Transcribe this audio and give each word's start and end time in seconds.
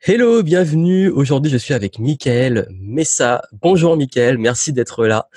Hello, 0.00 0.42
bienvenue. 0.42 1.08
Aujourd'hui, 1.08 1.50
je 1.50 1.56
suis 1.56 1.74
avec 1.74 1.98
Mickaël 1.98 2.66
Messa. 2.70 3.42
Bonjour 3.52 3.96
Mickaël, 3.96 4.36
merci 4.36 4.72
d'être 4.72 5.06
là. 5.06 5.28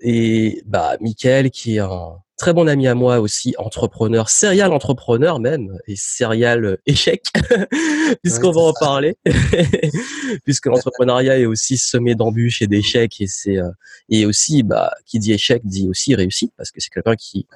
Et 0.00 0.62
bah 0.66 0.96
Mickaël 1.00 1.50
qui 1.50 1.76
est 1.76 1.78
un 1.78 2.16
très 2.36 2.52
bon 2.52 2.68
ami 2.68 2.88
à 2.88 2.94
moi 2.94 3.20
aussi, 3.20 3.54
entrepreneur, 3.58 4.28
serial 4.28 4.72
entrepreneur 4.72 5.38
même, 5.38 5.78
et 5.86 5.94
serial 5.96 6.78
échec, 6.86 7.22
puisqu'on 8.22 8.50
va 8.50 8.62
en 8.62 8.72
parler, 8.72 9.16
puisque 10.44 10.66
l'entrepreneuriat 10.66 11.38
est 11.38 11.46
aussi 11.46 11.78
semé 11.78 12.14
d'embûches 12.14 12.62
et 12.62 12.66
d'échecs, 12.66 13.20
et 13.20 13.26
c'est 13.26 13.58
euh, 13.58 13.70
et 14.08 14.26
aussi 14.26 14.62
bah 14.62 14.92
qui 15.06 15.18
dit 15.18 15.32
échec 15.32 15.62
dit 15.64 15.88
aussi 15.88 16.14
réussite, 16.14 16.52
parce 16.56 16.70
que 16.70 16.80
c'est 16.80 16.90
quelqu'un 16.90 17.16
qui 17.16 17.46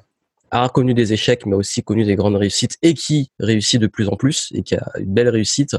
a 0.50 0.68
connu 0.68 0.94
des 0.94 1.12
échecs, 1.12 1.46
mais 1.46 1.56
aussi 1.56 1.82
connu 1.82 2.04
des 2.04 2.16
grandes 2.16 2.36
réussites 2.36 2.76
et 2.82 2.94
qui 2.94 3.30
réussit 3.38 3.80
de 3.80 3.86
plus 3.86 4.08
en 4.08 4.16
plus 4.16 4.48
et 4.54 4.62
qui 4.62 4.74
a 4.74 4.90
une 4.98 5.12
belle 5.12 5.28
réussite. 5.28 5.76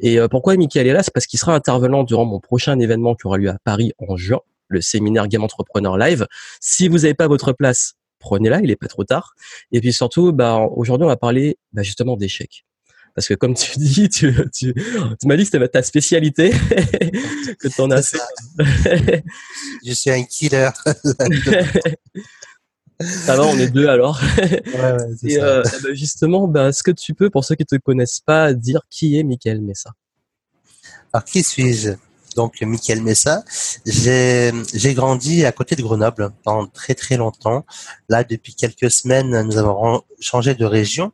Et 0.00 0.18
euh, 0.18 0.28
pourquoi 0.28 0.56
Michael 0.56 0.86
est 0.86 0.92
là? 0.92 1.02
C'est 1.02 1.12
parce 1.12 1.26
qu'il 1.26 1.38
sera 1.38 1.54
intervenant 1.54 2.04
durant 2.04 2.24
mon 2.24 2.40
prochain 2.40 2.78
événement 2.78 3.14
qui 3.14 3.26
aura 3.26 3.38
lieu 3.38 3.50
à 3.50 3.58
Paris 3.64 3.92
en 3.98 4.16
juin, 4.16 4.40
le 4.68 4.80
séminaire 4.80 5.28
Game 5.28 5.42
Entrepreneur 5.42 5.96
Live. 5.96 6.26
Si 6.60 6.88
vous 6.88 6.98
n'avez 6.98 7.14
pas 7.14 7.28
votre 7.28 7.52
place, 7.52 7.94
prenez-la, 8.18 8.60
il 8.60 8.70
est 8.70 8.76
pas 8.76 8.88
trop 8.88 9.04
tard. 9.04 9.34
Et 9.72 9.80
puis 9.80 9.92
surtout, 9.92 10.32
bah, 10.32 10.66
aujourd'hui, 10.76 11.04
on 11.04 11.08
va 11.08 11.16
parler 11.16 11.58
bah, 11.72 11.82
justement 11.82 12.16
d'échecs. 12.16 12.64
Parce 13.14 13.28
que 13.28 13.34
comme 13.34 13.54
tu 13.54 13.78
dis, 13.78 14.08
tu, 14.08 14.34
tu, 14.54 14.74
tu 14.74 15.26
m'as 15.26 15.36
dit 15.36 15.44
que 15.44 15.50
c'était 15.50 15.68
ta 15.68 15.82
spécialité, 15.82 16.50
que 17.60 17.68
tu 17.68 17.80
en 17.80 17.90
as. 17.90 18.16
Je 19.84 19.92
suis 19.92 20.10
un 20.10 20.22
killer. 20.24 20.70
Ça 23.00 23.36
va, 23.36 23.44
on 23.44 23.58
est 23.58 23.68
deux 23.68 23.88
alors. 23.88 24.20
Ouais, 24.38 24.62
ouais, 24.74 24.96
et 25.24 25.38
euh, 25.42 25.62
eh 25.66 25.82
ben, 25.82 25.94
justement, 25.94 26.46
ben, 26.46 26.68
est-ce 26.68 26.82
que 26.82 26.90
tu 26.90 27.14
peux, 27.14 27.30
pour 27.30 27.44
ceux 27.44 27.54
qui 27.54 27.64
ne 27.70 27.78
te 27.78 27.82
connaissent 27.82 28.20
pas, 28.20 28.52
dire 28.52 28.82
qui 28.90 29.18
est 29.18 29.22
Michael 29.22 29.60
Messa? 29.60 29.92
Alors, 31.12 31.24
qui 31.24 31.42
suis-je? 31.42 31.92
Donc, 32.36 32.62
Michael 32.62 33.02
Messa, 33.02 33.44
j'ai 33.84 34.94
grandi 34.94 35.44
à 35.44 35.52
côté 35.52 35.76
de 35.76 35.82
Grenoble 35.82 36.30
pendant 36.42 36.66
très 36.66 36.94
très 36.94 37.18
longtemps. 37.18 37.66
Là, 38.08 38.24
depuis 38.24 38.54
quelques 38.54 38.90
semaines, 38.90 39.42
nous 39.42 39.58
avons 39.58 40.02
changé 40.18 40.54
de 40.54 40.64
région 40.64 41.12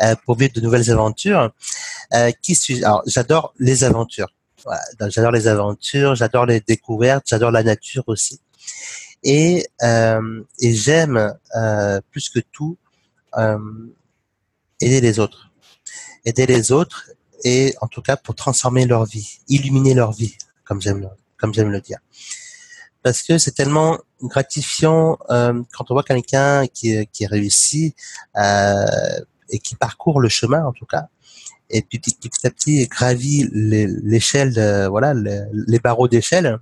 euh, 0.00 0.14
pour 0.24 0.36
vivre 0.36 0.54
de 0.54 0.62
nouvelles 0.62 0.90
aventures. 0.90 1.52
Euh, 2.14 2.30
qui 2.40 2.54
suis-je? 2.54 2.82
Alors, 2.82 3.02
j'adore 3.06 3.52
les 3.58 3.84
aventures. 3.84 4.28
j'adore 5.08 5.32
les 5.32 5.48
aventures, 5.48 6.14
j'adore 6.14 6.46
les 6.46 6.60
découvertes, 6.60 7.24
j'adore 7.26 7.50
la 7.50 7.62
nature 7.62 8.04
aussi 8.06 8.40
et, 9.22 9.66
euh, 9.82 10.42
et 10.60 10.74
j'aime 10.74 11.34
euh, 11.56 12.00
plus 12.10 12.28
que 12.28 12.40
tout 12.52 12.76
euh, 13.36 13.58
aider 14.80 15.00
les 15.00 15.18
autres, 15.18 15.50
aider 16.24 16.46
les 16.46 16.72
autres 16.72 17.10
et 17.44 17.74
en 17.80 17.88
tout 17.88 18.02
cas 18.02 18.16
pour 18.16 18.34
transformer 18.34 18.86
leur 18.86 19.04
vie, 19.04 19.40
illuminer 19.48 19.94
leur 19.94 20.12
vie, 20.12 20.36
comme 20.64 20.80
j'aime 20.80 21.08
comme 21.36 21.54
j'aime 21.54 21.70
le 21.70 21.80
dire. 21.80 21.98
Parce 23.02 23.22
que 23.22 23.38
c'est 23.38 23.52
tellement 23.52 23.98
gratifiant 24.20 25.18
euh, 25.30 25.62
quand 25.72 25.90
on 25.90 25.94
voit 25.94 26.02
quelqu'un 26.02 26.66
qui, 26.66 27.06
qui 27.12 27.26
réussit 27.26 27.94
euh, 28.36 29.20
et 29.50 29.60
qui 29.60 29.76
parcourt 29.76 30.20
le 30.20 30.28
chemin 30.28 30.64
en 30.64 30.72
tout 30.72 30.86
cas, 30.86 31.08
et 31.70 31.82
puis 31.82 31.98
petit, 31.98 32.16
à 32.44 32.50
petit 32.50 32.86
gravit 32.88 33.48
l'échelle, 33.52 34.86
voilà, 34.88 35.14
les 35.14 35.78
barreaux 35.78 36.08
d'échelle 36.08 36.58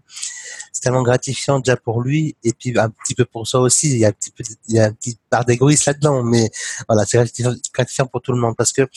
c'est 0.72 0.83
tellement 0.83 1.02
gratifiant 1.02 1.58
déjà 1.61 1.77
pour 1.77 2.02
lui 2.02 2.36
et 2.44 2.52
puis 2.52 2.78
un 2.78 2.91
petit 2.91 3.14
peu 3.14 3.25
pour 3.25 3.47
soi 3.47 3.61
aussi. 3.61 3.91
Il 3.91 3.98
y 3.98 4.05
a 4.05 4.08
un 4.08 4.12
petit 4.12 4.30
peu, 4.30 4.44
il 4.69 4.75
y 4.75 4.78
a 4.78 4.86
un 4.86 4.92
petit 4.92 5.19
part 5.30 5.44
d'égoïsme 5.44 5.84
là-dedans, 5.86 6.22
mais 6.22 6.50
voilà, 6.89 7.05
c'est 7.06 7.19
gratifiant 7.72 8.06
pour 8.06 8.22
tout 8.22 8.33
le 8.33 8.39
monde 8.39 8.55
parce 8.56 8.72
que 8.72 8.89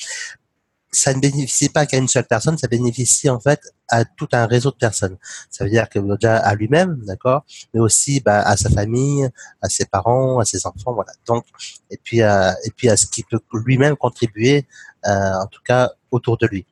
ça 0.92 1.14
ne 1.14 1.20
bénéficie 1.20 1.70
pas 1.70 1.86
qu'à 1.86 1.98
une 1.98 2.08
seule 2.08 2.26
personne, 2.26 2.58
ça 2.58 2.68
bénéficie 2.68 3.30
en 3.30 3.40
fait 3.40 3.62
à 3.90 4.06
tout 4.06 4.28
un 4.32 4.46
réseau 4.46 4.72
de 4.72 4.76
personnes. 4.76 5.18
Ça 5.50 5.64
veut 5.64 5.70
dire 5.70 5.88
que 5.90 6.00
déjà 6.00 6.38
à 6.38 6.56
lui-même, 6.56 7.00
d'accord, 7.06 7.46
mais 7.74 7.80
aussi 7.80 8.20
bah, 8.22 8.42
à 8.42 8.58
sa 8.58 8.70
famille, 8.70 9.30
à 9.62 9.70
ses 9.70 9.86
parents, 9.86 10.40
à 10.40 10.46
ses 10.46 10.66
enfants, 10.66 10.94
voilà. 10.94 11.12
Donc 11.28 11.46
et 11.92 12.00
puis 12.04 12.22
à, 12.22 12.56
et 12.66 12.72
puis 12.72 12.90
à 12.90 12.98
ce 12.98 13.06
qui 13.06 13.24
peut 13.24 13.40
lui-même 13.54 13.96
contribuer, 13.96 14.66
euh, 15.06 15.34
en 15.42 15.48
tout 15.48 15.62
cas 15.64 15.92
autour 16.12 16.38
de 16.38 16.48
lui. 16.48 16.66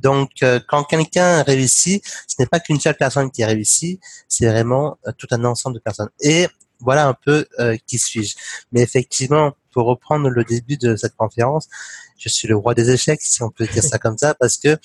Donc, 0.00 0.30
euh, 0.42 0.60
quand 0.68 0.84
quelqu'un 0.84 1.42
réussit, 1.42 2.04
ce 2.26 2.36
n'est 2.38 2.46
pas 2.46 2.60
qu'une 2.60 2.80
seule 2.80 2.96
personne 2.96 3.30
qui 3.30 3.42
a 3.42 3.46
réussi, 3.46 4.00
c'est 4.28 4.46
vraiment 4.46 4.98
euh, 5.06 5.12
tout 5.16 5.26
un 5.30 5.44
ensemble 5.44 5.76
de 5.76 5.80
personnes. 5.80 6.10
Et 6.20 6.48
voilà 6.80 7.06
un 7.06 7.14
peu 7.14 7.46
euh, 7.60 7.76
qui 7.86 7.98
suis-je. 7.98 8.34
Mais 8.72 8.82
effectivement, 8.82 9.52
pour 9.72 9.86
reprendre 9.86 10.28
le 10.28 10.44
début 10.44 10.76
de 10.76 10.96
cette 10.96 11.16
conférence, 11.16 11.68
je 12.18 12.28
suis 12.28 12.46
le 12.48 12.56
roi 12.56 12.74
des 12.74 12.90
échecs, 12.90 13.20
si 13.22 13.42
on 13.42 13.50
peut 13.50 13.66
dire 13.66 13.82
ça 13.82 13.98
comme 13.98 14.16
ça, 14.18 14.34
parce 14.34 14.56
que 14.56 14.78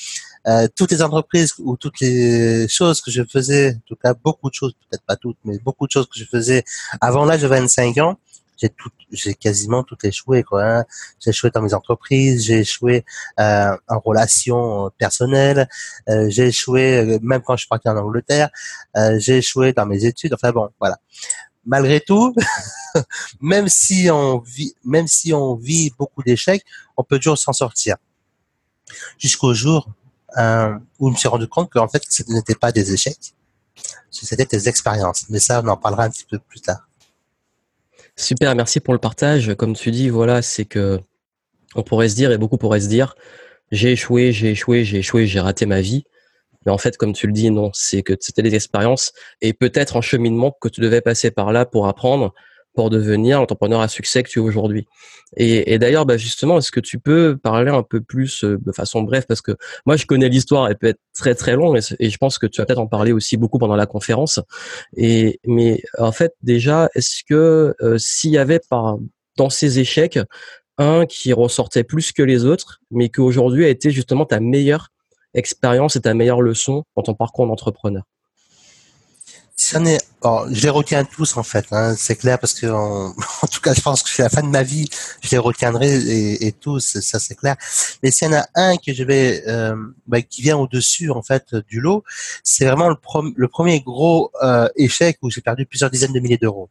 toutes 0.76 0.92
les 0.92 1.04
entreprises 1.04 1.54
ou 1.60 1.78
toutes 1.78 2.00
les 2.00 2.68
choses 2.68 3.02
que 3.02 3.12
je 3.12 3.22
faisais, 3.24 3.76
en 3.76 3.82
tout 3.86 3.96
cas 3.96 4.16
beaucoup 4.16 4.50
de 4.50 4.56
choses, 4.56 4.74
peut-être 4.90 5.04
pas 5.06 5.16
toutes, 5.16 5.38
mais 5.46 5.60
beaucoup 5.60 5.86
de 5.86 5.92
choses 5.92 6.08
que 6.08 6.18
je 6.18 6.26
faisais 6.26 6.64
avant 7.02 7.26
l'âge 7.26 7.44
de 7.44 7.48
25 7.48 8.00
ans, 8.00 8.18
j'ai 8.60 8.70
tout, 8.70 8.90
j'ai 9.12 9.34
quasiment 9.34 9.84
tout 9.84 9.98
échoué 10.04 10.44
quoi. 10.44 10.64
Hein. 10.64 10.86
J'ai 11.20 11.30
échoué 11.32 11.50
dans 11.52 11.62
mes 11.62 11.74
entreprises, 11.74 12.44
j'ai 12.46 12.60
échoué 12.60 13.06
euh, 13.40 13.76
en 13.88 14.00
relations 14.00 14.88
euh, 14.88 14.90
personnelles, 14.98 15.70
euh, 16.10 16.30
j'ai 16.30 16.48
échoué 16.48 16.98
euh, 16.98 17.20
même 17.22 17.42
quand 17.42 17.56
je 17.56 17.62
suis 17.62 17.70
parti 17.70 17.88
en 17.90 17.98
Angleterre, 17.98 18.50
euh, 18.98 19.18
j'ai 19.20 19.38
échoué 19.38 19.74
dans 19.74 19.86
mes 19.86 20.06
études. 20.06 20.34
Enfin 20.34 20.52
bon, 20.52 20.70
voilà. 20.80 20.98
Malgré 21.66 22.02
tout, 22.02 22.34
même 23.42 23.68
si 23.68 24.10
on 24.12 24.40
vit, 24.40 24.74
même 24.84 25.08
si 25.08 25.34
on 25.34 25.56
vit 25.56 25.92
beaucoup 25.98 26.24
d'échecs, 26.24 26.64
on 26.98 27.04
peut 27.04 27.18
toujours 27.18 27.38
s'en 27.38 27.54
sortir. 27.54 27.98
Jusqu'au 29.20 29.54
jour 29.54 29.88
euh, 30.38 30.78
où 31.00 31.10
je 31.10 31.14
me 31.14 31.18
suis 31.18 31.28
rendu 31.28 31.48
compte 31.48 31.70
qu'en 31.72 31.88
fait, 31.88 32.04
ce 32.10 32.24
n'était 32.28 32.56
pas 32.56 32.72
des 32.72 32.94
échecs, 32.94 33.36
c'était 34.10 34.46
des 34.46 34.68
expériences. 34.68 35.26
Mais 35.30 35.40
ça, 35.40 35.62
on 35.64 35.68
en 35.68 35.78
parlera 35.78 36.04
un 36.04 36.10
petit 36.10 36.26
peu 36.26 36.40
plus 36.40 36.62
tard. 36.62 36.89
Super, 38.20 38.54
merci 38.54 38.82
pour 38.82 38.94
le 38.94 39.00
partage. 39.00 39.56
Comme 39.56 39.74
tu 39.74 39.92
dis, 39.92 40.10
voilà, 40.10 40.42
c'est 40.42 40.66
que 40.66 41.00
on 41.74 41.84
pourrait 41.84 42.10
se 42.10 42.16
dire, 42.16 42.32
et 42.34 42.38
beaucoup 42.38 42.58
pourraient 42.58 42.82
se 42.82 42.90
dire, 42.90 43.16
j'ai 43.72 43.94
échoué, 43.94 44.34
j'ai 44.34 44.52
échoué, 44.52 44.84
j'ai 44.84 44.98
échoué, 44.98 45.26
j'ai 45.26 45.40
raté 45.40 45.66
ma 45.66 45.80
vie. 45.80 46.04
Mais 46.66 46.72
en 46.74 46.78
fait, 46.78 46.98
comme 46.98 47.14
tu 47.14 47.28
le 47.28 47.34
dis, 47.34 47.50
non, 47.50 47.72
c'est 47.74 48.04
que 48.04 48.18
c'était 48.20 48.42
des 48.42 48.56
expériences 48.56 49.14
et 49.40 49.54
peut-être 49.54 49.96
un 49.96 50.02
cheminement 50.02 50.52
que 50.60 50.68
tu 50.68 50.82
devais 50.82 51.00
passer 51.00 51.32
par 51.32 51.54
là 51.54 51.66
pour 51.66 51.88
apprendre, 51.88 52.34
pour 52.80 52.90
devenir 52.90 53.42
l'entrepreneur 53.42 53.82
à 53.82 53.90
succès 53.90 54.24
que 54.24 54.30
tu 54.30 54.40
es 54.40 54.42
aujourd'hui. 54.42 54.88
Et, 55.36 55.78
d'ailleurs, 55.80 56.06
bah 56.06 56.16
justement, 56.16 56.60
est-ce 56.60 56.72
que 56.72 56.80
tu 56.80 56.98
peux 56.98 57.36
parler 57.36 57.70
un 57.70 57.84
peu 57.84 58.00
plus 58.00 58.46
euh, 58.46 58.58
de 58.58 58.72
façon 58.72 59.02
brève 59.02 59.26
parce 59.28 59.42
que 59.42 59.52
moi 59.86 59.98
je 59.98 60.06
connais 60.06 60.30
l'histoire, 60.30 60.70
elle 60.70 60.78
peut 60.78 60.88
être 60.88 61.02
très 61.14 61.36
très 61.36 61.58
longue 61.58 61.78
et, 62.00 62.10
je 62.10 62.18
pense 62.18 62.38
que 62.38 62.48
tu 62.48 62.62
vas 62.62 62.66
peut-être 62.66 62.80
en 62.80 62.88
parler 62.88 63.12
aussi 63.12 63.36
beaucoup 63.36 63.58
pendant 63.58 63.76
la 63.76 63.86
conférence. 63.86 64.40
Et 64.96 65.42
mais 65.46 65.84
en 65.98 66.14
fait, 66.14 66.32
déjà, 66.42 66.88
est-ce 66.96 67.26
que 67.28 67.76
euh, 67.82 67.98
s'il 67.98 68.32
y 68.32 68.38
avait 68.38 68.62
par 68.70 68.98
dans 69.36 69.50
ces 69.50 69.80
échecs 69.80 70.18
un 70.78 71.06
qui 71.06 71.34
ressortait 71.34 71.84
plus 71.84 72.14
que 72.14 72.24
les 72.24 72.46
autres, 72.46 72.80
mais 72.92 73.10
qu'aujourd'hui 73.10 73.66
a 73.66 73.68
été 73.68 73.92
justement 73.92 74.24
ta 74.24 74.40
meilleure 74.40 74.88
expérience 75.34 75.98
et 75.98 76.02
ta 76.02 76.14
meilleure 76.14 76.42
leçon 76.42 76.86
dans 76.96 77.04
ton 77.04 77.14
parcours 77.14 77.46
d'entrepreneur? 77.46 78.04
Ça 79.62 79.78
n'est, 79.82 80.00
je 80.24 80.62
les 80.64 80.70
retiens 80.70 81.04
tous 81.04 81.36
en 81.36 81.44
fait, 81.44 81.66
hein, 81.72 81.94
c'est 81.98 82.16
clair 82.16 82.40
parce 82.40 82.54
que 82.54 82.68
en, 82.68 83.14
tout 83.52 83.60
cas, 83.60 83.74
je 83.74 83.82
pense 83.82 84.02
que 84.02 84.10
c'est 84.10 84.24
la 84.24 84.30
fin 84.30 84.42
de 84.42 84.48
ma 84.48 84.64
vie, 84.64 84.90
je 85.22 85.32
les 85.32 85.38
retiendrai 85.38 85.96
et, 85.96 86.48
et 86.48 86.52
tous, 86.54 87.00
ça 87.02 87.20
c'est 87.20 87.36
clair. 87.36 87.58
Mais 88.02 88.10
s'il 88.10 88.32
y 88.32 88.34
en 88.34 88.40
a 88.40 88.46
un 88.56 88.78
que 88.78 88.94
je 88.94 89.04
vais, 89.04 89.44
euh, 89.48 89.76
bah, 90.08 90.22
qui 90.22 90.42
vient 90.42 90.58
au 90.58 90.66
dessus 90.66 91.12
en 91.12 91.22
fait 91.22 91.56
du 91.56 91.82
lot, 91.82 92.06
c'est 92.42 92.66
vraiment 92.66 92.88
le, 92.88 92.96
le, 93.36 93.48
premier 93.50 93.82
gros 93.82 94.32
euh, 94.42 94.70
échec 94.78 95.18
où 95.22 95.30
j'ai 95.30 95.42
perdu 95.42 95.66
plusieurs 95.66 95.90
dizaines 95.92 96.14
de 96.14 96.22
milliers 96.22 96.38
d'euros. 96.38 96.70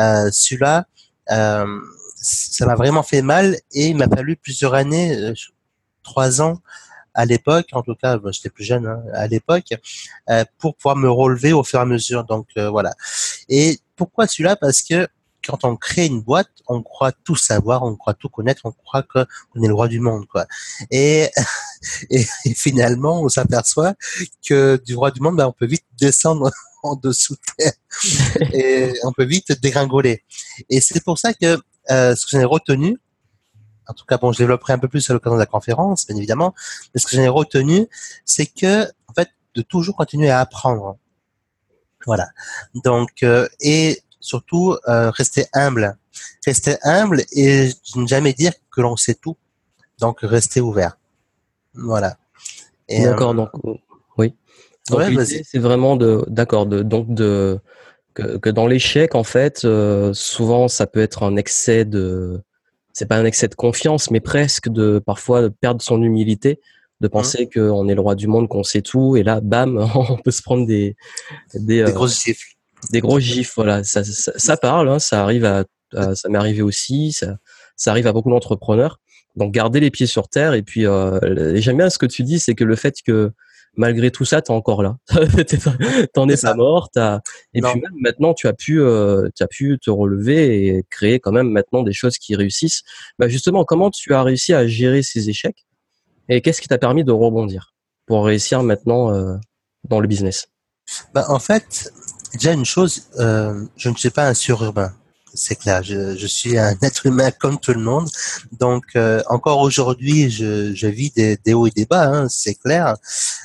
Euh, 0.00 0.28
Celui-là, 0.32 0.86
euh, 1.30 1.80
ça 2.16 2.66
m'a 2.66 2.74
vraiment 2.74 3.04
fait 3.04 3.22
mal 3.22 3.56
et 3.72 3.86
il 3.86 3.96
m'a 3.96 4.08
fallu 4.08 4.34
plusieurs 4.36 4.74
années, 4.74 5.16
euh, 5.16 5.32
trois 6.02 6.42
ans 6.42 6.60
à 7.16 7.24
l'époque, 7.24 7.68
en 7.72 7.82
tout 7.82 7.94
cas, 7.94 8.20
j'étais 8.30 8.50
plus 8.50 8.64
jeune 8.64 8.86
hein, 8.86 9.02
à 9.14 9.26
l'époque, 9.26 9.72
euh, 10.28 10.44
pour 10.58 10.76
pouvoir 10.76 10.96
me 10.96 11.10
relever 11.10 11.54
au 11.54 11.64
fur 11.64 11.78
et 11.78 11.82
à 11.82 11.86
mesure. 11.86 12.24
Donc 12.24 12.46
euh, 12.58 12.68
voilà. 12.68 12.94
Et 13.48 13.80
pourquoi 13.96 14.26
celui-là? 14.26 14.54
Parce 14.54 14.82
que 14.82 15.08
quand 15.44 15.64
on 15.64 15.76
crée 15.76 16.06
une 16.06 16.20
boîte, 16.20 16.50
on 16.68 16.82
croit 16.82 17.12
tout 17.12 17.36
savoir, 17.36 17.84
on 17.84 17.96
croit 17.96 18.12
tout 18.12 18.28
connaître, 18.28 18.62
on 18.64 18.72
croit 18.72 19.02
qu'on 19.02 19.62
est 19.62 19.66
le 19.66 19.74
roi 19.74 19.88
du 19.88 19.98
monde, 19.98 20.26
quoi. 20.26 20.46
Et, 20.90 21.30
et, 22.10 22.24
finalement, 22.54 23.22
on 23.22 23.28
s'aperçoit 23.28 23.94
que 24.46 24.80
du 24.84 24.94
roi 24.94 25.10
du 25.10 25.20
monde, 25.20 25.36
ben, 25.36 25.46
on 25.46 25.52
peut 25.52 25.66
vite 25.66 25.84
descendre 25.98 26.50
en 26.82 26.96
dessous 26.96 27.36
terre 27.56 27.72
et 28.52 28.92
on 29.04 29.12
peut 29.12 29.24
vite 29.24 29.52
dégringoler. 29.62 30.22
Et 30.68 30.80
c'est 30.80 31.02
pour 31.02 31.18
ça 31.18 31.32
que 31.32 31.58
euh, 31.90 32.14
ce 32.14 32.26
que 32.26 32.32
j'en 32.32 32.40
ai 32.40 32.44
retenu, 32.44 32.98
en 33.88 33.94
tout 33.94 34.04
cas, 34.04 34.18
bon, 34.18 34.32
je 34.32 34.38
développerai 34.38 34.72
un 34.72 34.78
peu 34.78 34.88
plus 34.88 35.08
à 35.10 35.12
l'occasion 35.12 35.34
de 35.36 35.40
la 35.40 35.46
conférence, 35.46 36.06
bien 36.06 36.16
évidemment. 36.16 36.54
Mais 36.94 37.00
ce 37.00 37.06
que 37.06 37.16
j'en 37.16 37.22
ai 37.22 37.28
retenu, 37.28 37.88
c'est 38.24 38.46
que, 38.46 38.84
en 39.08 39.12
fait, 39.14 39.30
de 39.54 39.62
toujours 39.62 39.96
continuer 39.96 40.30
à 40.30 40.40
apprendre. 40.40 40.96
Voilà. 42.04 42.28
Donc, 42.74 43.22
euh, 43.22 43.48
et 43.60 44.02
surtout, 44.20 44.76
euh, 44.88 45.10
rester 45.10 45.46
humble. 45.52 45.96
Rester 46.44 46.76
humble 46.82 47.22
et 47.32 47.70
ne 47.94 48.06
jamais 48.06 48.32
dire 48.32 48.52
que 48.70 48.80
l'on 48.80 48.96
sait 48.96 49.14
tout. 49.14 49.36
Donc, 49.98 50.20
rester 50.22 50.60
ouvert. 50.60 50.98
Voilà. 51.74 52.16
D'accord, 52.88 53.34
donc 53.34 53.50
oui. 54.16 54.34
Donc 54.88 55.02
c'est 55.24 55.58
vraiment 55.58 55.96
de, 55.96 56.24
d'accord, 56.28 56.66
de, 56.66 56.82
donc 56.82 57.12
de 57.12 57.58
que, 58.14 58.36
que 58.36 58.48
dans 58.48 58.68
l'échec, 58.68 59.16
en 59.16 59.24
fait, 59.24 59.66
souvent 60.12 60.68
ça 60.68 60.86
peut 60.86 61.00
être 61.00 61.24
un 61.24 61.34
excès 61.34 61.84
de, 61.84 62.40
c'est 62.96 63.04
pas 63.04 63.18
un 63.18 63.26
excès 63.26 63.46
de 63.46 63.54
confiance, 63.54 64.10
mais 64.10 64.20
presque 64.20 64.70
de 64.70 64.98
parfois 64.98 65.50
perdre 65.50 65.82
son 65.82 66.02
humilité 66.02 66.60
de 67.02 67.08
mmh. 67.08 67.10
penser 67.10 67.46
qu'on 67.46 67.88
est 67.88 67.94
le 67.94 68.00
roi 68.00 68.14
du 68.14 68.26
monde, 68.26 68.48
qu'on 68.48 68.62
sait 68.62 68.80
tout, 68.80 69.16
et 69.18 69.22
là, 69.22 69.42
bam, 69.42 69.76
on 69.94 70.16
peut 70.16 70.30
se 70.30 70.40
prendre 70.40 70.66
des 70.66 70.96
des, 71.52 71.84
des 71.84 71.92
grosses 71.92 72.24
gifles. 72.24 72.56
Des 72.92 73.00
gros 73.00 73.20
gifles, 73.20 73.52
voilà. 73.54 73.84
Ça, 73.84 74.02
ça, 74.02 74.56
parle, 74.56 74.88
hein, 74.88 74.98
ça 74.98 75.22
arrive 75.22 75.44
à, 75.44 75.64
ça 76.14 76.30
m'est 76.30 76.38
arrivé 76.38 76.62
aussi, 76.62 77.12
ça, 77.12 77.36
ça 77.76 77.90
arrive 77.90 78.06
à 78.06 78.14
beaucoup 78.14 78.30
d'entrepreneurs. 78.30 78.98
Donc, 79.34 79.52
garder 79.52 79.78
les 79.78 79.90
pieds 79.90 80.06
sur 80.06 80.28
terre. 80.28 80.54
Et 80.54 80.62
puis, 80.62 80.86
euh, 80.86 81.60
j'aime 81.60 81.76
bien 81.76 81.90
ce 81.90 81.98
que 81.98 82.06
tu 82.06 82.22
dis, 82.22 82.38
c'est 82.38 82.54
que 82.54 82.64
le 82.64 82.76
fait 82.76 82.94
que 83.04 83.30
malgré 83.76 84.10
tout 84.10 84.24
ça, 84.24 84.42
t'es 84.42 84.50
encore 84.50 84.82
là. 84.82 84.96
T'en 86.14 86.28
es 86.28 86.36
pas 86.36 86.54
mort. 86.54 86.88
As... 86.96 87.20
Et 87.54 87.60
puis 87.60 87.74
même 87.74 87.94
maintenant, 88.00 88.34
tu 88.34 88.48
as 88.48 88.52
pu, 88.52 88.80
euh, 88.80 89.28
tu 89.34 89.42
as 89.42 89.46
pu 89.46 89.78
te 89.78 89.90
relever 89.90 90.66
et 90.66 90.84
créer 90.90 91.20
quand 91.20 91.32
même 91.32 91.50
maintenant 91.50 91.82
des 91.82 91.92
choses 91.92 92.18
qui 92.18 92.34
réussissent. 92.34 92.82
Bah 93.18 93.28
justement, 93.28 93.64
comment 93.64 93.90
tu 93.90 94.14
as 94.14 94.22
réussi 94.22 94.54
à 94.54 94.66
gérer 94.66 95.02
ces 95.02 95.28
échecs 95.28 95.66
et 96.28 96.40
qu'est-ce 96.40 96.60
qui 96.60 96.68
t'a 96.68 96.78
permis 96.78 97.04
de 97.04 97.12
rebondir 97.12 97.74
pour 98.06 98.24
réussir 98.24 98.62
maintenant 98.62 99.12
euh, 99.12 99.36
dans 99.88 100.00
le 100.00 100.08
business? 100.08 100.48
Bah, 101.14 101.24
En 101.28 101.38
fait, 101.38 101.92
déjà 102.34 102.52
une 102.52 102.64
chose, 102.64 103.08
euh, 103.18 103.64
je 103.76 103.88
ne 103.88 103.94
suis 103.94 104.10
pas 104.10 104.28
un 104.28 104.34
sururbain. 104.34 104.92
C'est 105.36 105.56
clair, 105.56 105.82
je, 105.82 106.16
je, 106.16 106.26
suis 106.26 106.58
un 106.58 106.76
être 106.82 107.06
humain 107.06 107.30
comme 107.30 107.58
tout 107.60 107.72
le 107.72 107.80
monde. 107.80 108.08
Donc 108.58 108.84
euh, 108.96 109.22
encore 109.28 109.60
aujourd'hui, 109.60 110.30
je, 110.30 110.74
je, 110.74 110.86
vis 110.86 111.10
des, 111.10 111.36
des, 111.36 111.54
hauts 111.54 111.66
et 111.66 111.70
des 111.70 111.86
bas, 111.86 112.08
hein, 112.08 112.28
c'est 112.28 112.54
clair. 112.54 112.96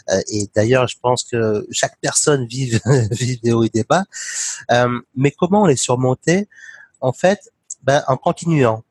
Euh, 0.09 0.21
et 0.29 0.49
d'ailleurs, 0.55 0.87
je 0.87 0.95
pense 1.01 1.23
que 1.23 1.67
chaque 1.71 1.97
personne 2.01 2.47
vit, 2.47 2.79
des 3.43 3.51
hauts 3.51 3.63
et 3.63 3.69
des 3.69 3.83
bas. 3.83 4.05
Euh, 4.71 4.99
mais 5.15 5.31
comment 5.31 5.65
les 5.65 5.75
surmonter? 5.75 6.47
En 7.01 7.13
fait, 7.13 7.51
ben, 7.83 8.03
en 8.07 8.17
continuant 8.17 8.83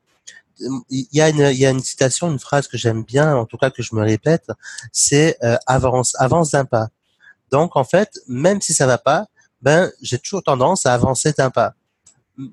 il 0.91 1.07
y 1.13 1.21
a 1.21 1.29
une 1.29 1.49
il 1.53 1.59
y 1.59 1.67
a 1.67 1.71
une 1.71 1.81
citation, 1.81 2.31
une 2.31 2.39
phrase 2.39 2.69
que 2.69 2.77
j'aime 2.77 3.03
bien, 3.03 3.35
en 3.37 3.47
tout 3.47 3.57
cas 3.57 3.71
que 3.71 3.83
je 3.83 3.95
me 3.95 4.03
répète, 4.03 4.47
c'est 4.93 5.37
euh, 5.43 5.57
avance 5.67 6.15
avance 6.19 6.51
d'un 6.51 6.65
pas. 6.65 6.89
Donc 7.51 7.77
en 7.77 7.85
fait, 7.85 8.19
même 8.29 8.61
si 8.61 8.75
ça 8.75 8.87
va 8.87 8.99
pas, 8.99 9.27
ben 9.63 9.91
j'ai 10.03 10.19
toujours 10.19 10.43
tendance 10.43 10.87
à 10.87 10.95
avancer 10.95 11.33
d'un 11.33 11.51
pas. 11.51 11.75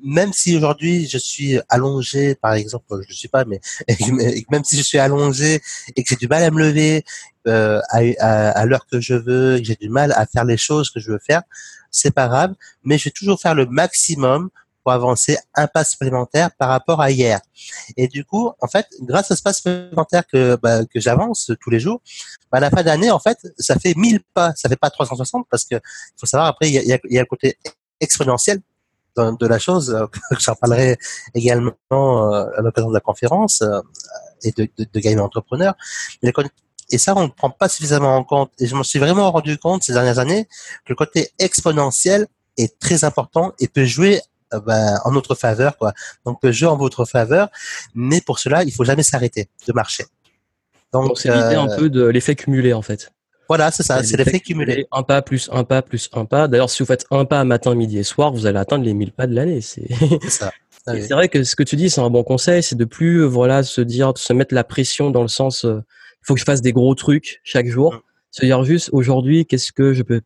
Même 0.04 0.34
si 0.34 0.56
aujourd'hui 0.57 1.07
je 1.07 1.18
suis 1.18 1.60
allongé, 1.69 2.36
par 2.36 2.54
exemple, 2.54 2.86
je 3.07 3.13
ne 3.13 3.18
sais 3.18 3.28
pas, 3.28 3.45
mais 3.45 3.60
même 4.51 4.63
si 4.63 4.78
je 4.78 4.84
suis 4.84 4.98
allongé 4.98 5.62
et 5.95 6.04
que 6.04 6.10
j'ai 6.10 6.16
du 6.16 6.28
mal 6.28 6.44
à 6.44 6.51
me 6.51 6.60
lever 6.60 7.04
euh, 7.48 7.80
à, 7.89 8.50
à, 8.50 8.66
l'heure 8.66 8.86
que 8.92 9.00
je 9.00 9.13
veux, 9.13 9.57
que 9.60 9.63
j'ai 9.63 9.75
du 9.75 9.89
mal 9.89 10.12
à 10.13 10.25
faire 10.25 10.45
les 10.45 10.57
choses 10.57 10.89
que 10.89 11.00
je 11.00 11.12
veux 11.12 11.19
faire, 11.25 11.44
c'est 11.92 12.12
pas 12.12 12.28
grave. 12.28 12.54
Mais 12.84 12.98
je 12.98 13.06
vais 13.06 13.12
toujours 13.12 13.39
faire 13.39 13.56
le 13.56 13.66
maximum 13.66 14.50
avancer 14.92 15.38
un 15.56 15.68
pas 15.68 15.84
supplémentaire 15.84 16.51
par 16.57 16.69
rapport 16.69 17.01
à 17.01 17.12
hier. 17.12 17.40
Et 17.95 18.07
du 18.07 18.25
coup, 18.25 18.51
en 18.60 18.68
fait, 18.68 18.88
grâce 19.01 19.31
à 19.31 19.36
ce 19.36 19.42
pas 19.42 19.54
supplémentaire 19.54 20.24
que, 20.28 20.56
bah, 20.62 20.86
que 20.86 21.00
j'avance 21.00 21.51
tous 21.60 21.69
les 21.69 21.80
jours, 21.80 22.01
bah, 22.51 22.57
à 22.57 22.62
la 22.62 22.69
fin 22.69 22.83
d'année, 22.83 23.12
en 23.12 23.19
fait, 23.19 23.38
ça 23.57 23.78
fait 23.78 23.94
1000 23.95 24.22
pas, 24.33 24.54
ça 24.56 24.69
fait 24.69 24.78
pas 24.78 24.90
360 24.90 25.48
parce 25.50 25.66
que 25.66 25.75
faut 26.19 26.25
savoir 26.25 26.48
après, 26.48 26.69
il 26.69 26.74
y 26.74 26.80
a, 26.80 27.00
il 27.04 27.13
y 27.13 27.18
a, 27.18 27.22
le 27.22 27.25
côté 27.25 27.57
exponentiel 28.00 28.60
de, 29.18 29.48
la 29.48 29.60
chose, 29.60 29.92
euh, 29.94 30.06
j'en 30.40 30.56
parlerai 30.56 30.98
également 31.34 31.74
euh, 31.94 32.46
à 32.58 32.62
l'occasion 32.62 32.90
de 32.90 32.94
la 32.94 33.00
conférence 33.00 33.62
euh, 33.62 33.81
et 34.44 34.52
de, 34.52 34.68
de, 34.78 34.88
de 34.92 35.00
Game 35.00 35.19
Entrepreneur. 35.19 35.75
Et 36.90 36.98
ça, 36.98 37.16
on 37.18 37.24
ne 37.24 37.28
prend 37.28 37.50
pas 37.50 37.68
suffisamment 37.68 38.16
en 38.16 38.24
compte. 38.24 38.52
Et 38.60 38.68
je 38.68 38.75
me 38.75 38.84
suis 38.84 39.00
vraiment 39.00 39.31
rendu 39.31 39.58
compte 39.58 39.84
ces 39.84 39.94
dernières 39.94 40.19
années 40.19 40.46
que 40.86 40.90
le 40.90 40.96
côté 40.96 41.31
exponentiel 41.40 42.28
est 42.58 42.80
très 42.80 43.04
important 43.04 43.54
et 43.60 43.68
peut 43.68 43.86
jouer 43.86 44.22
ben, 44.52 44.98
en 45.04 45.12
notre 45.12 45.36
faveur, 45.36 45.78
quoi. 45.78 45.94
Donc 46.25 46.40
le 46.42 46.54
jeu 46.54 46.68
en 46.68 46.78
votre 46.78 47.04
faveur, 47.04 47.50
mais 47.94 48.22
pour 48.22 48.40
cela, 48.40 48.64
il 48.64 48.72
faut 48.72 48.86
jamais 48.86 49.04
s'arrêter 49.04 49.50
de 49.68 49.74
marcher. 49.74 50.06
Donc 50.94 51.19
c'est 51.19 51.30
l'idée 51.30 51.56
un 51.56 51.75
peu 51.75 51.90
de 51.90 52.06
l'effet 52.06 52.36
cumulé 52.36 52.72
en 52.72 52.81
fait. 52.81 53.12
Voilà, 53.47 53.71
c'est 53.71 53.83
ça, 53.83 54.03
c'est 54.03 54.17
l'effet 54.17 54.39
cumulé. 54.39 54.88
Un 54.91 55.03
pas 55.03 55.21
plus 55.21 55.49
un 55.51 55.63
pas 55.63 55.81
plus 55.81 56.09
un 56.13 56.25
pas. 56.25 56.47
D'ailleurs, 56.47 56.69
si 56.69 56.83
vous 56.83 56.88
faites 56.88 57.05
un 57.11 57.25
pas 57.25 57.44
matin, 57.44 57.75
midi 57.75 57.97
et 57.97 58.03
soir, 58.03 58.31
vous 58.31 58.45
allez 58.45 58.59
atteindre 58.59 58.83
les 58.83 58.94
1000 58.94 59.11
pas 59.11 59.27
de 59.27 59.33
l'année. 59.33 59.61
C'est 59.61 59.88
ça. 60.29 60.51
C'est 60.88 61.11
vrai 61.11 61.27
que 61.27 61.44
ce 61.44 61.57
que 61.57 61.63
tu 61.63 61.75
dis, 61.75 61.89
c'est 61.89 61.99
un 61.99 62.09
bon 62.09 62.23
conseil, 62.23 62.63
c'est 62.63 62.77
de 62.77 62.85
plus 62.85 63.25
voilà 63.25 63.61
se 63.61 63.81
dire, 63.81 64.13
se 64.15 64.31
mettre 64.31 64.55
la 64.55 64.63
pression 64.63 65.11
dans 65.11 65.21
le 65.21 65.27
sens, 65.27 65.63
il 65.63 65.69
euh, 65.69 65.81
faut 66.21 66.33
que 66.33 66.39
je 66.39 66.45
fasse 66.45 66.61
des 66.61 66.71
gros 66.71 66.95
trucs 66.95 67.41
chaque 67.44 67.67
jour. 67.67 67.95
Mm. 67.95 68.01
Se 68.31 68.45
dire 68.45 68.63
juste 68.63 68.89
aujourd'hui, 68.94 69.45
qu'est-ce 69.45 69.73
que 69.73 69.91
je 69.91 70.01
peux 70.01 70.21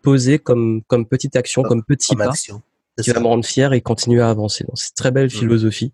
poser 0.00 0.38
comme 0.38 0.80
comme 0.86 1.04
petite 1.06 1.36
action, 1.36 1.62
comme, 1.62 1.84
petit 1.84 2.16
pas 2.16 2.32
qui 3.02 3.10
va 3.10 3.20
me 3.20 3.26
rendre 3.26 3.44
fier 3.44 3.72
et 3.72 3.80
continuer 3.80 4.22
à 4.22 4.30
avancer. 4.30 4.64
Donc, 4.64 4.78
c'est 4.78 4.94
très 4.94 5.10
belle 5.10 5.26
mmh. 5.26 5.30
philosophie. 5.30 5.92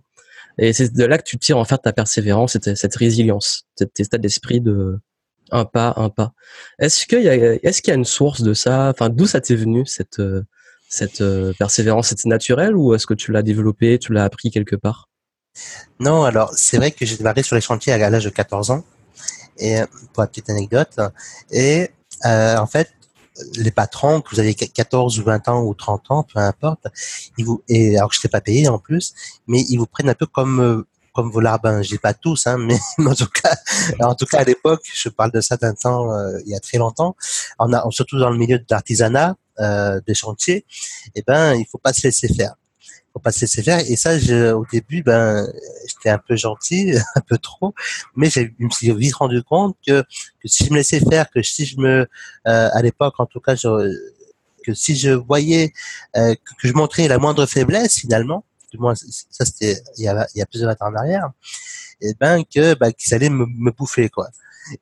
Et 0.58 0.72
c'est 0.72 0.92
de 0.92 1.04
là 1.04 1.18
que 1.18 1.24
tu 1.24 1.36
tires 1.38 1.58
en 1.58 1.64
fait 1.64 1.78
ta 1.78 1.92
persévérance, 1.92 2.52
cette, 2.52 2.76
cette 2.76 2.94
résilience, 2.94 3.64
cet 3.76 3.98
état 3.98 4.18
d'esprit 4.18 4.60
de 4.60 5.00
un 5.54 5.64
pas, 5.64 5.94
un 5.96 6.10
pas. 6.10 6.32
Est-ce 6.78 7.06
qu'il 7.06 7.22
y 7.22 7.28
a, 7.28 7.34
est-ce 7.34 7.80
y 7.86 7.90
a 7.90 7.94
une 7.94 8.04
source 8.04 8.42
de 8.42 8.54
ça? 8.54 8.90
Enfin, 8.90 9.08
d'où 9.08 9.26
ça 9.26 9.40
t'est 9.40 9.56
venu 9.56 9.86
cette 9.86 10.20
cette 10.88 11.20
euh, 11.20 11.52
persévérance? 11.58 12.08
C'était 12.08 12.28
naturel 12.28 12.76
ou 12.76 12.94
est-ce 12.94 13.06
que 13.06 13.14
tu 13.14 13.32
l'as 13.32 13.42
développé, 13.42 13.98
tu 13.98 14.12
l'as 14.12 14.24
appris 14.24 14.50
quelque 14.50 14.76
part? 14.76 15.08
Non, 16.00 16.24
alors 16.24 16.52
c'est 16.54 16.76
vrai 16.76 16.90
que 16.90 17.06
j'ai 17.06 17.16
démarré 17.16 17.42
sur 17.42 17.54
les 17.54 17.62
chantiers 17.62 17.92
à 17.92 18.10
l'âge 18.10 18.24
de 18.24 18.30
14 18.30 18.70
ans. 18.70 18.84
Et 19.58 19.76
pour 20.12 20.22
la 20.22 20.26
petite 20.26 20.50
anecdote, 20.50 20.98
et 21.52 21.90
euh, 22.24 22.56
en 22.56 22.66
fait, 22.66 22.90
les 23.56 23.70
patrons, 23.70 24.20
que 24.20 24.30
vous 24.30 24.40
avez 24.40 24.54
14 24.54 25.18
ou 25.18 25.24
20 25.24 25.48
ans 25.48 25.62
ou 25.62 25.74
30 25.74 26.10
ans, 26.10 26.22
peu 26.24 26.40
importe, 26.40 26.86
ils 27.38 27.44
vous, 27.44 27.62
et 27.68 27.96
alors 27.96 28.10
que 28.10 28.16
je 28.16 28.26
ne 28.26 28.30
pas 28.30 28.40
payé 28.40 28.68
en 28.68 28.78
plus, 28.78 29.14
mais 29.46 29.60
ils 29.68 29.76
vous 29.76 29.86
prennent 29.86 30.08
un 30.08 30.14
peu 30.14 30.26
comme 30.26 30.60
euh, 30.60 30.86
comme. 31.14 31.32
Je 31.32 31.88
dis 31.88 31.98
pas 31.98 32.14
tous, 32.14 32.46
hein, 32.46 32.58
mais 32.58 32.78
en 33.06 33.14
tout 33.14 33.28
cas, 33.28 33.54
en 34.00 34.14
tout 34.14 34.26
cas 34.26 34.38
à 34.40 34.44
l'époque, 34.44 34.82
je 34.92 35.08
parle 35.08 35.32
de 35.32 35.40
ça 35.40 35.56
d'un 35.56 35.74
temps, 35.74 36.12
euh, 36.12 36.38
il 36.44 36.52
y 36.52 36.56
a 36.56 36.60
très 36.60 36.78
longtemps, 36.78 37.16
on 37.58 37.72
a, 37.72 37.84
surtout 37.90 38.18
dans 38.18 38.30
le 38.30 38.36
milieu 38.36 38.58
de 38.58 38.64
l'artisanat, 38.68 39.36
euh, 39.60 40.00
des 40.06 40.14
chantiers, 40.14 40.66
eh 41.14 41.22
ben, 41.26 41.54
il 41.54 41.66
faut 41.70 41.78
pas 41.78 41.92
se 41.92 42.02
laisser 42.06 42.32
faire 42.32 42.54
faut 43.14 43.20
pas 43.20 43.30
se 43.30 43.42
laisser 43.42 43.62
faire. 43.62 43.78
Et 43.78 43.96
ça, 43.96 44.18
je, 44.18 44.52
au 44.52 44.66
début, 44.70 45.02
ben, 45.02 45.46
j'étais 45.86 46.10
un 46.10 46.18
peu 46.18 46.36
gentil, 46.36 46.94
un 47.14 47.20
peu 47.20 47.38
trop, 47.38 47.72
mais 48.16 48.28
je 48.28 48.40
me 48.58 48.70
suis 48.70 48.92
vite 48.92 49.14
rendu 49.14 49.42
compte 49.42 49.76
que, 49.86 50.02
que 50.02 50.48
si 50.48 50.64
je 50.64 50.70
me 50.70 50.76
laissais 50.76 51.00
faire, 51.00 51.30
que 51.30 51.40
si 51.42 51.64
je 51.64 51.78
me, 51.78 52.00
euh, 52.00 52.06
à 52.72 52.82
l'époque, 52.82 53.14
en 53.18 53.26
tout 53.26 53.40
cas, 53.40 53.54
je, 53.54 53.68
que 54.64 54.74
si 54.74 54.96
je 54.96 55.10
voyais 55.10 55.72
euh, 56.16 56.34
que, 56.34 56.68
je 56.68 56.72
montrais 56.72 57.06
la 57.06 57.18
moindre 57.18 57.46
faiblesse, 57.46 58.00
finalement, 58.00 58.44
du 58.74 58.80
moins, 58.80 58.94
ça 58.94 59.44
c'était 59.44 59.80
il 59.96 60.04
y 60.04 60.08
a, 60.08 60.26
il 60.34 60.38
y 60.38 60.42
a 60.42 60.46
plusieurs 60.46 60.70
années 60.70 60.78
en 60.80 60.94
arrière, 60.96 61.30
et 62.00 62.10
eh 62.10 62.14
ben 62.18 62.42
que, 62.44 62.74
ben, 62.74 62.92
qu'ils 62.92 63.14
allaient 63.14 63.30
me, 63.30 63.70
bouffer, 63.70 64.08
quoi. 64.08 64.28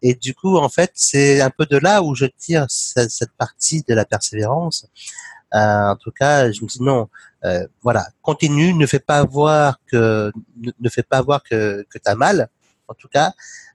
Et 0.00 0.14
du 0.14 0.34
coup, 0.34 0.56
en 0.56 0.68
fait, 0.68 0.92
c'est 0.94 1.40
un 1.40 1.50
peu 1.50 1.66
de 1.66 1.76
là 1.76 2.02
où 2.02 2.14
je 2.14 2.26
tire 2.26 2.66
cette, 2.68 3.32
partie 3.36 3.82
de 3.86 3.94
la 3.94 4.04
persévérance. 4.04 4.86
Euh, 5.54 5.90
en 5.90 5.96
tout 5.96 6.12
cas, 6.12 6.50
je 6.50 6.62
me 6.62 6.68
dis 6.68 6.82
non, 6.82 7.08
euh, 7.44 7.66
voilà, 7.82 8.06
continue, 8.22 8.72
ne 8.72 8.86
fais 8.86 9.00
pas 9.00 9.24
voir 9.24 9.78
que 9.86 10.32
ne, 10.56 10.88
fais 10.88 11.02
pas 11.02 11.20
voir 11.20 11.42
que 11.42 11.86
que 11.90 11.98
t'as 11.98 12.14
mal. 12.14 12.48
En 12.88 12.94
tout 12.94 13.08
cas, 13.08 13.34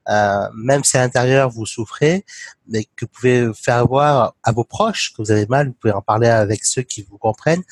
euh, 0.10 0.48
même 0.56 0.84
si 0.84 0.98
à 0.98 1.02
l'intérieur 1.02 1.50
vous 1.50 1.66
souffrez, 1.66 2.26
mais 2.68 2.86
que 2.96 3.06
vous 3.06 3.12
pouvez 3.12 3.52
faire 3.54 3.86
voir 3.88 4.36
à 4.44 4.52
vos 4.52 4.64
proches 4.64 5.14
que 5.14 5.22
vous 5.22 5.32
avez 5.32 5.46
mal, 5.48 5.68
vous 5.68 5.74
pouvez 5.74 5.94
en 5.94 6.02
parler 6.02 6.28
avec 6.28 6.64
ceux 6.66 6.82
qui 6.82 7.06
vous 7.10 7.18
comprennent. 7.18 7.64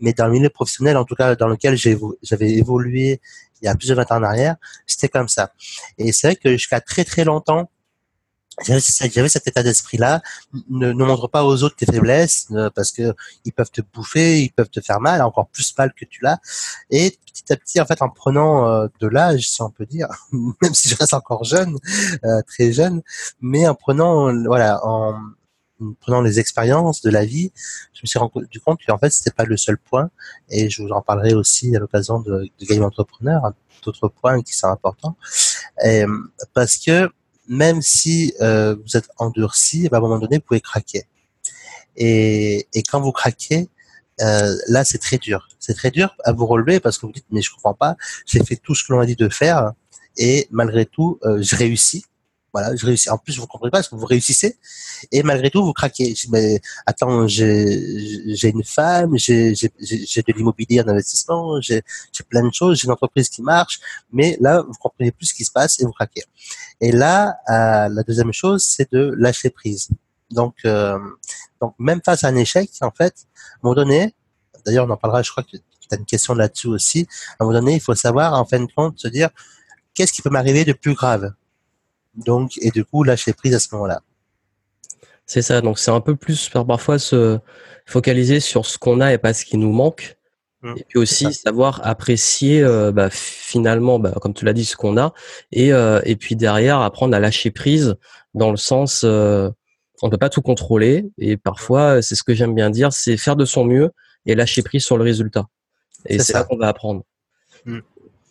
Mais 0.00 0.12
dans 0.12 0.26
le 0.26 0.32
milieu 0.32 0.50
professionnel, 0.50 0.96
en 0.96 1.04
tout 1.04 1.14
cas 1.14 1.34
dans 1.34 1.48
lequel 1.48 1.76
j'avais 1.76 2.50
évolué 2.50 3.20
il 3.62 3.66
y 3.66 3.68
a 3.68 3.74
plusieurs 3.74 3.98
années 3.98 4.08
en 4.10 4.22
arrière, 4.22 4.56
c'était 4.86 5.08
comme 5.08 5.28
ça. 5.28 5.52
Et 5.98 6.12
c'est 6.12 6.28
vrai 6.28 6.36
que 6.36 6.50
jusqu'à 6.50 6.80
très 6.80 7.04
très 7.04 7.24
longtemps, 7.24 7.70
j'avais 8.66 9.28
cet 9.28 9.46
état 9.46 9.62
d'esprit-là. 9.62 10.22
Ne, 10.68 10.92
ne, 10.92 11.04
montre 11.04 11.28
pas 11.28 11.44
aux 11.44 11.62
autres 11.62 11.76
tes 11.76 11.86
faiblesses 11.86 12.48
parce 12.74 12.92
que 12.92 13.14
ils 13.44 13.52
peuvent 13.52 13.70
te 13.70 13.80
bouffer, 13.80 14.42
ils 14.42 14.52
peuvent 14.52 14.68
te 14.68 14.80
faire 14.80 15.00
mal, 15.00 15.22
encore 15.22 15.48
plus 15.48 15.74
mal 15.78 15.92
que 15.94 16.04
tu 16.04 16.20
l'as. 16.22 16.38
Et 16.90 17.16
petit 17.26 17.52
à 17.52 17.56
petit, 17.56 17.80
en 17.80 17.86
fait, 17.86 18.02
en 18.02 18.10
prenant 18.10 18.68
euh, 18.68 18.88
de 19.00 19.06
l'âge, 19.06 19.48
si 19.48 19.62
on 19.62 19.70
peut 19.70 19.86
dire, 19.86 20.08
même 20.32 20.74
si 20.74 20.88
je 20.88 20.96
reste 20.96 21.14
encore 21.14 21.44
jeune, 21.44 21.76
euh, 22.24 22.42
très 22.46 22.72
jeune, 22.72 23.02
mais 23.40 23.66
en 23.66 23.74
prenant, 23.74 24.32
voilà, 24.44 24.84
en, 24.84 25.18
prenant 26.00 26.20
les 26.20 26.38
expériences 26.38 27.00
de 27.00 27.10
la 27.10 27.24
vie, 27.24 27.52
je 27.94 28.00
me 28.02 28.06
suis 28.06 28.18
rendu 28.18 28.60
compte 28.60 28.80
qu'en 28.86 28.98
fait, 28.98 29.10
c'était 29.10 29.30
pas 29.30 29.44
le 29.44 29.56
seul 29.56 29.78
point. 29.78 30.10
Et 30.50 30.68
je 30.68 30.82
vous 30.82 30.90
en 30.90 31.00
parlerai 31.00 31.34
aussi 31.34 31.74
à 31.74 31.78
l'occasion 31.78 32.20
de, 32.20 32.50
de 32.58 32.66
Game 32.66 32.82
Entrepreneur, 32.82 33.52
d'autres 33.82 34.08
points 34.08 34.42
qui 34.42 34.54
sont 34.54 34.68
importants. 34.68 35.16
Et, 35.82 36.04
parce 36.52 36.76
que 36.76 37.10
même 37.50 37.82
si 37.82 38.32
euh, 38.40 38.76
vous 38.76 38.96
êtes 38.96 39.10
endurci, 39.18 39.88
à 39.90 39.96
un 39.96 40.00
moment 40.00 40.20
donné, 40.20 40.36
vous 40.36 40.42
pouvez 40.42 40.60
craquer. 40.60 41.02
Et, 41.96 42.68
quand 42.88 43.00
vous 43.00 43.10
craquez, 43.10 43.68
euh, 44.20 44.54
là, 44.68 44.84
c'est 44.84 44.98
très 44.98 45.18
dur. 45.18 45.48
C'est 45.58 45.74
très 45.74 45.90
dur 45.90 46.14
à 46.24 46.32
vous 46.32 46.46
relever 46.46 46.78
parce 46.78 46.96
que 46.96 47.06
vous 47.06 47.12
dites, 47.12 47.26
mais 47.30 47.42
je 47.42 47.50
comprends 47.50 47.74
pas, 47.74 47.96
j'ai 48.24 48.42
fait 48.44 48.56
tout 48.56 48.76
ce 48.76 48.84
que 48.84 48.92
l'on 48.92 49.00
a 49.00 49.06
dit 49.06 49.16
de 49.16 49.28
faire 49.28 49.72
et 50.16 50.46
malgré 50.52 50.86
tout, 50.86 51.18
euh, 51.24 51.42
je 51.42 51.56
réussis. 51.56 52.04
Voilà, 52.52 52.74
je 52.74 52.84
réussis. 52.84 53.10
En 53.10 53.18
plus, 53.18 53.38
vous 53.38 53.46
comprenez 53.46 53.70
pas 53.70 53.78
parce 53.78 53.88
que 53.88 53.96
vous 53.96 54.06
réussissez 54.06 54.58
et 55.12 55.22
malgré 55.22 55.50
tout, 55.50 55.64
vous 55.64 55.72
craquez. 55.72 56.14
mais 56.30 56.60
attends, 56.86 57.26
j'ai 57.28 58.48
une 58.48 58.64
femme, 58.64 59.16
j'ai 59.16 59.52
de 59.52 60.32
l'immobilier 60.32 60.80
en 60.80 60.88
investissement, 60.88 61.60
j'ai 61.60 61.82
plein 62.28 62.42
de 62.42 62.52
choses, 62.52 62.78
j'ai 62.78 62.86
une 62.86 62.92
entreprise 62.92 63.28
qui 63.28 63.42
marche, 63.42 63.80
mais 64.12 64.36
là, 64.40 64.62
vous 64.62 64.74
comprenez 64.80 65.12
plus 65.12 65.26
ce 65.26 65.34
qui 65.34 65.44
se 65.44 65.52
passe 65.52 65.80
et 65.80 65.84
vous 65.84 65.92
craquez. 65.92 66.22
Et 66.80 66.92
là, 66.92 67.36
euh, 67.48 67.88
la 67.88 68.02
deuxième 68.02 68.32
chose, 68.32 68.64
c'est 68.64 68.90
de 68.92 69.14
lâcher 69.16 69.50
prise. 69.50 69.88
Donc, 70.30 70.56
euh, 70.64 70.98
donc 71.60 71.74
même 71.78 72.00
face 72.04 72.24
à 72.24 72.28
un 72.28 72.36
échec, 72.36 72.70
en 72.80 72.90
fait, 72.90 73.14
à 73.14 73.56
un 73.56 73.58
moment 73.62 73.74
donné, 73.74 74.14
d'ailleurs, 74.64 74.86
on 74.86 74.90
en 74.90 74.96
parlera. 74.96 75.22
Je 75.22 75.30
crois 75.30 75.42
que 75.42 75.56
tu 75.56 75.60
as 75.90 75.96
une 75.96 76.04
question 76.04 76.34
là-dessus 76.34 76.68
aussi. 76.68 77.06
À 77.38 77.44
un 77.44 77.46
moment 77.46 77.58
donné, 77.58 77.74
il 77.74 77.80
faut 77.80 77.94
savoir, 77.94 78.34
en 78.34 78.44
fin 78.44 78.60
de 78.60 78.70
compte, 78.72 78.98
se 78.98 79.08
dire 79.08 79.30
qu'est-ce 79.94 80.12
qui 80.12 80.22
peut 80.22 80.30
m'arriver 80.30 80.64
de 80.64 80.72
plus 80.72 80.94
grave? 80.94 81.32
Donc, 82.14 82.58
et 82.60 82.70
du 82.70 82.84
coup, 82.84 83.04
lâcher 83.04 83.32
prise 83.32 83.54
à 83.54 83.60
ce 83.60 83.68
moment-là. 83.72 84.02
C'est 85.26 85.42
ça. 85.42 85.60
Donc, 85.60 85.78
c'est 85.78 85.90
un 85.90 86.00
peu 86.00 86.16
plus 86.16 86.48
parfois 86.48 86.98
se 86.98 87.38
focaliser 87.86 88.40
sur 88.40 88.66
ce 88.66 88.78
qu'on 88.78 89.00
a 89.00 89.12
et 89.12 89.18
pas 89.18 89.32
ce 89.34 89.44
qui 89.44 89.56
nous 89.56 89.72
manque. 89.72 90.16
Mmh. 90.62 90.74
et 90.76 90.84
puis 90.86 90.98
aussi 90.98 91.32
savoir 91.32 91.80
apprécier 91.84 92.62
euh, 92.62 92.92
bah, 92.92 93.08
finalement, 93.10 93.98
bah, 93.98 94.12
comme 94.20 94.34
tu 94.34 94.44
l'as 94.44 94.52
dit, 94.52 94.66
ce 94.66 94.76
qu'on 94.76 94.98
a, 94.98 95.14
et, 95.52 95.72
euh, 95.72 96.02
et 96.04 96.16
puis 96.16 96.36
derrière 96.36 96.80
apprendre 96.80 97.16
à 97.16 97.18
lâcher 97.18 97.50
prise 97.50 97.96
dans 98.34 98.50
le 98.50 98.58
sens, 98.58 99.00
euh, 99.02 99.48
on 100.02 100.10
peut 100.10 100.18
pas 100.18 100.28
tout 100.28 100.42
contrôler, 100.42 101.06
et 101.16 101.38
parfois 101.38 102.02
c'est 102.02 102.14
ce 102.14 102.22
que 102.22 102.34
j'aime 102.34 102.54
bien 102.54 102.68
dire, 102.68 102.92
c'est 102.92 103.16
faire 103.16 103.36
de 103.36 103.46
son 103.46 103.64
mieux 103.64 103.90
et 104.26 104.34
lâcher 104.34 104.62
prise 104.62 104.84
sur 104.84 104.98
le 104.98 105.04
résultat. 105.04 105.46
Et 106.04 106.18
c'est 106.18 106.34
là 106.34 106.44
qu'on 106.44 106.58
va 106.58 106.68
apprendre. 106.68 107.04
Mmh. 107.64 107.78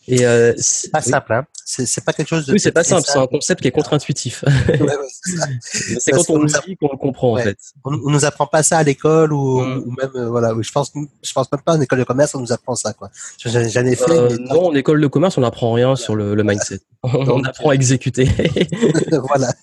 Et 0.09 0.25
euh, 0.25 0.53
c'est 0.57 0.91
pas 0.91 1.01
simple, 1.01 1.33
hein. 1.33 1.45
C'est 1.71 2.03
pas 2.03 2.13
quelque 2.13 2.27
chose 2.27 2.47
de. 2.47 2.53
Oui, 2.53 2.59
c'est 2.59 2.71
pas 2.71 2.83
simple. 2.83 3.03
C'est 3.05 3.19
un 3.19 3.27
concept 3.27 3.61
qui 3.61 3.67
est 3.67 3.71
contre-intuitif. 3.71 4.43
c'est 5.99 6.11
quand 6.11 6.27
on 6.31 6.39
nous 6.39 6.47
dit 6.47 6.75
qu'on 6.77 6.89
le 6.91 6.97
comprend 6.97 7.33
en 7.33 7.37
fait. 7.37 7.59
On, 7.85 8.09
nous 8.09 8.25
apprend 8.25 8.47
pas 8.47 8.63
ça 8.63 8.79
à 8.79 8.83
l'école 8.83 9.33
ou, 9.33 9.61
mm. 9.61 9.83
ou, 9.85 9.91
même 9.91 10.09
euh, 10.15 10.29
voilà. 10.29 10.51
Je 10.59 10.71
pense, 10.71 10.91
je 10.95 11.31
pense 11.31 11.51
même 11.51 11.61
pas 11.61 11.73
en 11.73 11.81
école 11.81 11.99
de 11.99 12.03
commerce 12.05 12.33
on 12.33 12.39
nous 12.39 12.51
apprend 12.51 12.73
ça 12.73 12.93
quoi. 12.93 13.11
J'en 13.45 13.59
ai 13.59 13.95
fait. 13.95 14.09
Euh, 14.09 14.35
non, 14.39 14.69
en 14.69 14.73
école 14.73 14.99
de 14.99 15.05
commerce 15.05 15.37
on 15.37 15.41
n'apprend 15.41 15.71
rien 15.71 15.95
sur 15.95 16.15
le, 16.15 16.33
le 16.33 16.43
mindset. 16.43 16.79
on 17.03 17.43
apprend 17.43 17.69
à 17.69 17.75
exécuter. 17.75 18.27
voilà. 19.11 19.53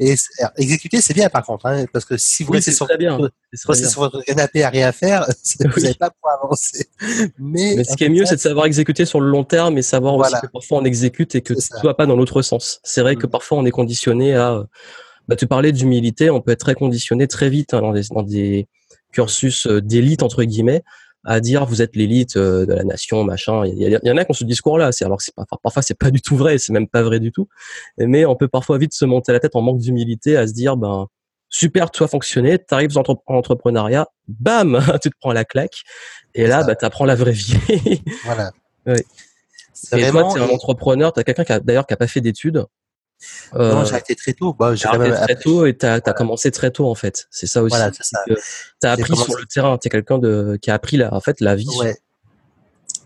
Et 0.00 0.16
exécuter 0.56 1.00
c'est 1.00 1.14
bien 1.14 1.28
par 1.28 1.44
contre, 1.44 1.66
hein, 1.66 1.84
parce 1.92 2.04
que 2.04 2.16
si 2.16 2.42
vous 2.42 2.52
restez 2.54 2.72
sur, 2.72 2.88
bien. 2.98 3.18
sur 3.54 4.00
votre 4.00 4.20
canapé 4.22 4.64
à 4.64 4.70
rien 4.70 4.90
faire, 4.90 5.26
vous 5.60 5.80
n'allez 5.80 5.94
pas 5.94 6.10
pouvoir 6.10 6.40
avancer. 6.42 6.88
Mais, 7.38 7.74
Mais 7.76 7.84
ce 7.84 7.96
qui 7.96 8.02
est 8.02 8.08
mieux, 8.08 8.26
c'est 8.26 8.36
de 8.36 8.40
savoir 8.40 8.66
exécuter 8.66 9.04
sur 9.04 9.20
le 9.20 9.28
long 9.28 9.44
terme 9.44 9.75
mais 9.76 9.82
savoir 9.82 10.16
aussi 10.16 10.32
que 10.42 10.46
parfois 10.48 10.78
on 10.78 10.84
exécute 10.84 11.34
et 11.34 11.42
que 11.42 11.52
tout 11.54 11.86
va 11.86 11.94
pas 11.94 12.06
dans 12.06 12.16
l'autre 12.16 12.42
sens. 12.42 12.80
C'est 12.82 13.02
vrai 13.02 13.14
que 13.14 13.26
mm. 13.26 13.30
parfois 13.30 13.58
on 13.58 13.64
est 13.66 13.70
conditionné 13.70 14.34
à. 14.34 14.64
Bah, 15.28 15.36
tu 15.36 15.46
parlais 15.46 15.72
d'humilité, 15.72 16.30
on 16.30 16.40
peut 16.40 16.52
être 16.52 16.60
très 16.60 16.74
conditionné 16.74 17.26
très 17.26 17.50
vite 17.50 17.74
hein, 17.74 17.80
dans, 17.80 17.92
des, 17.92 18.02
dans 18.10 18.22
des 18.22 18.68
cursus 19.12 19.66
euh, 19.66 19.80
d'élite 19.80 20.22
entre 20.22 20.44
guillemets 20.44 20.82
à 21.24 21.40
dire 21.40 21.66
vous 21.66 21.82
êtes 21.82 21.96
l'élite 21.96 22.36
euh, 22.36 22.64
de 22.64 22.72
la 22.72 22.84
nation 22.84 23.24
machin. 23.24 23.66
Il 23.66 23.76
y, 23.76 24.10
en 24.10 24.16
a 24.16 24.24
qui 24.24 24.30
ont 24.30 24.34
ce 24.34 24.44
discours 24.44 24.78
là 24.78 24.92
c'est 24.92 25.04
alors 25.04 25.20
c'est 25.20 25.34
pas 25.34 25.44
parfois 25.62 25.82
c'est 25.82 25.98
pas 25.98 26.10
du 26.10 26.22
tout 26.22 26.36
vrai 26.36 26.56
c'est 26.58 26.72
même 26.72 26.88
pas 26.88 27.02
vrai 27.02 27.20
du 27.20 27.32
tout. 27.32 27.48
Mais 27.98 28.24
on 28.24 28.36
peut 28.36 28.48
parfois 28.48 28.78
vite 28.78 28.94
se 28.94 29.04
monter 29.04 29.32
la 29.32 29.40
tête 29.40 29.56
en 29.56 29.62
manque 29.62 29.78
d'humilité 29.78 30.36
à 30.36 30.46
se 30.46 30.52
dire 30.52 30.76
ben 30.76 31.08
super 31.48 31.90
toi 31.90 32.06
fonctionner 32.08 32.58
t'arrives 32.58 32.96
en 32.96 33.02
entrepreneuriat 33.26 34.06
bam 34.28 34.80
tu 35.02 35.10
te 35.10 35.16
prends 35.20 35.32
la 35.32 35.44
claque. 35.44 35.82
Et 36.34 36.46
là 36.46 36.62
bah 36.62 36.76
t'apprends 36.76 37.04
la 37.04 37.16
vraie 37.16 37.32
vie. 37.32 38.02
Voilà 38.24 38.52
et 39.92 40.10
toi, 40.10 40.28
tu 40.32 40.38
es 40.38 40.42
un 40.42 40.48
entrepreneur, 40.48 41.12
tu 41.12 41.20
as 41.20 41.24
quelqu'un 41.24 41.44
qui 41.44 41.52
a 41.52 41.60
d'ailleurs 41.60 41.86
qui 41.86 41.94
a 41.94 41.96
pas 41.96 42.06
fait 42.06 42.20
d'études. 42.20 42.66
Euh, 43.54 43.72
non, 43.72 43.84
j'ai 43.84 43.92
arrêté 43.92 44.14
très 44.14 44.34
tôt. 44.34 44.52
Bah, 44.52 44.74
j'ai 44.74 44.86
arrêté 44.86 45.16
très 45.16 45.36
tôt 45.36 45.66
et 45.66 45.76
tu 45.76 45.86
as, 45.86 46.00
commencé 46.00 46.50
très 46.50 46.70
tôt 46.70 46.88
en 46.88 46.94
fait. 46.94 47.26
C'est 47.30 47.46
ça 47.46 47.62
aussi. 47.62 47.76
Voilà, 47.76 47.90
Tu 47.90 48.86
as 48.86 48.92
appris 48.92 49.16
sur 49.16 49.36
le 49.36 49.46
terrain. 49.46 49.78
Tu 49.78 49.88
es 49.88 49.90
quelqu'un 49.90 50.18
de 50.18 50.58
qui 50.60 50.70
a 50.70 50.74
appris 50.74 50.96
la, 50.96 51.12
en 51.14 51.20
fait 51.20 51.40
la 51.40 51.54
vie. 51.54 51.68
Ouais. 51.78 51.96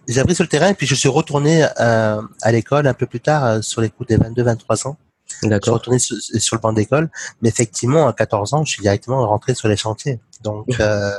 J'ai 0.09 0.21
appris 0.21 0.35
sur 0.35 0.45
le 0.45 0.49
terrain 0.49 0.69
et 0.69 0.75
puis 0.75 0.87
je 0.87 0.95
suis 0.95 1.09
retourné 1.09 1.67
euh, 1.81 2.23
à 2.43 2.53
l'école 2.53 2.87
un 2.87 2.95
peu 2.95 3.07
plus 3.07 3.21
tard 3.21 3.45
euh, 3.45 3.63
sur 3.63 3.81
les 3.81 3.91
coups 3.91 4.09
des 4.09 4.17
22-23 4.17 4.89
ans. 4.89 4.97
D'accord. 5.45 5.59
Je 5.59 5.63
suis 5.63 5.71
retourné 5.71 5.99
sur, 6.01 6.17
sur 6.41 6.57
le 6.57 6.61
banc 6.61 6.73
d'école, 6.73 7.09
mais 7.41 7.49
effectivement 7.49 8.09
à 8.09 8.13
14 8.13 8.55
ans, 8.55 8.65
je 8.65 8.73
suis 8.73 8.83
directement 8.83 9.25
rentré 9.29 9.55
sur 9.55 9.69
les 9.69 9.77
chantiers. 9.77 10.19
Donc, 10.43 10.67
euh, 10.81 11.13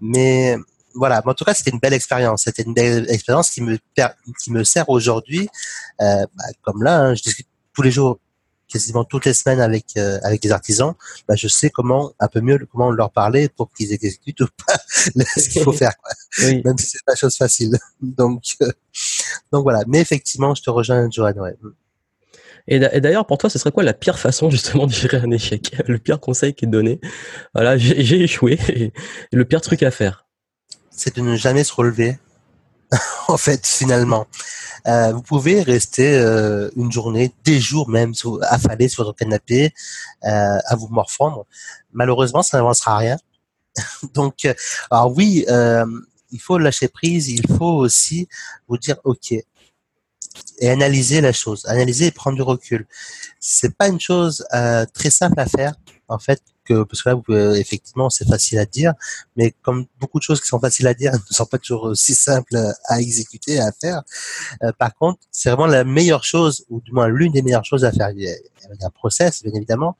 mais 0.00 0.56
voilà, 0.98 1.22
en 1.24 1.34
tout 1.34 1.44
cas, 1.44 1.54
c'était 1.54 1.70
une 1.70 1.78
belle 1.78 1.92
expérience. 1.92 2.42
C'était 2.44 2.62
une 2.62 2.74
belle 2.74 3.10
expérience 3.10 3.50
qui 3.50 3.62
me 3.62 3.78
qui 4.42 4.52
me 4.52 4.64
sert 4.64 4.88
aujourd'hui. 4.88 5.48
Euh, 6.00 6.26
bah, 6.34 6.44
comme 6.62 6.82
là, 6.82 7.00
hein, 7.00 7.14
je 7.14 7.22
discute 7.22 7.46
tous 7.72 7.82
les 7.82 7.90
jours, 7.90 8.18
quasiment 8.68 9.04
toutes 9.04 9.24
les 9.24 9.32
semaines 9.32 9.60
avec 9.60 9.86
euh, 9.96 10.18
avec 10.24 10.42
des 10.42 10.50
artisans. 10.50 10.94
Bah, 11.28 11.36
je 11.36 11.46
sais 11.48 11.70
comment 11.70 12.12
un 12.18 12.28
peu 12.28 12.40
mieux 12.40 12.58
comment 12.70 12.90
leur 12.90 13.10
parler 13.10 13.48
pour 13.48 13.72
qu'ils 13.72 13.92
exécutent 13.92 14.40
ou 14.40 14.48
pas 14.66 14.76
ce 15.36 15.48
qu'il 15.48 15.62
faut 15.62 15.72
faire. 15.72 15.94
Même 16.40 16.76
si 16.78 16.88
c'est 16.88 17.04
pas 17.04 17.14
chose 17.14 17.36
facile. 17.36 17.78
Donc 18.02 18.42
euh, 18.62 18.72
donc 19.52 19.62
voilà. 19.62 19.84
Mais 19.86 20.00
effectivement, 20.00 20.54
je 20.54 20.62
te 20.62 20.70
rejoins, 20.70 21.08
Johan. 21.10 21.32
Ouais. 21.36 21.56
Et 22.70 23.00
d'ailleurs, 23.00 23.26
pour 23.26 23.38
toi, 23.38 23.48
ce 23.48 23.58
serait 23.58 23.72
quoi 23.72 23.82
la 23.82 23.94
pire 23.94 24.18
façon 24.18 24.50
justement 24.50 24.86
de 24.86 24.92
gérer 24.92 25.16
un 25.16 25.30
échec? 25.30 25.74
Le 25.86 25.98
pire 25.98 26.20
conseil 26.20 26.52
qui 26.52 26.66
est 26.66 26.68
donné? 26.68 27.00
Voilà, 27.54 27.78
j'ai 27.78 28.20
échoué. 28.22 28.58
Et 28.68 28.92
le 29.36 29.44
pire 29.46 29.62
truc 29.62 29.82
à 29.82 29.90
faire 29.90 30.27
c'est 30.98 31.16
de 31.16 31.22
ne 31.22 31.36
jamais 31.36 31.64
se 31.64 31.72
relever. 31.72 32.18
en 33.28 33.36
fait, 33.36 33.66
finalement, 33.66 34.26
euh, 34.86 35.12
vous 35.12 35.22
pouvez 35.22 35.62
rester 35.62 36.18
euh, 36.18 36.70
une 36.76 36.90
journée, 36.90 37.32
des 37.44 37.60
jours 37.60 37.88
même, 37.88 38.12
affalé 38.42 38.88
sur 38.88 39.04
votre 39.04 39.16
canapé, 39.16 39.72
euh, 40.24 40.58
à 40.64 40.76
vous 40.76 40.88
morfondre. 40.88 41.46
Malheureusement, 41.92 42.42
ça 42.42 42.58
n'avancera 42.58 42.96
rien. 42.96 43.16
Donc, 44.14 44.46
alors 44.90 45.14
oui, 45.16 45.44
il 46.30 46.40
faut 46.40 46.58
lâcher 46.58 46.88
prise. 46.88 47.28
Il 47.28 47.46
faut 47.46 47.76
aussi 47.76 48.28
vous 48.66 48.78
dire 48.78 48.96
OK 49.04 49.32
et 50.60 50.68
analyser 50.68 51.20
la 51.20 51.32
chose, 51.32 51.64
analyser 51.66 52.06
et 52.06 52.10
prendre 52.10 52.36
du 52.36 52.42
recul. 52.42 52.86
C'est 53.38 53.76
pas 53.76 53.88
une 53.88 54.00
chose 54.00 54.44
très 54.92 55.10
simple 55.10 55.38
à 55.38 55.46
faire 55.46 55.74
en 56.08 56.18
fait 56.18 56.42
parce 56.74 57.02
que 57.02 57.08
là, 57.08 57.14
vous 57.14 57.54
effectivement, 57.54 58.10
c'est 58.10 58.26
facile 58.26 58.58
à 58.58 58.66
dire, 58.66 58.92
mais 59.36 59.54
comme 59.62 59.86
beaucoup 60.00 60.18
de 60.18 60.22
choses 60.22 60.40
qui 60.40 60.48
sont 60.48 60.60
faciles 60.60 60.86
à 60.86 60.94
dire 60.94 61.12
ne 61.30 61.34
sont 61.34 61.46
pas 61.46 61.58
toujours 61.58 61.84
aussi 61.84 62.14
simples 62.14 62.56
à 62.86 63.00
exécuter, 63.00 63.58
à 63.60 63.72
faire. 63.72 64.02
Euh, 64.62 64.72
par 64.72 64.94
contre, 64.94 65.20
c'est 65.30 65.50
vraiment 65.50 65.66
la 65.66 65.84
meilleure 65.84 66.24
chose, 66.24 66.64
ou 66.68 66.80
du 66.80 66.92
moins 66.92 67.08
l'une 67.08 67.32
des 67.32 67.42
meilleures 67.42 67.64
choses 67.64 67.84
à 67.84 67.92
faire. 67.92 68.10
Il 68.10 68.22
y 68.22 68.28
a, 68.28 68.34
un 68.82 68.90
process, 68.90 69.42
bien 69.42 69.52
évidemment, 69.54 69.96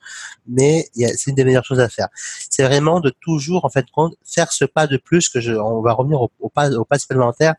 mais 0.46 0.90
c'est 0.94 1.28
une 1.28 1.37
des 1.37 1.44
meilleures 1.44 1.64
choses 1.64 1.80
à 1.80 1.88
faire. 1.88 2.08
C'est 2.50 2.64
vraiment 2.64 3.00
de 3.00 3.10
toujours, 3.20 3.64
en 3.64 3.70
fait, 3.70 3.87
faire 4.25 4.52
ce 4.52 4.64
pas 4.64 4.87
de 4.87 4.96
plus 4.98 5.28
que 5.28 5.40
je, 5.40 5.52
on 5.52 5.80
va 5.80 5.92
revenir 5.92 6.20
au, 6.20 6.48
pas, 6.48 6.70
au 6.72 6.84
pas 6.84 6.98
supplémentaire 6.98 7.54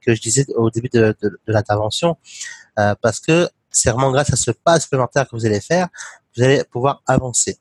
que 0.00 0.14
je 0.14 0.20
disais 0.22 0.46
au 0.54 0.70
début 0.70 0.88
de, 0.88 1.14
de, 1.20 1.28
de 1.28 1.52
l'intervention, 1.52 2.16
euh, 2.78 2.94
parce 3.00 3.20
que 3.20 3.48
c'est 3.70 3.90
vraiment 3.90 4.10
grâce 4.12 4.32
à 4.32 4.36
ce 4.36 4.50
pas 4.50 4.80
supplémentaire 4.80 5.28
que 5.28 5.36
vous 5.36 5.46
allez 5.46 5.60
faire, 5.60 5.88
vous 6.36 6.42
allez 6.42 6.62
pouvoir 6.64 7.02
avancer. 7.06 7.58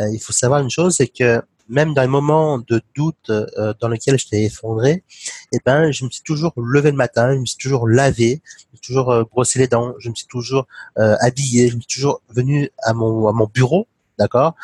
Euh, 0.00 0.08
il 0.12 0.20
faut 0.20 0.32
savoir 0.32 0.60
une 0.60 0.70
chose, 0.70 0.96
c'est 0.96 1.08
que 1.08 1.42
même 1.68 1.92
dans 1.92 2.02
les 2.02 2.08
moments 2.08 2.58
de 2.58 2.80
doute 2.96 3.30
euh, 3.30 3.74
dans 3.80 3.88
lesquels 3.88 4.18
je 4.18 4.26
t'ai 4.26 4.44
effondré, 4.44 5.04
eh 5.52 5.58
ben, 5.66 5.92
je 5.92 6.04
me 6.04 6.10
suis 6.10 6.22
toujours 6.22 6.52
levé 6.56 6.90
le 6.90 6.96
matin, 6.96 7.34
je 7.34 7.40
me 7.40 7.44
suis 7.44 7.58
toujours 7.58 7.86
lavé, 7.86 8.40
je 8.58 8.64
me 8.64 8.76
suis 8.76 8.80
toujours 8.80 9.10
euh, 9.10 9.24
brossé 9.24 9.58
les 9.58 9.68
dents, 9.68 9.94
je 9.98 10.08
me 10.08 10.14
suis 10.14 10.26
toujours 10.26 10.66
habillé, 10.96 11.68
je 11.68 11.76
me 11.76 11.80
suis 11.80 12.00
toujours 12.00 12.22
venu 12.30 12.70
à 12.82 12.94
mon 12.94 13.28
à 13.28 13.32
mon 13.32 13.46
bureau, 13.46 13.86
d'accord? 14.18 14.54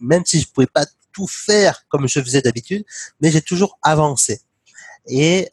Même 0.00 0.24
si 0.24 0.40
je 0.40 0.48
pouvais 0.48 0.66
pas 0.66 0.86
tout 1.12 1.26
faire 1.26 1.84
comme 1.88 2.08
je 2.08 2.20
faisais 2.20 2.40
d'habitude, 2.40 2.84
mais 3.20 3.30
j'ai 3.30 3.42
toujours 3.42 3.78
avancé. 3.82 4.40
Et, 5.06 5.50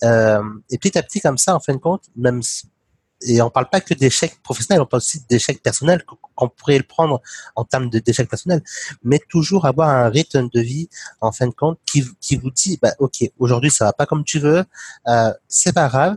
et 0.70 0.78
petit 0.78 0.98
à 0.98 1.04
petit 1.04 1.20
comme 1.20 1.38
ça, 1.38 1.56
en 1.56 1.60
fin 1.60 1.74
de 1.74 1.80
compte, 1.80 2.04
même 2.16 2.42
et 3.22 3.42
on 3.42 3.50
parle 3.50 3.70
pas 3.70 3.82
que 3.82 3.94
d'échecs 3.94 4.42
professionnels, 4.42 4.82
on 4.82 4.86
parle 4.86 5.00
aussi 5.00 5.24
d'échecs 5.30 5.62
personnels, 5.62 6.04
qu'on 6.36 6.50
pourrait 6.50 6.78
le 6.78 6.84
prendre 6.84 7.22
en 7.56 7.66
termes 7.66 7.90
d'échecs 7.90 8.30
personnels, 8.30 8.64
mais 9.04 9.20
toujours 9.30 9.66
avoir 9.66 9.90
un 9.90 10.10
rythme 10.10 10.50
de 10.50 10.62
vie, 10.62 10.90
en 11.22 11.32
fin 11.32 11.48
de 11.48 11.54
compte, 11.54 11.80
qui, 11.86 12.04
qui 12.22 12.38
vous 12.38 12.52
dit, 12.52 12.80
bah, 12.82 12.94
ok, 13.00 13.30
aujourd'hui 13.38 13.72
ça 13.72 13.86
va 13.86 13.94
pas 13.94 14.06
comme 14.06 14.24
tu 14.24 14.40
veux, 14.40 14.64
euh, 15.08 15.34
c'est 15.48 15.74
pas 15.74 15.88
grave, 15.90 16.16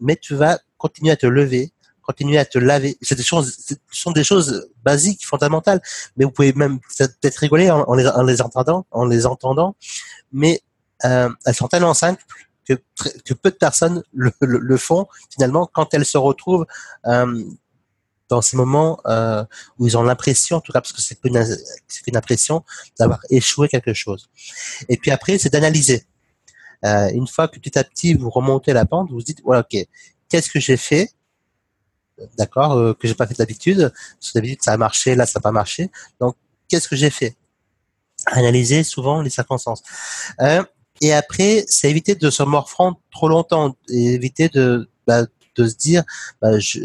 mais 0.00 0.16
tu 0.16 0.34
vas 0.34 0.58
continuer 0.78 1.10
à 1.12 1.16
te 1.16 1.26
lever, 1.26 1.72
continuer 2.02 2.38
à 2.38 2.46
te 2.46 2.58
laver. 2.58 2.96
C'est 3.02 3.16
des 3.16 3.22
choses, 3.22 3.54
ce 3.58 3.74
sont 3.90 4.12
des 4.12 4.24
choses 4.24 4.70
basiques, 4.82 5.26
fondamentales, 5.26 5.82
mais 6.16 6.24
vous 6.24 6.30
pouvez 6.30 6.52
même 6.54 6.80
peut-être 6.96 7.36
rigoler 7.36 7.70
en, 7.70 7.94
les, 7.94 8.06
en 8.06 8.22
les 8.22 8.40
entendant, 8.40 8.86
en 8.90 9.04
les 9.04 9.26
entendant, 9.26 9.76
mais 10.32 10.62
euh, 11.04 11.28
elles 11.44 11.54
sont 11.54 11.68
tellement 11.68 11.94
simples 11.94 12.24
que, 12.68 13.34
peu 13.34 13.50
de 13.50 13.56
personnes 13.56 14.02
le, 14.12 14.76
font 14.76 15.06
finalement 15.30 15.68
quand 15.72 15.94
elles 15.94 16.04
se 16.04 16.18
retrouvent 16.18 16.66
euh, 17.06 17.44
dans 18.28 18.42
ces 18.42 18.56
moments 18.56 19.00
euh, 19.06 19.44
où 19.78 19.86
ils 19.86 19.96
ont 19.96 20.02
l'impression, 20.02 20.58
en 20.58 20.60
tout 20.60 20.72
cas 20.72 20.80
parce 20.80 20.92
que 20.92 21.00
c'est 21.00 21.18
une, 21.24 21.42
une 22.06 22.16
impression 22.16 22.64
d'avoir 22.98 23.20
échoué 23.30 23.68
quelque 23.68 23.94
chose. 23.94 24.28
Et 24.88 24.96
puis 24.98 25.10
après, 25.10 25.38
c'est 25.38 25.50
d'analyser. 25.50 26.04
Euh, 26.84 27.08
une 27.10 27.26
fois 27.26 27.48
que 27.48 27.58
petit 27.58 27.78
à 27.78 27.84
petit 27.84 28.14
vous 28.14 28.30
remontez 28.30 28.72
la 28.72 28.84
pente, 28.84 29.08
vous 29.08 29.16
vous 29.16 29.22
dites 29.22 29.40
voilà 29.42 29.60
ok, 29.60 29.84
qu'est-ce 30.28 30.50
que 30.50 30.60
j'ai 30.60 30.76
fait 30.76 31.10
d'accord, 32.36 32.72
euh, 32.72 32.94
que 32.94 33.06
j'ai 33.08 33.14
pas 33.14 33.26
fait 33.26 33.36
d'habitude. 33.36 33.92
D'habitude, 34.34 34.62
ça 34.62 34.72
a 34.72 34.76
marché, 34.76 35.14
là, 35.14 35.26
ça 35.26 35.38
n'a 35.38 35.42
pas 35.42 35.52
marché. 35.52 35.90
Donc, 36.20 36.36
qu'est-ce 36.68 36.88
que 36.88 36.96
j'ai 36.96 37.10
fait? 37.10 37.36
Analyser 38.26 38.82
souvent 38.82 39.22
les 39.22 39.30
circonstances. 39.30 39.82
Euh, 40.40 40.62
et 41.00 41.12
après, 41.12 41.64
c'est 41.68 41.90
éviter 41.90 42.14
de 42.14 42.30
se 42.30 42.42
morfondre 42.42 42.98
trop 43.10 43.28
longtemps, 43.28 43.76
et 43.88 44.14
éviter 44.14 44.48
de, 44.48 44.88
bah, 45.06 45.24
de 45.56 45.66
se 45.66 45.74
dire, 45.76 46.04
bah, 46.40 46.58
je, 46.58 46.80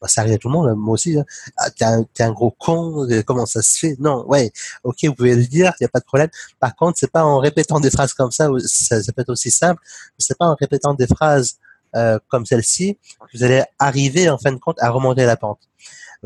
bah, 0.00 0.08
ça 0.08 0.22
arrive 0.22 0.34
à 0.34 0.38
tout 0.38 0.48
le 0.48 0.54
monde, 0.54 0.74
moi 0.76 0.94
aussi. 0.94 1.18
Hein. 1.18 1.24
Ah, 1.56 1.70
t'es 1.70 2.22
un, 2.24 2.32
gros 2.32 2.50
con, 2.50 3.08
euh, 3.10 3.22
comment 3.22 3.46
ça 3.46 3.62
se 3.62 3.78
fait? 3.78 3.96
Non, 3.98 4.26
ouais, 4.26 4.52
ok, 4.84 4.96
vous 5.04 5.14
pouvez 5.14 5.34
le 5.34 5.44
dire, 5.46 5.72
il 5.80 5.84
n'y 5.84 5.86
a 5.86 5.88
pas 5.88 6.00
de 6.00 6.04
problème. 6.04 6.28
Par 6.60 6.74
contre, 6.76 6.98
c'est 6.98 7.10
pas 7.10 7.24
en 7.24 7.38
répétant 7.38 7.80
des 7.80 7.90
phrases 7.90 8.12
comme 8.14 8.30
ça, 8.30 8.48
ça, 8.66 9.02
ça 9.02 9.12
peut 9.12 9.22
être 9.22 9.30
aussi 9.30 9.50
simple, 9.50 9.80
mais 9.84 10.24
c'est 10.24 10.36
pas 10.38 10.46
en 10.46 10.54
répétant 10.54 10.94
des 10.94 11.06
phrases 11.06 11.58
euh, 11.94 12.18
comme 12.28 12.44
celle-ci 12.44 12.98
que 13.32 13.38
vous 13.38 13.44
allez 13.44 13.62
arriver 13.78 14.28
en 14.28 14.38
fin 14.38 14.52
de 14.52 14.58
compte 14.58 14.76
à 14.80 14.90
remonter 14.90 15.24
la 15.24 15.36
pente. 15.36 15.60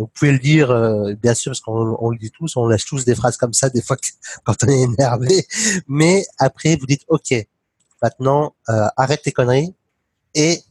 Vous 0.00 0.06
pouvez 0.08 0.32
le 0.32 0.38
dire, 0.38 0.70
euh, 0.70 1.14
bien 1.14 1.34
sûr, 1.34 1.50
parce 1.50 1.60
qu'on 1.60 1.96
on 2.00 2.10
le 2.10 2.18
dit 2.18 2.30
tous, 2.30 2.56
on 2.56 2.66
lâche 2.66 2.86
tous 2.86 3.04
des 3.04 3.14
phrases 3.14 3.36
comme 3.36 3.52
ça 3.52 3.68
des 3.68 3.82
fois 3.82 3.96
quand 4.44 4.56
on 4.64 4.68
est 4.68 4.80
énervé, 4.80 5.46
mais 5.88 6.24
après 6.38 6.76
vous 6.76 6.86
dites, 6.86 7.04
ok, 7.08 7.34
maintenant 8.02 8.54
euh, 8.68 8.86
arrête 8.96 9.22
tes 9.22 9.32
conneries 9.32 9.74
et 10.34 10.62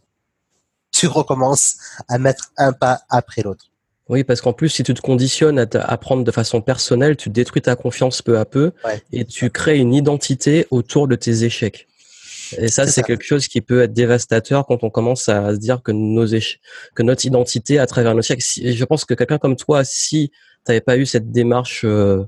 tu 0.92 1.08
recommences 1.08 1.78
à 2.08 2.18
mettre 2.18 2.52
un 2.58 2.74
pas 2.74 3.02
après 3.10 3.44
l'autre. 3.44 3.66
Oui, 4.10 4.24
parce 4.24 4.42
qu'en 4.42 4.54
plus, 4.54 4.70
si 4.70 4.82
tu 4.82 4.96
te 4.96 5.02
conditionnes 5.02 5.60
à 5.60 5.68
apprendre 5.82 6.24
de 6.24 6.32
façon 6.32 6.62
personnelle, 6.62 7.16
tu 7.16 7.30
détruis 7.30 7.62
ta 7.62 7.76
confiance 7.76 8.24
peu 8.24 8.40
à 8.40 8.46
peu 8.46 8.72
et 9.12 9.24
tu 9.24 9.52
crées 9.52 9.78
une 9.78 9.94
identité 9.94 10.66
autour 10.72 11.08
de 11.08 11.16
tes 11.16 11.44
échecs. 11.44 11.88
Et 12.58 12.68
ça, 12.68 12.88
c'est 12.88 13.04
quelque 13.04 13.24
chose 13.24 13.48
qui 13.48 13.62
peut 13.62 13.84
être 13.84 13.94
dévastateur 13.94 14.66
quand 14.66 14.84
on 14.84 14.90
commence 14.90 15.30
à 15.30 15.54
se 15.54 15.60
dire 15.60 15.82
que 15.82 15.92
nos 15.92 16.26
que 16.28 17.04
notre 17.04 17.26
identité 17.26 17.80
à 17.80 17.88
travers 17.88 18.16
nos 18.16 18.22
échecs. 18.22 18.42
je 18.42 18.86
pense 18.86 19.06
que 19.06 19.14
quelqu'un 19.14 19.38
comme 19.38 19.56
toi, 19.56 19.84
si 19.84 20.30
tu 20.30 20.36
n'avais 20.68 20.82
pas 20.82 20.98
eu 20.98 21.06
cette 21.06 21.32
démarche 21.32 21.84
euh, 21.86 22.24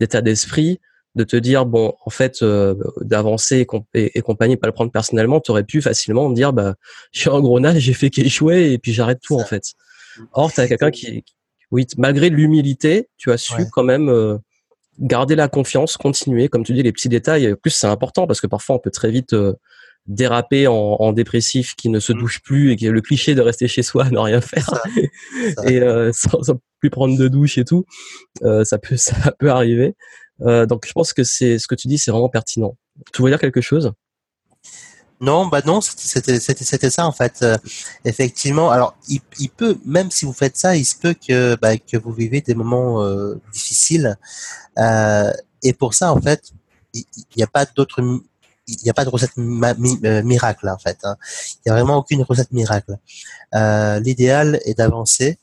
d'état 0.00 0.20
d'esprit, 0.20 0.80
de 1.14 1.24
te 1.24 1.36
dire 1.36 1.64
bon 1.66 1.94
en 2.04 2.10
fait 2.10 2.42
euh, 2.42 2.74
d'avancer 3.00 3.66
et, 3.94 4.18
et, 4.18 4.22
compagnie 4.22 4.56
pas 4.56 4.66
le 4.66 4.72
prendre 4.72 4.90
personnellement 4.90 5.40
tu 5.40 5.50
aurais 5.52 5.62
pu 5.62 5.80
facilement 5.80 6.28
me 6.28 6.34
dire 6.34 6.52
bah 6.52 6.74
je 7.12 7.20
suis 7.20 7.30
un 7.30 7.40
gros 7.40 7.60
nage 7.60 7.78
j'ai 7.78 7.92
fait 7.92 8.10
qu'échouer 8.10 8.72
et 8.72 8.78
puis 8.78 8.92
j'arrête 8.92 9.20
tout 9.22 9.36
en 9.36 9.44
fait. 9.44 9.74
Or 10.32 10.52
tu 10.52 10.60
as 10.60 10.68
quelqu'un 10.68 10.90
qui 10.90 11.24
oui 11.70 11.86
malgré 11.98 12.30
l'humilité 12.30 13.08
tu 13.16 13.30
as 13.30 13.36
su 13.36 13.68
quand 13.70 13.84
même 13.84 14.08
euh, 14.08 14.38
garder 14.98 15.36
la 15.36 15.48
confiance 15.48 15.96
continuer. 15.96 16.48
Comme 16.48 16.64
tu 16.64 16.72
dis 16.72 16.82
les 16.82 16.92
petits 16.92 17.08
détails 17.08 17.54
plus 17.60 17.70
c'est 17.70 17.86
important 17.86 18.26
parce 18.26 18.40
que 18.40 18.46
parfois 18.46 18.76
on 18.76 18.78
peut 18.78 18.90
très 18.90 19.10
vite 19.10 19.32
euh, 19.32 19.54
déraper 20.06 20.66
en, 20.66 20.74
en, 20.74 21.12
dépressif 21.12 21.74
qui 21.76 21.88
ne 21.88 21.98
se 21.98 22.12
mmh. 22.12 22.18
douche 22.18 22.42
plus 22.42 22.72
et 22.72 22.76
qui 22.76 22.86
est 22.86 22.90
le 22.90 23.00
cliché 23.00 23.34
de 23.34 23.40
rester 23.40 23.68
chez 23.68 23.82
soi 23.82 24.08
ne 24.10 24.18
rien 24.18 24.40
faire. 24.40 24.70
Et 25.66 25.80
sans, 26.12 26.42
sans, 26.42 26.60
plus 26.80 26.90
prendre 26.90 27.16
de 27.16 27.28
douche 27.28 27.56
et 27.56 27.64
tout 27.64 27.86
ça 28.42 28.78
peut 28.78 28.96
ça 28.98 29.32
peut 29.38 29.50
arriver. 29.50 29.94
Euh, 30.42 30.66
donc 30.66 30.86
je 30.86 30.92
pense 30.92 31.12
que 31.12 31.24
c'est 31.24 31.58
ce 31.58 31.66
que 31.66 31.74
tu 31.74 31.88
dis, 31.88 31.98
c'est 31.98 32.10
vraiment 32.10 32.28
pertinent. 32.28 32.76
Tu 33.12 33.22
voulais 33.22 33.32
dire 33.32 33.40
quelque 33.40 33.60
chose? 33.60 33.92
Non, 35.24 35.46
bah 35.46 35.62
non, 35.64 35.80
c'était 35.80 36.38
c'était 36.38 36.90
ça 36.90 37.06
en 37.06 37.12
fait. 37.12 37.40
Euh, 37.42 37.56
effectivement, 38.04 38.70
alors 38.70 38.96
il, 39.08 39.20
il, 39.38 39.50
peut 39.50 39.76
même 39.84 40.10
si 40.10 40.24
vous 40.24 40.32
faites 40.32 40.56
ça, 40.56 40.76
il 40.76 40.84
se 40.84 40.96
peut 40.96 41.14
que 41.14 41.56
bah, 41.56 41.76
que 41.78 41.96
vous 41.96 42.12
vivez 42.12 42.40
des 42.40 42.54
moments 42.54 43.02
euh, 43.02 43.40
difficiles. 43.52 44.16
Euh, 44.78 45.32
et 45.62 45.72
pour 45.72 45.94
ça, 45.94 46.12
en 46.12 46.20
fait, 46.20 46.52
il 46.92 47.04
n'y 47.36 47.42
a 47.42 47.46
pas 47.46 47.64
d'autre 47.66 48.02
il 48.66 48.78
n'y 48.82 48.90
a 48.90 48.94
pas 48.94 49.04
de 49.04 49.10
recette 49.10 49.36
euh, 49.38 50.22
miracle 50.22 50.68
en 50.68 50.78
fait. 50.78 50.98
Hein. 51.04 51.16
Il 51.56 51.60
n'y 51.66 51.72
a 51.72 51.74
vraiment 51.74 51.98
aucune 51.98 52.22
recette 52.22 52.52
miracle. 52.52 52.96
Euh, 53.54 54.00
L'idéal 54.00 54.60
est 54.64 54.78
d'avancer 54.78 55.38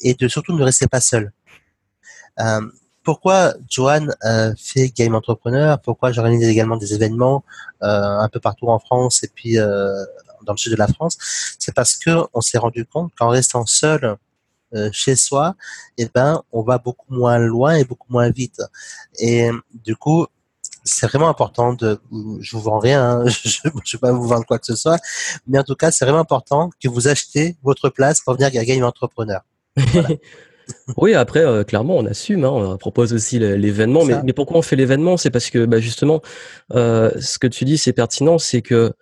et 0.00 0.14
de 0.14 0.28
surtout 0.28 0.54
ne 0.54 0.62
rester 0.62 0.86
pas 0.86 1.00
seul. 1.00 1.32
Euh, 2.38 2.60
pourquoi 3.02 3.54
Johan 3.68 4.08
euh, 4.24 4.54
fait 4.58 4.88
Game 4.88 5.14
Entrepreneur? 5.14 5.80
Pourquoi 5.80 6.12
j'organise 6.12 6.48
également 6.48 6.76
des 6.76 6.94
événements 6.94 7.44
euh, 7.82 7.86
un 7.86 8.28
peu 8.28 8.40
partout 8.40 8.68
en 8.68 8.78
France 8.78 9.22
et 9.24 9.30
puis 9.34 9.58
euh, 9.58 10.04
dans 10.44 10.52
le 10.52 10.58
sud 10.58 10.72
de 10.72 10.78
la 10.78 10.88
France? 10.88 11.16
C'est 11.58 11.74
parce 11.74 11.96
que 11.96 12.10
on 12.34 12.40
s'est 12.40 12.58
rendu 12.58 12.84
compte 12.84 13.12
qu'en 13.18 13.28
restant 13.28 13.66
seul 13.66 14.16
chez 14.92 15.16
soi, 15.16 15.56
eh 15.98 16.08
ben, 16.14 16.44
on 16.52 16.62
va 16.62 16.78
beaucoup 16.78 17.12
moins 17.12 17.38
loin 17.38 17.74
et 17.74 17.82
beaucoup 17.82 18.06
moins 18.08 18.30
vite. 18.30 18.62
Et 19.18 19.50
du 19.84 19.96
coup, 19.96 20.28
c'est 20.84 21.08
vraiment 21.08 21.28
important 21.28 21.72
de, 21.72 22.00
je 22.40 22.56
vous 22.56 22.62
vends 22.62 22.78
rien, 22.78 23.22
hein, 23.22 23.24
je 23.26 23.58
ne 23.64 23.70
vais 23.70 23.98
pas 23.98 24.12
vous 24.12 24.28
vendre 24.28 24.46
quoi 24.46 24.60
que 24.60 24.66
ce 24.66 24.76
soit, 24.76 25.00
mais 25.48 25.58
en 25.58 25.64
tout 25.64 25.74
cas, 25.74 25.90
c'est 25.90 26.04
vraiment 26.04 26.20
important 26.20 26.70
que 26.80 26.88
vous 26.88 27.08
achetez 27.08 27.56
votre 27.64 27.88
place 27.88 28.20
pour 28.20 28.34
venir 28.34 28.46
à 28.48 28.64
Game 28.64 28.84
Entrepreneur. 28.84 29.40
Voilà. 29.92 30.08
Oui, 30.96 31.14
après, 31.14 31.40
euh, 31.40 31.64
clairement, 31.64 31.96
on 31.96 32.06
assume. 32.06 32.44
Hein, 32.44 32.50
on 32.50 32.76
propose 32.76 33.12
aussi 33.12 33.38
l'événement. 33.38 34.04
Mais, 34.04 34.22
mais, 34.22 34.32
pourquoi 34.32 34.58
on 34.58 34.62
fait 34.62 34.76
l'événement? 34.76 35.16
C'est 35.16 35.30
parce 35.30 35.50
que, 35.50 35.64
bah, 35.66 35.80
justement, 35.80 36.20
euh, 36.74 37.10
ce 37.20 37.38
que 37.38 37.46
tu 37.46 37.64
dis, 37.64 37.78
c'est 37.78 37.92
pertinent. 37.92 38.38
C'est 38.38 38.62
que 38.62 38.92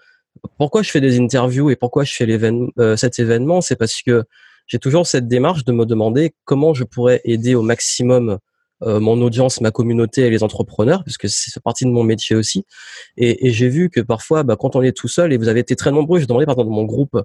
pourquoi 0.58 0.82
je 0.82 0.90
fais 0.90 1.00
des 1.00 1.18
interviews 1.18 1.70
et 1.70 1.76
pourquoi 1.76 2.04
je 2.04 2.14
fais 2.14 2.26
l'événement, 2.26 2.68
euh, 2.78 2.96
cet 2.96 3.18
événement, 3.18 3.60
c'est 3.60 3.76
parce 3.76 4.02
que 4.02 4.24
j'ai 4.66 4.78
toujours 4.78 5.06
cette 5.06 5.26
démarche 5.28 5.64
de 5.64 5.72
me 5.72 5.86
demander 5.86 6.34
comment 6.44 6.74
je 6.74 6.84
pourrais 6.84 7.20
aider 7.24 7.54
au 7.54 7.62
maximum 7.62 8.38
euh, 8.82 9.00
mon 9.00 9.20
audience, 9.22 9.60
ma 9.60 9.70
communauté 9.70 10.22
et 10.22 10.30
les 10.30 10.42
entrepreneurs, 10.42 11.02
parce 11.04 11.18
que 11.18 11.28
c'est 11.28 11.62
partie 11.62 11.84
de 11.84 11.90
mon 11.90 12.04
métier 12.04 12.36
aussi. 12.36 12.64
Et, 13.16 13.50
j'ai 13.52 13.68
vu 13.68 13.90
que 13.90 14.00
parfois, 14.00 14.42
bah, 14.44 14.56
quand 14.58 14.76
on 14.76 14.82
est 14.82 14.96
tout 14.96 15.08
seul, 15.08 15.32
et 15.32 15.36
vous 15.36 15.48
avez 15.48 15.60
été 15.60 15.74
très 15.76 15.90
nombreux, 15.90 16.20
je 16.20 16.26
demandais 16.26 16.46
par 16.46 16.54
exemple 16.54 16.68
dans 16.68 16.76
mon 16.76 16.84
groupe 16.84 17.20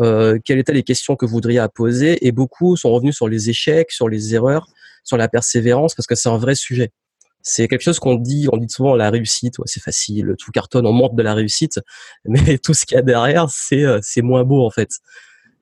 euh, 0.00 0.38
quelles 0.44 0.58
étaient 0.58 0.72
les 0.72 0.84
questions 0.84 1.16
que 1.16 1.26
vous 1.26 1.32
voudriez 1.32 1.64
poser, 1.74 2.26
et 2.26 2.32
beaucoup 2.32 2.76
sont 2.76 2.90
revenus 2.90 3.16
sur 3.16 3.28
les 3.28 3.50
échecs, 3.50 3.90
sur 3.90 4.08
les 4.08 4.34
erreurs, 4.34 4.66
sur 5.04 5.16
la 5.16 5.28
persévérance, 5.28 5.94
parce 5.94 6.06
que 6.06 6.14
c'est 6.14 6.28
un 6.28 6.38
vrai 6.38 6.54
sujet. 6.54 6.90
C'est 7.42 7.66
quelque 7.66 7.82
chose 7.82 7.98
qu'on 7.98 8.14
dit, 8.14 8.48
on 8.52 8.56
dit 8.56 8.68
souvent 8.68 8.94
la 8.94 9.10
réussite, 9.10 9.56
c'est 9.64 9.82
facile, 9.82 10.36
tout 10.38 10.52
cartonne, 10.52 10.86
on 10.86 10.92
monte 10.92 11.16
de 11.16 11.22
la 11.22 11.34
réussite, 11.34 11.80
mais 12.24 12.58
tout 12.58 12.74
ce 12.74 12.86
qu'il 12.86 12.94
y 12.94 12.98
a 12.98 13.02
derrière, 13.02 13.50
c'est 13.50 13.84
euh, 13.84 13.98
c'est 14.02 14.22
moins 14.22 14.44
beau 14.44 14.64
en 14.64 14.70
fait. 14.70 14.90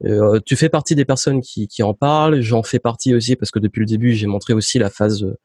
Euh, 0.04 0.40
tu 0.44 0.56
fais 0.56 0.68
partie 0.68 0.94
des 0.94 1.04
personnes 1.04 1.40
qui, 1.40 1.68
qui 1.68 1.82
en 1.82 1.92
parlent, 1.92 2.40
j'en 2.40 2.62
fais 2.62 2.78
partie 2.78 3.14
aussi 3.14 3.36
parce 3.36 3.50
que 3.50 3.58
depuis 3.58 3.80
le 3.80 3.86
début 3.86 4.14
j'ai 4.14 4.26
montré 4.26 4.54
aussi 4.54 4.78
la 4.78 4.88
phase 4.88 5.22
euh, 5.24 5.36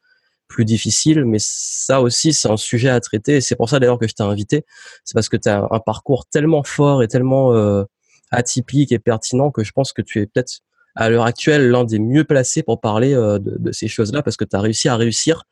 plus 0.48 0.64
difficile, 0.64 1.24
mais 1.26 1.38
ça 1.40 2.00
aussi 2.00 2.32
c'est 2.32 2.48
un 2.48 2.56
sujet 2.56 2.88
à 2.88 2.98
traiter 3.00 3.36
et 3.36 3.40
c'est 3.40 3.56
pour 3.56 3.68
ça 3.68 3.78
d'ailleurs 3.78 3.98
que 3.98 4.08
je 4.08 4.14
t'ai 4.14 4.22
invité, 4.22 4.64
c'est 5.04 5.14
parce 5.14 5.28
que 5.28 5.36
tu 5.36 5.48
as 5.48 5.66
un 5.70 5.80
parcours 5.80 6.26
tellement 6.26 6.62
fort 6.62 7.02
et 7.02 7.08
tellement 7.08 7.54
euh, 7.54 7.84
atypique 8.30 8.92
et 8.92 8.98
pertinent 8.98 9.50
que 9.50 9.62
je 9.62 9.72
pense 9.72 9.92
que 9.92 10.02
tu 10.02 10.20
es 10.20 10.26
peut-être 10.26 10.60
à 10.94 11.10
l'heure 11.10 11.26
actuelle 11.26 11.68
l'un 11.68 11.84
des 11.84 11.98
mieux 11.98 12.24
placés 12.24 12.62
pour 12.62 12.80
parler 12.80 13.12
de, 13.14 13.38
de, 13.38 13.72
ces 13.72 13.88
choses-là 13.88 14.22
parce 14.22 14.38
que 14.38 14.44
tu 14.44 14.56
as 14.56 14.60
réussi 14.60 14.88
à 14.88 14.96
réussir, 14.96 15.42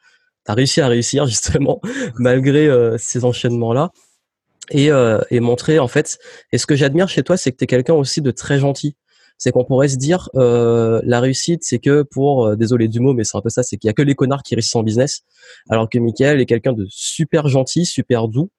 tu 0.46 0.52
as 0.52 0.54
réussi 0.54 0.80
à 0.80 0.88
réussir 0.88 1.26
justement 1.26 1.82
malgré 2.18 2.70
ces 2.96 3.26
enchaînements-là 3.26 3.90
et, 4.70 4.90
euh, 4.90 5.20
et 5.30 5.40
montrer 5.40 5.78
en 5.78 5.88
fait. 5.88 6.18
Et 6.52 6.58
ce 6.58 6.66
que 6.66 6.76
j'admire 6.76 7.08
chez 7.08 7.22
toi, 7.22 7.36
c'est 7.36 7.52
que 7.52 7.56
tu 7.56 7.64
es 7.64 7.66
quelqu'un 7.66 7.94
aussi 7.94 8.20
de 8.20 8.30
très 8.30 8.58
gentil. 8.58 8.96
C'est 9.36 9.50
qu'on 9.50 9.64
pourrait 9.64 9.88
se 9.88 9.96
dire 9.96 10.30
euh, 10.36 11.00
la 11.04 11.20
réussite, 11.20 11.64
c'est 11.64 11.80
que 11.80 12.02
pour 12.02 12.46
euh, 12.46 12.56
désolé 12.56 12.86
du 12.86 13.00
mot, 13.00 13.14
mais 13.14 13.24
c'est 13.24 13.36
un 13.36 13.40
peu 13.40 13.48
ça, 13.48 13.64
c'est 13.64 13.76
qu'il 13.76 13.88
y 13.88 13.90
a 13.90 13.92
que 13.92 14.02
les 14.02 14.14
connards 14.14 14.44
qui 14.44 14.54
réussissent 14.54 14.76
en 14.76 14.84
business, 14.84 15.22
alors 15.68 15.88
que 15.90 15.98
Michael 15.98 16.40
est 16.40 16.46
quelqu'un 16.46 16.72
de 16.72 16.86
super 16.88 17.48
gentil, 17.48 17.84
super 17.84 18.28
doux 18.28 18.50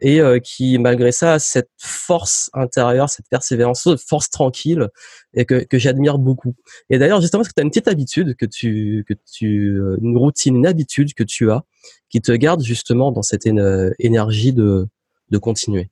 et 0.00 0.20
euh, 0.20 0.38
qui 0.38 0.78
malgré 0.78 1.12
ça 1.12 1.34
a 1.34 1.38
cette 1.38 1.70
force 1.76 2.50
intérieure, 2.52 3.08
cette 3.08 3.28
persévérance, 3.28 3.82
cette 3.84 4.00
force 4.00 4.30
tranquille 4.30 4.88
et 5.34 5.44
que, 5.44 5.64
que 5.64 5.78
j'admire 5.78 6.18
beaucoup. 6.18 6.54
Et 6.90 6.98
d'ailleurs 6.98 7.20
justement 7.20 7.40
parce 7.40 7.48
que 7.48 7.54
tu 7.56 7.60
as 7.60 7.64
une 7.64 7.70
petite 7.70 7.88
habitude 7.88 8.36
que 8.36 8.46
tu 8.46 9.04
que 9.08 9.14
tu 9.32 9.78
euh, 9.78 9.96
une 10.00 10.16
routine, 10.16 10.56
une 10.56 10.66
habitude 10.66 11.14
que 11.14 11.24
tu 11.24 11.50
as 11.50 11.64
qui 12.10 12.20
te 12.20 12.32
garde 12.32 12.62
justement 12.62 13.12
dans 13.12 13.22
cette 13.22 13.46
énergie 13.46 14.52
de 14.52 14.88
de 15.30 15.38
continuer 15.38 15.90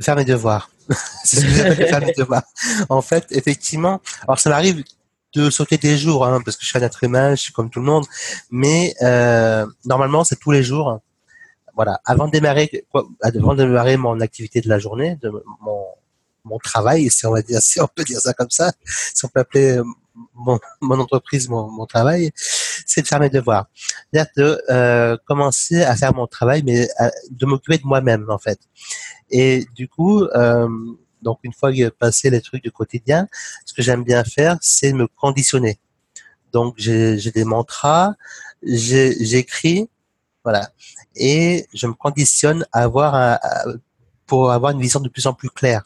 Faire 0.00 0.16
mes 0.16 0.24
devoirs. 0.24 0.70
c'est 1.24 1.36
ce 1.36 1.44
que 1.44 1.50
j'appelle 1.50 1.88
faire 1.88 2.00
mes 2.00 2.12
devoirs. 2.12 2.42
En 2.88 3.02
fait, 3.02 3.26
effectivement, 3.30 4.00
alors 4.22 4.38
ça 4.38 4.50
m'arrive 4.50 4.82
de 5.34 5.50
sauter 5.50 5.78
des 5.78 5.96
jours, 5.96 6.26
hein, 6.26 6.40
parce 6.44 6.56
que 6.56 6.64
je 6.64 6.68
suis 6.68 6.78
un 6.78 6.82
être 6.82 7.04
humain, 7.04 7.34
je 7.34 7.42
suis 7.42 7.52
comme 7.52 7.70
tout 7.70 7.78
le 7.78 7.86
monde, 7.86 8.04
mais 8.50 8.94
euh, 9.02 9.66
normalement 9.84 10.24
c'est 10.24 10.36
tous 10.36 10.50
les 10.50 10.62
jours. 10.62 11.00
Voilà, 11.74 12.00
avant 12.04 12.26
de 12.26 12.32
démarrer, 12.32 12.84
avant 13.22 13.54
de 13.54 13.64
démarrer 13.64 13.96
mon 13.96 14.20
activité 14.20 14.60
de 14.60 14.68
la 14.68 14.78
journée, 14.78 15.16
de 15.22 15.30
mon, 15.60 15.86
mon 16.44 16.58
travail, 16.58 17.08
si 17.10 17.24
on 17.26 17.30
va 17.30 17.40
dire, 17.42 17.60
si 17.62 17.80
on 17.80 17.86
peut 17.86 18.04
dire 18.04 18.20
ça 18.20 18.34
comme 18.34 18.50
ça, 18.50 18.72
si 19.14 19.24
on 19.24 19.28
peut 19.28 19.40
appeler 19.40 19.80
mon, 20.34 20.58
mon 20.80 21.00
entreprise, 21.00 21.48
mon, 21.48 21.70
mon 21.70 21.86
travail, 21.86 22.32
c'est 22.86 23.02
de 23.02 23.06
faire 23.06 23.20
mes 23.20 23.30
devoirs. 23.30 23.66
C'est-à-dire 24.12 24.32
de 24.36 24.62
euh, 24.70 25.16
commencer 25.26 25.82
à 25.82 25.96
faire 25.96 26.14
mon 26.14 26.26
travail, 26.26 26.62
mais 26.64 26.88
de 27.30 27.46
m'occuper 27.46 27.78
de 27.78 27.86
moi-même 27.86 28.26
en 28.28 28.38
fait. 28.38 28.58
Et 29.30 29.66
du 29.74 29.88
coup, 29.88 30.24
euh, 30.24 30.68
donc 31.22 31.38
une 31.42 31.52
fois 31.52 31.70
passé 31.98 32.30
les 32.30 32.40
trucs 32.40 32.62
du 32.62 32.70
quotidien, 32.70 33.28
ce 33.64 33.72
que 33.72 33.82
j'aime 33.82 34.04
bien 34.04 34.24
faire, 34.24 34.58
c'est 34.60 34.92
me 34.92 35.06
conditionner. 35.06 35.78
Donc 36.52 36.74
j'ai 36.76 37.30
des 37.30 37.44
mantras, 37.44 38.14
j'écris, 38.62 39.88
voilà, 40.44 40.70
et 41.14 41.66
je 41.72 41.86
me 41.86 41.94
conditionne 41.94 42.66
à 42.72 42.82
avoir 42.82 43.14
un, 43.14 43.38
pour 44.26 44.50
avoir 44.50 44.72
une 44.72 44.80
vision 44.80 45.00
de 45.00 45.08
plus 45.08 45.26
en 45.26 45.34
plus 45.34 45.50
claire. 45.50 45.82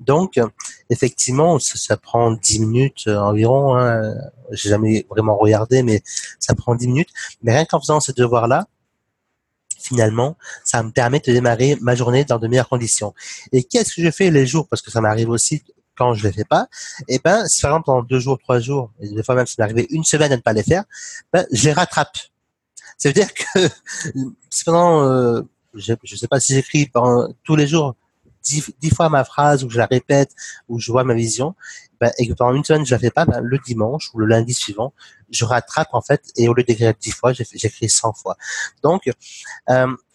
Donc, 0.00 0.40
effectivement, 0.88 1.58
ça, 1.58 1.96
prend 1.96 2.32
10 2.32 2.60
minutes 2.60 3.06
environ. 3.06 3.76
Hein. 3.76 4.14
J'ai 4.50 4.70
jamais 4.70 5.06
vraiment 5.10 5.36
regardé, 5.36 5.82
mais 5.82 6.02
ça 6.38 6.54
prend 6.54 6.74
10 6.74 6.88
minutes. 6.88 7.10
Mais 7.42 7.52
rien 7.52 7.64
qu'en 7.64 7.80
faisant 7.80 8.00
ces 8.00 8.12
devoirs-là, 8.12 8.66
finalement, 9.78 10.36
ça 10.64 10.82
me 10.82 10.90
permet 10.90 11.20
de 11.20 11.32
démarrer 11.32 11.76
ma 11.80 11.94
journée 11.94 12.24
dans 12.24 12.38
de 12.38 12.46
meilleures 12.48 12.68
conditions. 12.68 13.14
Et 13.52 13.64
qu'est-ce 13.64 13.94
que 13.94 14.02
je 14.02 14.10
fais 14.10 14.30
les 14.30 14.46
jours? 14.46 14.68
Parce 14.68 14.82
que 14.82 14.90
ça 14.90 15.00
m'arrive 15.00 15.30
aussi 15.30 15.62
quand 15.96 16.14
je 16.14 16.26
les 16.26 16.32
fais 16.32 16.44
pas. 16.44 16.68
Et 17.08 17.16
eh 17.16 17.20
ben, 17.22 17.46
si 17.46 17.60
par 17.60 17.72
exemple 17.72 17.86
pendant 17.86 18.02
deux 18.02 18.20
jours, 18.20 18.38
trois 18.38 18.58
jours, 18.58 18.90
et 19.00 19.08
des 19.08 19.22
fois 19.22 19.34
même 19.34 19.46
ça 19.46 19.54
m'est 19.58 19.64
arrivé 19.64 19.86
une 19.90 20.04
semaine 20.04 20.32
à 20.32 20.36
ne 20.36 20.40
pas 20.40 20.52
les 20.52 20.62
faire, 20.62 20.84
ben, 21.32 21.44
je 21.52 21.64
les 21.64 21.72
rattrape. 21.72 22.16
Ça 22.96 23.08
veut 23.08 23.12
dire 23.12 23.32
que 23.34 23.68
pendant, 24.64 25.02
euh, 25.02 25.42
je 25.74 25.92
ne 25.92 26.16
sais 26.16 26.28
pas 26.28 26.40
si 26.40 26.54
j'écris 26.54 26.90
tous 27.44 27.56
les 27.56 27.66
jours 27.66 27.96
dix, 28.42 28.94
fois 28.94 29.08
ma 29.08 29.24
phrase 29.24 29.64
ou 29.64 29.70
je 29.70 29.78
la 29.78 29.86
répète 29.86 30.32
ou 30.68 30.78
je 30.78 30.90
vois 30.90 31.04
ma 31.04 31.14
vision, 31.14 31.54
ben, 32.00 32.10
et 32.18 32.26
que 32.26 32.32
pendant 32.32 32.54
une 32.54 32.64
semaine 32.64 32.86
je 32.86 32.94
la 32.94 32.98
fais 32.98 33.10
pas, 33.10 33.24
ben, 33.26 33.40
le 33.40 33.58
dimanche 33.58 34.10
ou 34.14 34.18
le 34.18 34.26
lundi 34.26 34.54
suivant, 34.54 34.92
je 35.30 35.44
rattrape 35.44 35.88
en 35.92 36.00
fait 36.00 36.22
et 36.36 36.48
au 36.48 36.54
lieu 36.54 36.62
d'écrire 36.62 36.94
dix 36.98 37.12
fois, 37.12 37.32
j'écris 37.32 37.88
100 37.88 38.14
fois. 38.14 38.36
Donc, 38.82 39.02
euh, 39.08 39.12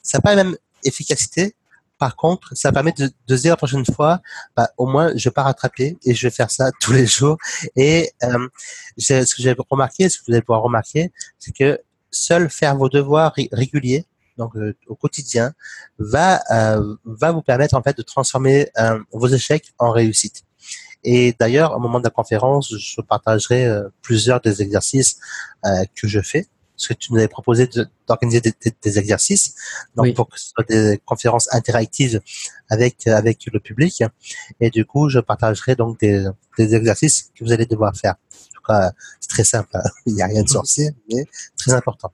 ça 0.01 0.17
n'a 0.17 0.21
pas 0.21 0.35
la 0.35 0.43
même 0.43 0.57
efficacité. 0.83 1.55
Par 1.97 2.17
contre, 2.17 2.55
ça 2.55 2.73
permet 2.73 2.91
de, 2.91 3.09
de 3.27 3.35
dire 3.37 3.51
la 3.51 3.57
prochaine 3.57 3.85
fois, 3.85 4.21
ben, 4.57 4.67
au 4.77 4.85
moins, 4.85 5.15
je 5.15 5.29
vais 5.29 5.33
pas 5.33 5.43
rattraper 5.43 5.97
et 6.03 6.13
je 6.13 6.27
vais 6.27 6.31
faire 6.31 6.51
ça 6.51 6.71
tous 6.81 6.91
les 6.91 7.05
jours. 7.05 7.37
Et 7.75 8.11
euh, 8.23 8.47
ce 8.97 9.23
que 9.23 9.41
j'ai 9.41 9.55
remarqué, 9.69 10.09
ce 10.09 10.17
que 10.17 10.23
vous 10.27 10.33
allez 10.33 10.41
pouvoir 10.41 10.61
remarquer, 10.61 11.11
c'est 11.39 11.55
que 11.55 11.79
seul 12.11 12.49
faire 12.49 12.75
vos 12.75 12.89
devoirs 12.89 13.33
réguliers, 13.51 14.05
donc 14.37 14.55
euh, 14.55 14.75
au 14.87 14.95
quotidien, 14.95 15.53
va 15.99 16.41
euh, 16.51 16.95
va 17.05 17.31
vous 17.31 17.41
permettre 17.41 17.75
en 17.75 17.81
fait 17.81 17.97
de 17.97 18.01
transformer 18.01 18.69
euh, 18.77 18.99
vos 19.11 19.27
échecs 19.27 19.73
en 19.79 19.91
réussite. 19.91 20.43
Et 21.03 21.35
d'ailleurs, 21.39 21.75
au 21.75 21.79
moment 21.79 21.99
de 21.99 22.05
la 22.05 22.09
conférence, 22.09 22.75
je 22.75 23.01
partagerai 23.01 23.69
plusieurs 24.01 24.41
des 24.41 24.63
exercices 24.63 25.19
que 25.93 26.07
je 26.07 26.19
fais. 26.19 26.47
Parce 26.75 26.87
que 26.87 26.93
tu 26.95 27.13
nous 27.13 27.19
avais 27.19 27.27
proposé 27.27 27.69
d'organiser 28.07 28.41
des, 28.41 28.53
des, 28.81 28.99
exercices, 28.99 29.55
donc 29.95 30.13
pour 30.13 30.27
que 30.27 30.37
ce 30.37 30.47
soit 30.49 30.67
des 30.67 30.99
conférences 31.05 31.47
interactives 31.53 32.19
avec 32.69 33.07
avec 33.07 33.45
le 33.45 33.59
public. 33.59 34.03
Et 34.59 34.71
du 34.71 34.83
coup, 34.83 35.07
je 35.07 35.19
partagerai 35.19 35.75
donc 35.75 35.99
des, 35.99 36.27
des 36.57 36.75
exercices 36.75 37.31
que 37.35 37.45
vous 37.45 37.53
allez 37.53 37.67
devoir 37.67 37.95
faire. 37.95 38.15
En 38.15 38.55
tout 38.55 38.63
cas, 38.67 38.91
c'est 39.21 39.29
très 39.29 39.43
simple. 39.43 39.69
Hein. 39.75 39.83
Il 40.07 40.15
n'y 40.15 40.23
a 40.23 40.25
rien 40.25 40.41
de 40.41 40.49
sorcier, 40.49 40.89
mais 41.09 41.23
très 41.55 41.73
important. 41.73 42.11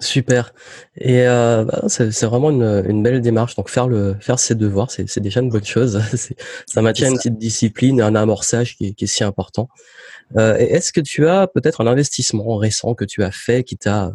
Super. 0.00 0.52
Et 0.96 1.26
euh, 1.26 1.64
bah, 1.64 1.82
c'est 1.88 2.24
vraiment 2.24 2.50
une, 2.50 2.84
une, 2.88 3.02
belle 3.02 3.20
démarche. 3.20 3.56
Donc 3.56 3.68
faire 3.68 3.88
le 3.88 4.16
faire 4.20 4.38
ses 4.38 4.54
devoirs, 4.54 4.90
c'est 4.90 5.20
déjà 5.20 5.40
une 5.40 5.50
bonne 5.50 5.64
chose. 5.64 6.00
ça 6.66 6.82
maintient 6.82 7.08
une 7.08 7.16
petite 7.16 7.38
discipline, 7.38 8.00
un 8.00 8.14
amorçage 8.14 8.76
qui 8.76 8.86
est, 8.86 8.92
qui 8.92 9.04
est 9.04 9.08
si 9.08 9.24
important. 9.24 9.68
Euh, 10.36 10.56
Est-ce 10.56 10.92
que 10.92 11.00
tu 11.00 11.26
as 11.26 11.48
peut-être 11.48 11.80
un 11.80 11.86
investissement 11.86 12.56
récent 12.56 12.94
que 12.94 13.04
tu 13.04 13.24
as 13.24 13.32
fait 13.32 13.64
qui 13.64 13.76
t'a 13.76 14.12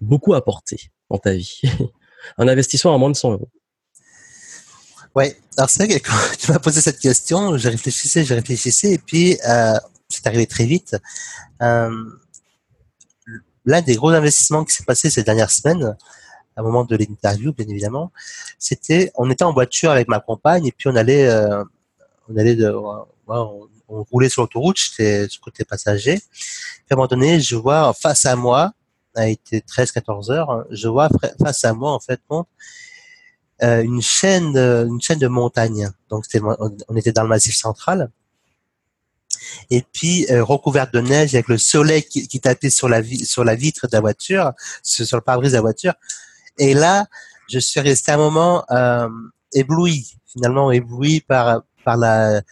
beaucoup 0.00 0.34
apporté 0.34 0.90
dans 1.10 1.18
ta 1.18 1.32
vie? 1.32 1.60
Un 2.38 2.48
investissement 2.48 2.94
à 2.94 2.98
moins 2.98 3.10
de 3.10 3.16
100 3.16 3.32
euros. 3.32 3.48
Ouais. 5.14 5.36
Alors 5.56 5.70
c'est 5.70 5.84
vrai 5.84 5.98
que 5.98 6.06
quand 6.06 6.16
tu 6.38 6.52
m'as 6.52 6.58
posé 6.58 6.80
cette 6.80 6.98
question, 6.98 7.56
j'ai 7.56 7.70
réfléchissais, 7.70 8.24
j'ai 8.24 8.34
réfléchissais, 8.34 8.92
et 8.92 8.98
puis 8.98 9.38
euh, 9.48 9.74
c'est 10.08 10.26
arrivé 10.26 10.46
très 10.46 10.64
vite. 10.64 10.96
Euh, 11.62 11.90
l'un 13.68 13.82
des 13.82 13.96
gros 13.96 14.08
investissements 14.08 14.64
qui 14.64 14.72
s'est 14.72 14.84
passé 14.84 15.10
ces 15.10 15.22
dernières 15.22 15.50
semaines, 15.50 15.94
à 16.56 16.60
un 16.60 16.62
moment 16.62 16.84
de 16.84 16.96
l'interview, 16.96 17.52
bien 17.52 17.66
évidemment, 17.68 18.10
c'était, 18.58 19.12
on 19.14 19.30
était 19.30 19.44
en 19.44 19.52
voiture 19.52 19.90
avec 19.90 20.08
ma 20.08 20.20
compagne 20.20 20.66
et 20.66 20.72
puis 20.72 20.88
on 20.88 20.96
allait, 20.96 21.28
euh, 21.28 21.62
on 22.30 22.36
allait 22.38 22.56
de, 22.56 22.74
on, 23.28 23.68
roulait 24.10 24.30
sur 24.30 24.42
l'autoroute, 24.42 24.78
j'étais 24.78 25.28
sur 25.28 25.42
côté 25.42 25.64
passager. 25.66 26.16
Puis 26.16 26.86
à 26.90 26.94
un 26.94 26.96
moment 26.96 27.08
donné, 27.08 27.40
je 27.40 27.56
vois 27.56 27.92
face 27.92 28.24
à 28.24 28.36
moi, 28.36 28.72
a 29.14 29.28
été 29.28 29.60
13-14 29.60 30.32
heures, 30.32 30.64
je 30.70 30.88
vois 30.88 31.10
face 31.42 31.64
à 31.64 31.74
moi 31.74 31.92
en 31.92 32.00
fait 32.00 32.20
euh, 33.62 33.82
une 33.82 34.00
chaîne, 34.00 34.56
une 34.56 35.00
chaîne 35.02 35.18
de 35.18 35.28
montagnes. 35.28 35.90
Donc 36.08 36.24
on 36.88 36.96
était 36.96 37.12
dans 37.12 37.22
le 37.22 37.28
massif 37.28 37.54
central 37.54 38.10
et 39.70 39.82
puis 39.92 40.26
euh, 40.30 40.42
recouverte 40.44 40.92
de 40.92 41.00
neige 41.00 41.34
avec 41.34 41.48
le 41.48 41.58
soleil 41.58 42.02
qui, 42.02 42.26
qui 42.28 42.40
tapait 42.40 42.70
sur 42.70 42.88
la, 42.88 43.00
vitre 43.00 43.86
de 43.86 43.92
la 43.92 44.00
voiture, 44.00 44.52
sur, 44.82 45.16
le 45.16 45.22
pare-brise 45.22 45.52
de 45.52 45.56
la 45.56 45.62
voiture. 45.62 45.94
Et 46.58 46.74
là, 46.74 47.06
je 47.48 47.58
suis 47.58 47.80
resté 47.80 48.12
un 48.12 48.16
moment 48.16 48.64
euh, 48.70 49.08
ébloui, 49.52 50.16
finalement 50.26 50.70
ébloui 50.72 51.20
par 51.20 51.62
par 51.84 51.96
la 51.96 52.42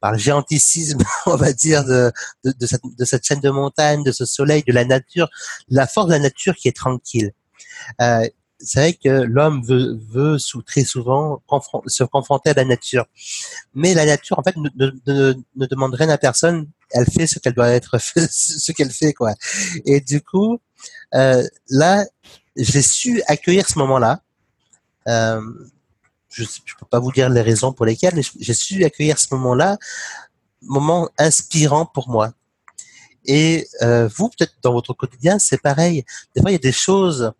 par 0.00 0.12
le 0.12 0.18
géanticisme, 0.18 0.98
on 1.26 1.36
va 1.36 1.52
dire, 1.52 1.84
de, 1.84 2.12
de, 2.44 2.52
de, 2.52 2.66
cette, 2.66 2.82
de 2.84 3.04
cette 3.04 3.24
chaîne 3.24 3.40
de 3.40 3.50
montagne, 3.50 4.02
de 4.02 4.12
ce 4.12 4.24
soleil, 4.24 4.62
de 4.66 4.72
la 4.72 4.84
nature, 4.84 5.28
la 5.68 5.86
force 5.86 6.06
de 6.08 6.12
la 6.12 6.18
nature 6.18 6.54
qui 6.54 6.68
est 6.68 6.76
tranquille. 6.76 7.32
Euh, 8.00 8.28
c'est 8.58 8.80
vrai 8.80 8.92
que 8.94 9.08
l'homme 9.08 9.62
veut, 9.62 9.98
veut 10.08 10.38
sous, 10.38 10.62
très 10.62 10.84
souvent 10.84 11.42
se 11.86 12.04
confronter 12.04 12.50
à 12.50 12.54
la 12.54 12.64
nature. 12.64 13.06
Mais 13.74 13.94
la 13.94 14.06
nature, 14.06 14.38
en 14.38 14.42
fait, 14.42 14.56
ne, 14.56 14.68
ne, 15.06 15.34
ne 15.56 15.66
demande 15.66 15.94
rien 15.94 16.08
à 16.08 16.18
personne. 16.18 16.68
Elle 16.90 17.06
fait 17.06 17.26
ce 17.26 17.38
qu'elle 17.38 17.52
doit 17.52 17.70
être, 17.70 17.98
ce 18.30 18.72
qu'elle 18.72 18.90
fait, 18.90 19.12
quoi. 19.12 19.34
Et 19.84 20.00
du 20.00 20.22
coup, 20.22 20.58
euh, 21.14 21.46
là, 21.68 22.04
j'ai 22.56 22.82
su 22.82 23.22
accueillir 23.26 23.68
ce 23.68 23.78
moment-là. 23.78 24.22
Euh, 25.08 25.40
je 26.28 26.42
ne 26.42 26.78
peux 26.78 26.86
pas 26.90 26.98
vous 26.98 27.12
dire 27.12 27.28
les 27.30 27.42
raisons 27.42 27.72
pour 27.72 27.86
lesquelles, 27.86 28.14
mais 28.14 28.22
j'ai 28.40 28.54
su 28.54 28.84
accueillir 28.84 29.18
ce 29.18 29.28
moment-là, 29.34 29.78
moment 30.62 31.08
inspirant 31.18 31.86
pour 31.86 32.08
moi. 32.08 32.32
Et 33.26 33.66
euh, 33.82 34.08
vous, 34.16 34.28
peut-être 34.28 34.54
dans 34.62 34.72
votre 34.72 34.92
quotidien, 34.94 35.38
c'est 35.38 35.60
pareil. 35.60 36.04
Des 36.34 36.40
fois, 36.40 36.50
il 36.50 36.54
y 36.54 36.56
a 36.56 36.60
des 36.60 36.72
choses 36.72 37.32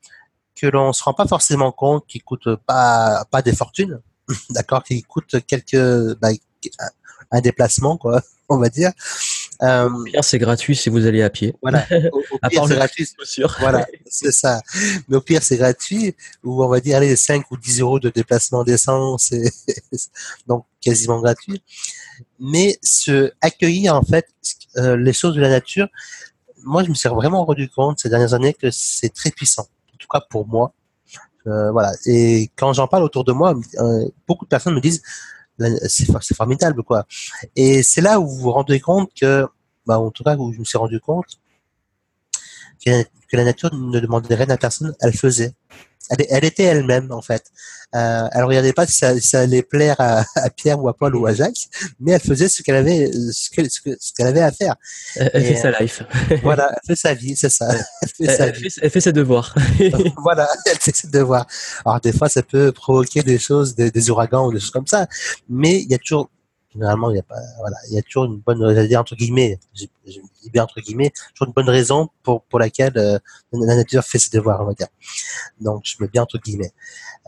que 0.56 0.66
l'on 0.66 0.92
se 0.92 1.04
rend 1.04 1.14
pas 1.14 1.26
forcément 1.26 1.70
compte, 1.70 2.06
qui 2.06 2.18
coûtent 2.20 2.56
pas 2.66 3.24
pas 3.30 3.42
des 3.42 3.54
fortunes, 3.54 4.00
d'accord, 4.50 4.82
qui 4.82 5.02
coûtent 5.02 5.36
quelques 5.46 6.18
bah, 6.20 6.30
un 7.30 7.40
déplacement 7.40 7.96
quoi, 7.96 8.22
on 8.48 8.58
va 8.58 8.68
dire. 8.68 8.92
Euh, 9.62 9.88
au 9.88 10.04
pire, 10.04 10.24
c'est 10.24 10.38
gratuit 10.38 10.76
si 10.76 10.90
vous 10.90 11.06
allez 11.06 11.22
à 11.22 11.30
pied. 11.30 11.54
Voilà. 11.62 11.86
Au, 12.12 12.48
pire, 12.48 12.66
c'est 12.66 12.74
gratuit. 12.74 13.08
Voilà, 13.58 13.86
c'est 14.06 14.32
ça. 14.32 14.60
Mais 15.08 15.16
au 15.16 15.22
pire, 15.22 15.42
c'est 15.42 15.56
gratuit, 15.56 16.14
ou 16.44 16.62
on 16.62 16.68
va 16.68 16.80
dire, 16.80 16.98
allez, 16.98 17.16
5 17.16 17.50
ou 17.50 17.56
10 17.56 17.80
euros 17.80 17.98
de 17.98 18.10
déplacement 18.10 18.64
d'essence, 18.64 19.32
donc 20.46 20.66
quasiment 20.80 21.20
gratuit. 21.20 21.62
Mais 22.38 22.78
se 22.82 23.32
accueillir, 23.40 23.94
en 23.94 24.02
fait, 24.02 24.26
euh, 24.76 24.96
les 24.96 25.14
choses 25.14 25.34
de 25.34 25.40
la 25.40 25.48
nature, 25.48 25.88
moi, 26.62 26.84
je 26.84 26.90
me 26.90 26.94
suis 26.94 27.08
vraiment 27.08 27.44
rendu 27.44 27.68
compte 27.70 27.98
ces 28.00 28.10
dernières 28.10 28.34
années 28.34 28.52
que 28.52 28.70
c'est 28.70 29.08
très 29.08 29.30
puissant 29.30 29.68
tout 30.06 30.18
cas 30.18 30.24
pour 30.30 30.46
moi. 30.46 30.72
Euh, 31.46 31.70
voilà. 31.70 31.92
Et 32.06 32.50
quand 32.56 32.72
j'en 32.72 32.88
parle 32.88 33.04
autour 33.04 33.24
de 33.24 33.32
moi, 33.32 33.54
euh, 33.78 34.08
beaucoup 34.26 34.44
de 34.44 34.48
personnes 34.48 34.74
me 34.74 34.80
disent 34.80 35.02
c'est 35.88 36.34
formidable 36.34 36.82
quoi. 36.82 37.06
Et 37.54 37.82
c'est 37.82 38.02
là 38.02 38.20
où 38.20 38.26
vous 38.26 38.36
vous 38.36 38.52
rendez 38.52 38.78
compte 38.80 39.10
que, 39.18 39.46
bah, 39.86 39.98
en 39.98 40.10
tout 40.10 40.22
cas 40.22 40.36
où 40.36 40.52
je 40.52 40.58
me 40.58 40.64
suis 40.64 40.76
rendu 40.76 41.00
compte 41.00 41.40
que, 42.84 43.02
que 43.02 43.36
la 43.36 43.44
nature 43.44 43.74
ne 43.74 44.00
demandait 44.00 44.34
rien 44.34 44.50
à 44.50 44.58
personne, 44.58 44.94
elle 45.00 45.14
faisait 45.14 45.54
elle, 46.10 46.44
était 46.44 46.64
elle-même 46.64 47.10
en 47.12 47.22
fait. 47.22 47.44
Euh, 47.94 48.28
elle 48.32 48.44
regardait 48.44 48.72
pas 48.72 48.86
si 48.86 48.94
ça, 49.20 49.40
allait 49.40 49.62
plaire 49.62 49.96
à, 49.98 50.24
Pierre 50.56 50.82
ou 50.82 50.88
à 50.88 50.96
Paul 50.96 51.14
ou 51.16 51.26
à 51.26 51.32
Jacques, 51.32 51.68
mais 52.00 52.12
elle 52.12 52.20
faisait 52.20 52.48
ce 52.48 52.62
qu'elle 52.62 52.76
avait, 52.76 53.10
ce 53.12 53.50
qu'elle, 53.50 54.26
avait 54.26 54.42
à 54.42 54.52
faire. 54.52 54.74
Elle, 55.16 55.44
fait 55.44 55.56
sa 55.56 55.70
life. 55.78 56.02
voilà, 56.42 56.70
elle 56.72 56.86
fait 56.86 57.00
sa 57.00 57.14
vie, 57.14 57.36
c'est 57.36 57.48
ça. 57.48 57.68
Elle 58.18 58.90
fait, 58.90 59.00
ses 59.00 59.12
devoirs. 59.12 59.54
voilà, 60.22 60.48
elle 60.66 60.78
fait 60.78 60.94
ses 60.94 61.08
devoirs. 61.08 61.46
Alors 61.84 62.00
des 62.00 62.12
fois, 62.12 62.28
ça 62.28 62.42
peut 62.42 62.72
provoquer 62.72 63.22
des 63.22 63.38
choses, 63.38 63.74
des, 63.74 63.90
des 63.90 64.10
ouragans 64.10 64.46
ou 64.46 64.52
des 64.52 64.60
choses 64.60 64.70
comme 64.70 64.86
ça, 64.86 65.06
mais 65.48 65.80
il 65.80 65.90
y 65.90 65.94
a 65.94 65.98
toujours 65.98 66.30
généralement 66.76 67.10
il 67.10 67.16
y 67.16 67.18
a 67.18 67.22
pas 67.22 67.40
voilà 67.58 67.76
il 67.88 67.94
y 67.94 67.98
a 67.98 68.02
toujours 68.02 68.26
une 68.26 68.36
bonne 68.36 68.86
dire 68.86 69.00
entre 69.00 69.16
guillemets 69.16 69.58
je, 69.74 69.86
dis 70.04 70.50
bien 70.52 70.64
entre 70.64 70.80
guillemets 70.80 71.10
toujours 71.32 71.48
une 71.48 71.54
bonne 71.54 71.70
raison 71.70 72.10
pour 72.22 72.42
pour 72.42 72.58
laquelle 72.58 72.92
euh, 72.96 73.18
la 73.52 73.76
nature 73.76 74.04
fait 74.04 74.18
ses 74.18 74.30
devoirs 74.30 74.60
on 74.60 74.66
va 74.66 74.74
dire. 74.74 74.88
Donc 75.60 75.82
je 75.84 75.96
mets 76.00 76.08
bien 76.08 76.22
entre 76.22 76.38
guillemets. 76.38 76.72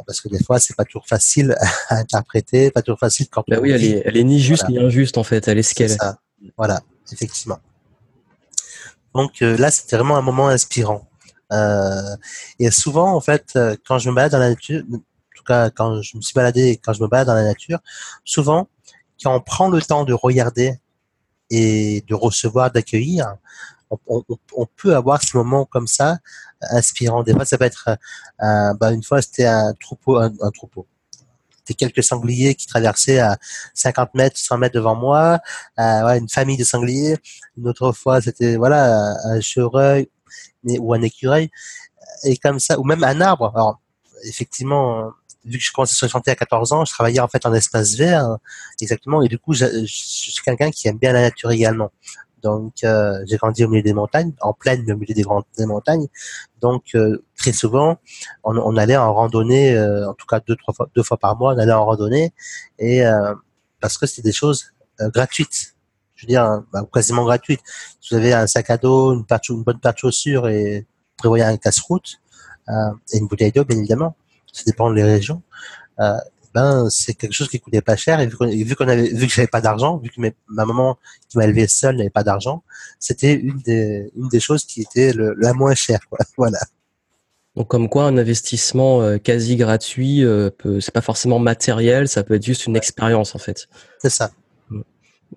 Parce 0.07 0.21
que 0.21 0.29
des 0.29 0.43
fois 0.43 0.61
c'est 0.61 0.77
pas 0.77 0.85
toujours 0.85 1.07
facile 1.07 1.57
à 1.89 1.97
interpréter 1.97 2.71
pas 2.71 2.83
toujours 2.83 2.99
facile 2.99 3.29
quand 3.31 3.45
bah 3.49 3.59
oui 3.61 3.71
elle 3.71 3.85
est 3.85 4.03
elle 4.05 4.17
est 4.17 4.25
ni 4.25 4.41
juste 4.41 4.69
ni 4.69 4.79
injuste 4.79 5.19
en 5.19 5.25
fait 5.25 5.49
elle 5.49 5.59
est 5.59 5.63
ce 5.63 5.75
qu'elle 5.75 5.93
est, 5.93 5.99
voilà 6.57 6.81
effectivement. 7.11 7.59
Donc 9.15 9.43
euh, 9.43 9.57
là 9.57 9.71
c'était 9.71 9.97
vraiment 9.97 10.17
un 10.17 10.23
moment 10.23 10.49
inspirant. 10.49 11.09
Euh, 11.51 12.17
et 12.59 12.71
souvent 12.71 13.15
en 13.15 13.21
fait 13.21 13.59
quand 13.87 13.99
je 13.99 14.11
me 14.11 14.15
balade 14.15 14.33
dans 14.33 14.39
la 14.39 14.51
nature 14.51 14.83
en 14.93 14.99
tout 15.35 15.45
cas 15.45 15.71
quand 15.71 16.03
je 16.03 16.17
me 16.19 16.23
suis 16.23 16.35
baladé 16.35 16.79
quand 16.85 16.93
je 16.93 17.03
me 17.03 17.09
balade 17.09 17.27
dans 17.27 17.35
la 17.35 17.45
nature 17.45 17.79
souvent 18.23 18.69
quand 19.23 19.35
on 19.35 19.41
prend 19.41 19.69
le 19.69 19.81
temps 19.83 20.05
de 20.05 20.13
regarder 20.13 20.79
et 21.51 22.05
de 22.07 22.15
recevoir, 22.15 22.71
d'accueillir, 22.71 23.37
on, 24.07 24.67
peut 24.77 24.95
avoir 24.95 25.23
ce 25.23 25.37
moment 25.37 25.65
comme 25.65 25.87
ça, 25.87 26.19
inspirant. 26.71 27.23
Des 27.23 27.33
ça 27.45 27.57
peut 27.57 27.65
être, 27.65 27.89
euh, 28.43 28.75
bah, 28.75 28.93
une 28.93 29.03
fois, 29.03 29.23
c'était 29.23 29.47
un 29.47 29.73
troupeau, 29.75 30.19
un, 30.19 30.51
troupeau. 30.53 30.87
des 31.67 31.75
quelques 31.75 32.03
sangliers 32.03 32.55
qui 32.55 32.67
traversaient 32.67 33.19
à 33.19 33.39
50 33.75 34.15
mètres, 34.15 34.37
100 34.37 34.59
mètres 34.59 34.75
devant 34.75 34.95
moi, 34.95 35.41
euh, 35.79 36.19
une 36.19 36.29
famille 36.29 36.57
de 36.57 36.65
sangliers. 36.65 37.17
Une 37.57 37.69
autre 37.69 37.93
fois, 37.93 38.21
c'était 38.21 38.57
voilà 38.57 39.15
un 39.25 39.41
chevreuil 39.41 40.09
ou 40.65 40.93
un 40.93 41.03
écureuil, 41.03 41.51
et 42.25 42.37
comme 42.37 42.59
ça, 42.59 42.79
ou 42.79 42.85
même 42.85 43.05
un 43.05 43.21
arbre. 43.21 43.53
Alors, 43.55 43.81
effectivement, 44.25 45.13
vu 45.45 45.59
que 45.59 45.65
je 45.65 45.73
commençais 45.73 46.05
à 46.05 46.09
chanter 46.09 46.31
à 46.31 46.37
14 46.37 46.73
ans, 46.73 46.85
je 46.85 46.93
travaillais 46.93 47.21
en 47.21 47.29
fait 47.29 47.47
en 47.47 47.55
espace 47.55 47.95
vert, 47.95 48.39
exactement, 48.81 49.23
et 49.23 49.29
du 49.29 49.39
coup, 49.39 49.55
je, 49.55 49.85
suis 49.87 50.33
quelqu'un 50.45 50.71
qui 50.71 50.89
aime 50.89 50.99
bien 50.99 51.13
la 51.13 51.23
nature 51.23 51.51
également. 51.51 51.91
Donc, 52.43 52.85
euh, 52.85 53.25
j'ai 53.27 53.37
grandi 53.37 53.65
au 53.65 53.69
milieu 53.69 53.83
des 53.83 53.93
montagnes, 53.93 54.33
en 54.41 54.53
pleine 54.53 54.91
au 54.91 54.97
milieu 54.97 55.15
des 55.15 55.23
grandes 55.23 55.45
des 55.57 55.67
montagnes. 55.67 56.07
Donc, 56.61 56.85
euh, 56.95 57.25
très 57.37 57.53
souvent, 57.53 57.99
on, 58.45 58.57
on, 58.57 58.77
allait 58.77 58.97
en 58.97 59.13
randonnée, 59.13 59.77
euh, 59.77 60.09
en 60.09 60.15
tout 60.15 60.27
cas 60.27 60.41
deux, 60.41 60.57
trois 60.57 60.75
fois, 60.75 60.89
deux 60.95 61.03
fois 61.03 61.17
par 61.17 61.37
mois, 61.37 61.55
on 61.55 61.59
allait 61.59 61.73
en 61.73 61.85
randonnée, 61.85 62.33
et 62.79 63.03
parce 63.81 63.99
que 63.99 64.07
c'était 64.07 64.23
des 64.23 64.33
choses 64.33 64.73
gratuites. 65.01 65.75
Je 66.15 66.27
veux 66.27 66.29
dire, 66.29 66.43
hein, 66.45 66.67
bah, 66.73 66.87
quasiment 66.93 67.25
gratuites. 67.25 67.61
Vous 68.11 68.17
avez 68.17 68.33
un 68.33 68.47
sac 68.47 68.71
à 68.71 68.77
dos, 68.77 69.15
une, 69.15 69.25
une 69.51 69.63
bonne 69.63 69.79
paire 69.79 69.95
de 69.95 69.99
chaussures 69.99 70.49
et 70.49 70.87
prévoyez 71.17 71.45
un 71.45 71.57
casse-route 71.57 72.21
et 72.69 73.19
une 73.19 73.29
bouteille 73.29 73.53
d'eau, 73.53 73.65
bien 73.65 73.79
évidemment. 73.79 74.17
Ça 74.53 74.63
dépend 74.67 74.93
des 74.93 75.05
régions. 75.05 75.43
Euh, 76.01 76.17
ben 76.55 76.89
c'est 76.91 77.15
quelque 77.15 77.35
chose 77.35 77.49
qui 77.49 77.61
coûtait 77.61 77.83
pas 77.83 77.97
cher 77.97 78.21
et 78.21 78.27
vu 78.27 78.37
qu'on 78.37 78.89
avait 78.89 79.09
vu 79.09 79.27
que 79.27 79.33
j'avais 79.33 79.49
pas 79.49 79.61
d'argent 79.61 79.99
vu 79.99 80.11
que 80.11 80.21
ma 80.21 80.65
maman 80.65 80.99
qui 81.29 81.37
m'a 81.37 81.45
élevé 81.45 81.67
seule 81.67 81.97
n'avait 81.97 82.11
pas 82.11 82.25
d'argent 82.25 82.63
c'était 82.99 83.35
une 83.35 83.59
des 83.59 84.11
une 84.17 84.29
des 84.29 84.41
choses 84.41 84.65
qui 84.65 84.81
était 84.81 85.13
le, 85.13 85.35
la 85.39 85.53
moins 85.53 85.75
chère 85.75 86.01
quoi. 86.09 86.19
Voilà. 86.37 86.59
Donc 87.55 87.69
comme 87.69 87.89
quoi 87.89 88.05
un 88.05 88.17
investissement 88.17 89.03
euh, 89.03 89.19
quasi 89.19 89.57
gratuit 89.57 90.25
euh, 90.25 90.51
c'est 90.81 90.95
pas 90.95 91.01
forcément 91.01 91.39
matériel 91.39 92.09
ça 92.09 92.23
peut 92.23 92.35
être 92.35 92.47
juste 92.47 92.67
une 92.67 92.77
expérience 92.77 93.35
en 93.35 93.39
fait. 93.39 93.69
C'est 93.99 94.11
ça. 94.11 94.31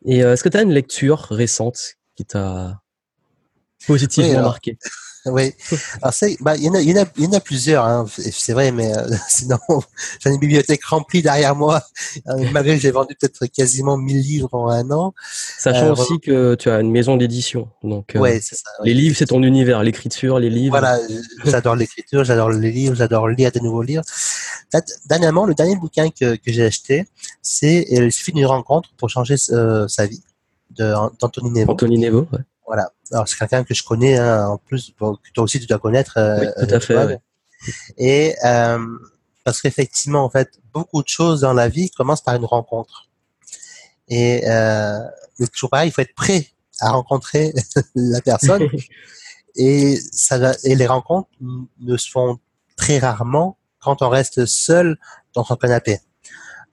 Et 0.05 0.19
est-ce 0.19 0.43
que 0.43 0.49
tu 0.49 0.57
as 0.57 0.61
une 0.61 0.71
lecture 0.71 1.27
récente 1.29 1.97
qui 2.15 2.23
t'a 2.23 2.81
positivement 3.85 4.41
marqué? 4.41 4.77
oui. 5.27 5.53
Alors 6.01 6.13
c'est, 6.13 6.35
bah, 6.41 6.55
il 6.57 6.63
y 6.63 6.69
en 6.69 6.73
a, 6.73 6.81
il 6.81 6.89
y 6.89 6.93
en 6.93 7.03
a, 7.03 7.05
il 7.17 7.25
y 7.25 7.27
en 7.27 7.33
a 7.33 7.39
plusieurs, 7.39 7.85
hein, 7.85 8.05
c'est 8.09 8.53
vrai, 8.53 8.71
mais 8.71 8.95
euh, 8.95 9.07
sinon, 9.29 9.59
j'ai 10.19 10.29
une 10.31 10.39
bibliothèque 10.39 10.83
remplie 10.83 11.21
derrière 11.21 11.55
moi. 11.55 11.83
Euh, 12.27 12.45
malgré 12.51 12.75
que 12.75 12.81
j'ai 12.81 12.91
vendu 12.91 13.15
peut-être 13.19 13.45
quasiment 13.47 13.97
1000 13.97 14.19
livres 14.19 14.49
en 14.53 14.69
un 14.69 14.89
an. 14.91 15.13
Sachant 15.59 15.87
euh, 15.87 15.91
aussi 15.91 16.19
que 16.19 16.55
tu 16.55 16.69
as 16.69 16.79
une 16.79 16.91
maison 16.91 17.17
d'édition, 17.17 17.69
donc 17.83 18.13
ouais, 18.15 18.39
c'est 18.41 18.55
ça, 18.55 18.69
les 18.83 18.93
livres, 18.93 19.15
c'est 19.15 19.27
ton 19.27 19.43
univers, 19.43 19.83
l'écriture, 19.83 20.39
les 20.39 20.49
livres. 20.49 20.71
Voilà, 20.71 20.99
j'adore 21.45 21.75
l'écriture, 21.75 22.23
j'adore 22.23 22.49
les 22.49 22.71
livres, 22.71 22.95
j'adore 22.95 23.27
lire 23.27 23.51
des 23.51 23.61
nouveaux 23.61 23.83
livres. 23.83 24.03
Dernièrement, 25.05 25.45
le 25.45 25.53
dernier 25.53 25.75
bouquin 25.75 26.09
que, 26.09 26.35
que 26.35 26.51
j'ai 26.51 26.65
acheté, 26.65 27.05
c'est 27.41 27.85
Il 27.89 28.11
suffit 28.11 28.31
d'une 28.31 28.45
rencontre 28.45 28.89
pour 28.97 29.09
changer 29.09 29.35
sa 29.37 30.05
vie 30.07 30.23
d'Anthony 30.71 31.51
Nevo. 31.51 31.71
Anthony 31.73 31.97
Nevo, 31.99 32.27
ouais. 32.31 32.39
Voilà. 32.71 32.93
Alors 33.11 33.27
c'est 33.27 33.37
quelqu'un 33.37 33.65
que 33.65 33.73
je 33.73 33.83
connais 33.83 34.17
hein, 34.17 34.47
en 34.47 34.57
plus, 34.57 34.93
que 34.97 35.31
toi 35.33 35.43
aussi 35.43 35.59
tu 35.59 35.65
dois 35.65 35.77
connaître. 35.77 36.13
Euh, 36.15 36.49
tout 36.57 36.73
à 36.73 36.79
fait. 36.79 37.19
Et 37.97 38.33
euh, 38.45 38.79
parce 39.43 39.61
qu'effectivement, 39.61 40.23
en 40.23 40.29
fait, 40.29 40.49
beaucoup 40.73 41.03
de 41.03 41.09
choses 41.09 41.41
dans 41.41 41.51
la 41.51 41.67
vie 41.67 41.91
commencent 41.91 42.23
par 42.23 42.35
une 42.35 42.45
rencontre. 42.45 43.09
Et 44.07 44.47
euh, 44.47 45.01
toujours 45.51 45.69
pareil, 45.69 45.89
il 45.89 45.91
faut 45.91 46.01
être 46.01 46.15
prêt 46.15 46.47
à 46.79 46.91
rencontrer 46.91 47.53
la 47.95 48.21
personne. 48.21 48.69
et 49.57 49.99
ça 50.13 50.53
et 50.63 50.75
les 50.75 50.87
rencontres 50.87 51.29
ne 51.81 51.97
se 51.97 52.09
font 52.09 52.39
très 52.77 52.99
rarement 52.99 53.57
quand 53.81 54.01
on 54.01 54.07
reste 54.07 54.45
seul 54.45 54.97
dans 55.33 55.43
son 55.43 55.57
canapé. 55.57 55.99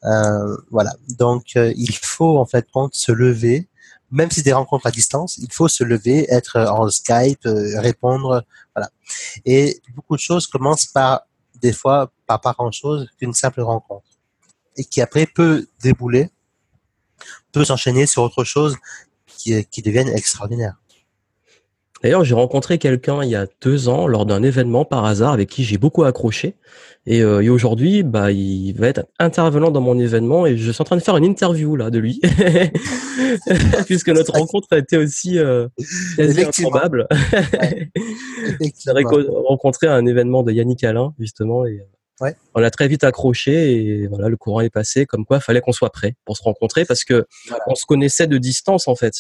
Euh, 0.05 0.57
voilà. 0.71 0.95
Donc, 1.19 1.57
euh, 1.57 1.73
il 1.77 1.97
faut 1.97 2.39
en 2.39 2.47
fait 2.47 2.69
se 2.93 3.11
lever, 3.11 3.69
même 4.11 4.31
si 4.31 4.43
des 4.43 4.53
rencontres 4.53 4.87
à 4.87 4.91
distance, 4.91 5.37
il 5.39 5.53
faut 5.53 5.69
se 5.69 5.85
lever, 5.85 6.27
être 6.31 6.59
en 6.59 6.89
Skype, 6.89 7.45
euh, 7.47 7.81
répondre, 7.81 8.45
voilà. 8.75 8.91
Et 9.45 9.81
beaucoup 9.95 10.17
de 10.17 10.21
choses 10.21 10.47
commencent 10.47 10.87
par 10.87 11.23
des 11.61 11.73
fois 11.73 12.11
par 12.27 12.41
pas 12.41 12.53
grand 12.53 12.71
chose 12.71 13.09
qu'une 13.19 13.35
simple 13.35 13.61
rencontre 13.61 14.07
et 14.77 14.85
qui 14.85 15.01
après 15.01 15.27
peut 15.27 15.67
débouler, 15.83 16.31
peut 17.53 17.65
s'enchaîner 17.65 18.07
sur 18.07 18.23
autre 18.23 18.45
chose 18.45 18.77
qui, 19.27 19.65
qui 19.67 19.83
deviennent 19.83 20.09
extraordinaires. 20.09 20.77
D'ailleurs, 22.03 22.25
j'ai 22.25 22.35
rencontré 22.35 22.79
quelqu'un 22.79 23.23
il 23.25 23.31
y 23.31 23.35
a 23.35 23.47
deux 23.61 23.89
ans 23.89 24.07
lors 24.07 24.25
d'un 24.25 24.43
événement 24.43 24.85
par 24.85 25.05
hasard 25.05 25.33
avec 25.33 25.49
qui 25.49 25.65
j'ai 25.65 25.79
beaucoup 25.79 26.05
accroché. 26.05 26.55
Et, 27.07 27.23
euh, 27.23 27.41
et 27.41 27.49
aujourd'hui, 27.49 28.03
bah, 28.03 28.31
il 28.31 28.73
va 28.75 28.89
être 28.89 29.07
intervenant 29.19 29.71
dans 29.71 29.81
mon 29.81 29.99
événement 29.99 30.47
et 30.47 30.57
je 30.57 30.71
suis 30.71 30.83
en 30.83 30.85
train 30.85 30.97
de 30.97 31.03
faire 31.03 31.17
une 31.17 31.25
interview 31.25 31.75
là 31.75 31.91
de 31.91 31.99
lui, 31.99 32.21
puisque 33.87 34.11
notre 34.11 34.33
rencontre 34.33 34.69
a 34.73 34.79
été 34.79 34.99
aussi 34.99 35.39
euh, 35.39 35.69
quasi 36.17 36.43
improbable. 36.43 37.09
j'ai 38.61 38.93
rencontré 38.93 39.87
à 39.87 39.95
un 39.95 40.05
événement 40.05 40.43
de 40.43 40.53
Yannick 40.53 40.85
Alain 40.85 41.15
justement 41.19 41.65
et 41.65 41.81
euh, 41.81 42.25
ouais. 42.27 42.37
on 42.55 42.63
a 42.63 42.71
très 42.71 42.89
vite 42.89 43.05
accroché 43.05 43.73
et 43.73 44.07
voilà, 44.07 44.29
le 44.29 44.37
courant 44.37 44.61
est 44.61 44.71
passé. 44.71 45.07
Comme 45.07 45.25
quoi, 45.25 45.41
fallait 45.41 45.63
qu'on 45.63 45.73
soit 45.73 45.91
prêt 45.91 46.15
pour 46.27 46.37
se 46.37 46.43
rencontrer 46.43 46.85
parce 46.85 47.05
que 47.05 47.27
on 47.67 47.75
se 47.75 47.87
connaissait 47.87 48.27
de 48.27 48.37
distance 48.37 48.87
en 48.87 48.95
fait 48.95 49.15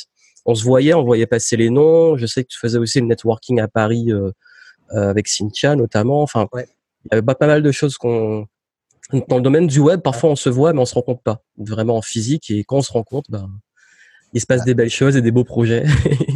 on 0.48 0.54
se 0.54 0.64
voyait, 0.64 0.94
on 0.94 1.04
voyait 1.04 1.26
passer 1.26 1.58
les 1.58 1.68
noms. 1.68 2.16
Je 2.16 2.24
sais 2.24 2.42
que 2.42 2.48
tu 2.48 2.58
faisais 2.58 2.78
aussi 2.78 3.00
le 3.00 3.06
networking 3.06 3.60
à 3.60 3.68
Paris 3.68 4.10
euh, 4.10 4.30
euh, 4.94 5.10
avec 5.10 5.28
Cynthia 5.28 5.76
notamment. 5.76 6.22
Enfin, 6.22 6.48
il 6.54 6.60
y 7.12 7.12
avait 7.12 7.22
pas, 7.22 7.34
pas 7.34 7.46
mal 7.46 7.62
de 7.62 7.70
choses 7.70 7.98
qu'on 7.98 8.46
dans 9.28 9.36
le 9.36 9.42
domaine 9.42 9.66
du 9.66 9.78
web. 9.78 10.00
Parfois, 10.00 10.30
on 10.30 10.36
se 10.36 10.48
voit, 10.48 10.72
mais 10.72 10.80
on 10.80 10.86
se 10.86 10.94
rencontre 10.94 11.20
pas 11.20 11.42
vraiment 11.58 11.98
en 11.98 12.02
physique. 12.02 12.50
Et 12.50 12.64
quand 12.64 12.76
on 12.76 12.82
se 12.82 12.92
rencontre, 12.92 13.30
ben, 13.30 13.50
il 14.32 14.40
se 14.40 14.46
passe 14.46 14.64
des 14.64 14.72
belles 14.72 14.88
choses 14.88 15.16
et 15.18 15.22
des 15.22 15.30
beaux 15.30 15.44
projets. 15.44 15.84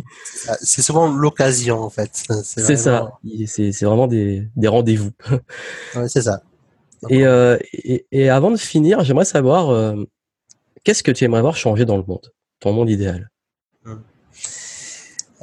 c'est 0.60 0.82
souvent 0.82 1.10
l'occasion 1.10 1.80
en 1.80 1.90
fait. 1.90 2.10
C'est 2.44 2.76
ça. 2.76 3.18
C'est 3.46 3.82
vraiment 3.82 4.08
des, 4.08 4.46
des 4.56 4.68
rendez-vous. 4.68 5.12
c'est 6.06 6.22
ça. 6.22 6.42
Et, 7.08 7.24
euh, 7.24 7.56
et, 7.72 8.06
et, 8.12 8.28
avant 8.28 8.50
de 8.50 8.58
finir, 8.58 9.02
j'aimerais 9.04 9.24
savoir 9.24 9.70
euh, 9.70 10.04
qu'est-ce 10.84 11.02
que 11.02 11.10
tu 11.10 11.24
aimerais 11.24 11.40
voir 11.40 11.56
changer 11.56 11.86
dans 11.86 11.96
le 11.96 12.04
monde, 12.06 12.30
ton 12.60 12.72
monde 12.72 12.90
idéal? 12.90 13.31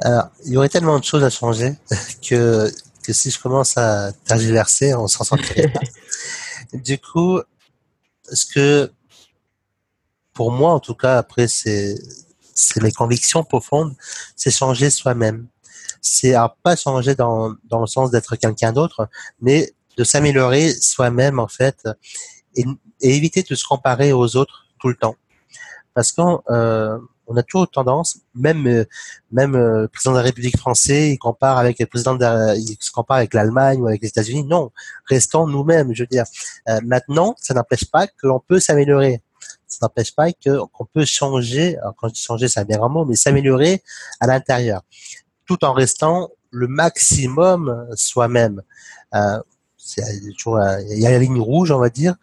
Alors, 0.02 0.28
il 0.46 0.52
y 0.52 0.56
aurait 0.56 0.68
tellement 0.68 0.98
de 0.98 1.04
choses 1.04 1.24
à 1.24 1.30
changer 1.30 1.74
que, 2.28 2.70
que 3.02 3.12
si 3.12 3.30
je 3.30 3.38
commence 3.38 3.76
à 3.76 4.12
tergiverser, 4.24 4.94
on 4.94 5.08
s'en 5.08 5.24
sortirait 5.24 5.68
pas. 5.68 5.80
du 6.72 6.98
coup, 6.98 7.40
ce 8.32 8.46
que, 8.46 8.92
pour 10.32 10.52
moi, 10.52 10.72
en 10.72 10.80
tout 10.80 10.94
cas, 10.94 11.18
après, 11.18 11.48
c'est, 11.48 11.96
c'est 12.54 12.82
mes 12.82 12.92
convictions 12.92 13.44
profondes, 13.44 13.94
c'est 14.36 14.50
changer 14.50 14.90
soi-même. 14.90 15.48
C'est 16.00 16.34
à 16.34 16.54
pas 16.62 16.76
changer 16.76 17.14
dans, 17.14 17.54
dans 17.64 17.80
le 17.80 17.86
sens 17.86 18.10
d'être 18.10 18.36
quelqu'un 18.36 18.72
d'autre, 18.72 19.08
mais 19.40 19.74
de 19.98 20.04
s'améliorer 20.04 20.72
soi-même, 20.72 21.38
en 21.38 21.48
fait, 21.48 21.86
et, 22.56 22.64
et, 23.02 23.16
éviter 23.16 23.42
de 23.42 23.54
se 23.54 23.66
comparer 23.66 24.12
aux 24.12 24.36
autres 24.36 24.66
tout 24.80 24.88
le 24.88 24.96
temps. 24.96 25.16
Parce 25.92 26.12
qu'on, 26.12 26.42
euh, 26.48 26.98
on 27.30 27.36
a 27.36 27.42
toujours 27.44 27.70
tendance, 27.70 28.18
même 28.34 28.66
euh, 28.66 28.84
même 29.30 29.54
euh, 29.54 29.82
le 29.82 29.88
président 29.88 30.12
de 30.12 30.16
la 30.16 30.24
République 30.24 30.58
français, 30.58 31.12
il 31.12 31.18
compare 31.18 31.58
avec 31.58 31.78
le 31.78 31.86
président 31.86 32.16
de 32.16 32.58
il 32.58 32.76
se 32.80 32.90
compare 32.90 33.18
avec 33.18 33.34
l'Allemagne 33.34 33.80
ou 33.80 33.86
avec 33.86 34.02
les 34.02 34.08
États-Unis. 34.08 34.44
Non, 34.44 34.72
restons 35.08 35.46
nous-mêmes. 35.46 35.94
Je 35.94 36.02
veux 36.02 36.08
dire, 36.08 36.24
euh, 36.68 36.80
maintenant, 36.84 37.36
ça 37.38 37.54
n'empêche 37.54 37.84
pas 37.84 38.08
que 38.08 38.26
l'on 38.26 38.40
peut 38.40 38.58
s'améliorer. 38.58 39.22
Ça 39.68 39.78
n'empêche 39.82 40.14
pas 40.14 40.32
qu'on 40.32 40.84
peut 40.92 41.04
changer. 41.04 41.78
Alors, 41.78 41.94
quand 41.96 42.08
je 42.08 42.14
dis 42.14 42.20
changer, 42.20 42.48
c'est 42.48 42.58
un 42.58 42.64
bien 42.64 42.78
mot, 42.88 43.04
mais 43.04 43.14
s'améliorer 43.14 43.82
à 44.18 44.26
l'intérieur, 44.26 44.82
tout 45.46 45.64
en 45.64 45.72
restant 45.72 46.30
le 46.50 46.66
maximum 46.66 47.86
soi-même. 47.94 48.62
Euh, 49.14 49.40
toujours, 50.36 50.60
il 50.90 50.98
y 50.98 51.06
a 51.06 51.10
la 51.12 51.20
ligne 51.20 51.40
rouge, 51.40 51.70
on 51.70 51.78
va 51.78 51.90
dire. 51.90 52.16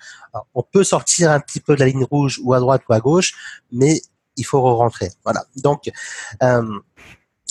on 0.53 0.63
peut 0.63 0.83
sortir 0.83 1.31
un 1.31 1.39
petit 1.39 1.61
peu 1.61 1.75
de 1.75 1.79
la 1.79 1.85
ligne 1.85 2.03
rouge 2.03 2.41
ou 2.43 2.53
à 2.53 2.59
droite 2.59 2.81
ou 2.89 2.93
à 2.93 2.99
gauche, 2.99 3.63
mais 3.71 4.01
il 4.37 4.45
faut 4.45 4.61
re-rentrer. 4.61 5.09
Voilà. 5.23 5.43
Donc, 5.57 5.89
euh, 6.43 6.79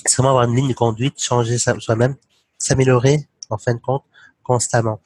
c'est 0.05 0.17
vraiment 0.17 0.31
avoir 0.31 0.45
une 0.45 0.57
ligne 0.57 0.69
de 0.69 0.75
conduite, 0.75 1.21
changer 1.21 1.59
soi-même, 1.59 2.17
s'améliorer 2.59 3.29
en 3.51 3.59
fin 3.59 3.75
de 3.75 3.81
compte 3.81 4.05
constamment. 4.43 5.01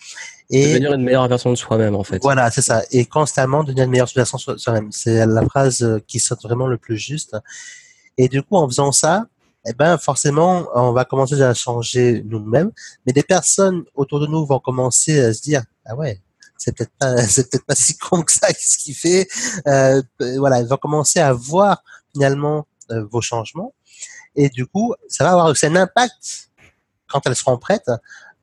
Et 0.50 0.74
devenir 0.74 0.92
une 0.92 1.02
meilleure 1.02 1.26
version 1.28 1.50
de 1.50 1.54
soi-même 1.54 1.94
en 1.94 2.04
fait. 2.04 2.18
Voilà, 2.22 2.50
c'est 2.50 2.62
ça. 2.62 2.82
Et 2.90 3.06
constamment 3.06 3.64
devenir 3.64 3.84
une 3.84 3.90
meilleure 3.90 4.10
version 4.14 4.38
de 4.46 4.58
soi-même. 4.58 4.92
C'est 4.92 5.24
la 5.24 5.42
phrase 5.46 5.82
euh, 5.82 5.98
qui 6.06 6.20
saute 6.20 6.42
vraiment 6.42 6.66
le 6.66 6.76
plus 6.76 6.98
juste. 6.98 7.36
Et 8.18 8.28
du 8.28 8.42
coup, 8.42 8.56
en 8.56 8.68
faisant 8.68 8.92
ça, 8.92 9.26
eh 9.66 9.72
ben 9.72 9.96
forcément, 9.98 10.66
on 10.74 10.92
va 10.92 11.04
commencer 11.04 11.40
à 11.40 11.54
changer 11.54 12.22
nous-mêmes, 12.26 12.70
mais 13.06 13.12
des 13.12 13.22
personnes 13.22 13.84
autour 13.94 14.20
de 14.20 14.26
nous 14.26 14.44
vont 14.44 14.58
commencer 14.58 15.20
à 15.20 15.32
se 15.32 15.40
dire 15.42 15.62
ah 15.86 15.94
ouais, 15.94 16.20
c'est 16.60 16.76
peut-être 16.76 16.92
pas 16.98 17.16
c'est 17.26 17.50
peut-être 17.50 17.66
pas 17.66 17.74
si 17.74 17.96
con 17.96 18.22
que 18.22 18.32
ça 18.32 18.48
qu'est-ce 18.48 18.78
qu'il 18.78 18.94
fait. 18.94 19.26
Euh, 19.66 20.02
voilà 20.38 20.60
elles 20.60 20.68
vont 20.68 20.76
commencer 20.76 21.18
à 21.18 21.32
voir 21.32 21.82
finalement 22.12 22.66
euh, 22.92 23.04
vos 23.10 23.20
changements. 23.20 23.74
Et 24.36 24.48
du 24.48 24.66
coup 24.66 24.94
ça 25.08 25.24
va 25.24 25.30
avoir 25.30 25.46
aussi 25.46 25.66
un 25.66 25.76
impact 25.76 26.50
quand 27.08 27.26
elles 27.26 27.34
seront 27.34 27.58
prêtes 27.58 27.90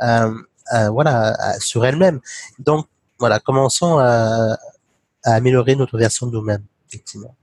euh, 0.01 0.89
voilà 0.89 1.37
sur 1.59 1.85
elles-mêmes. 1.85 2.19
Donc 2.59 2.87
voilà 3.19 3.39
commençons 3.39 3.99
à, 3.99 4.57
améliorer 5.23 5.75
notre 5.75 5.97
version 5.97 6.25
de 6.27 6.31
nous-mêmes, 6.31 6.63
effectivement. 6.87 7.35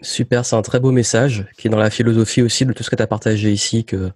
Super, 0.00 0.44
c'est 0.44 0.56
un 0.56 0.62
très 0.62 0.80
beau 0.80 0.90
message 0.90 1.46
qui 1.58 1.68
est 1.68 1.70
dans 1.70 1.78
la 1.78 1.90
philosophie 1.90 2.40
aussi 2.42 2.64
de 2.64 2.72
tout 2.72 2.82
ce 2.82 2.88
que 2.88 2.96
tu 2.96 3.02
as 3.02 3.06
partagé 3.06 3.52
ici, 3.52 3.84
que 3.84 4.10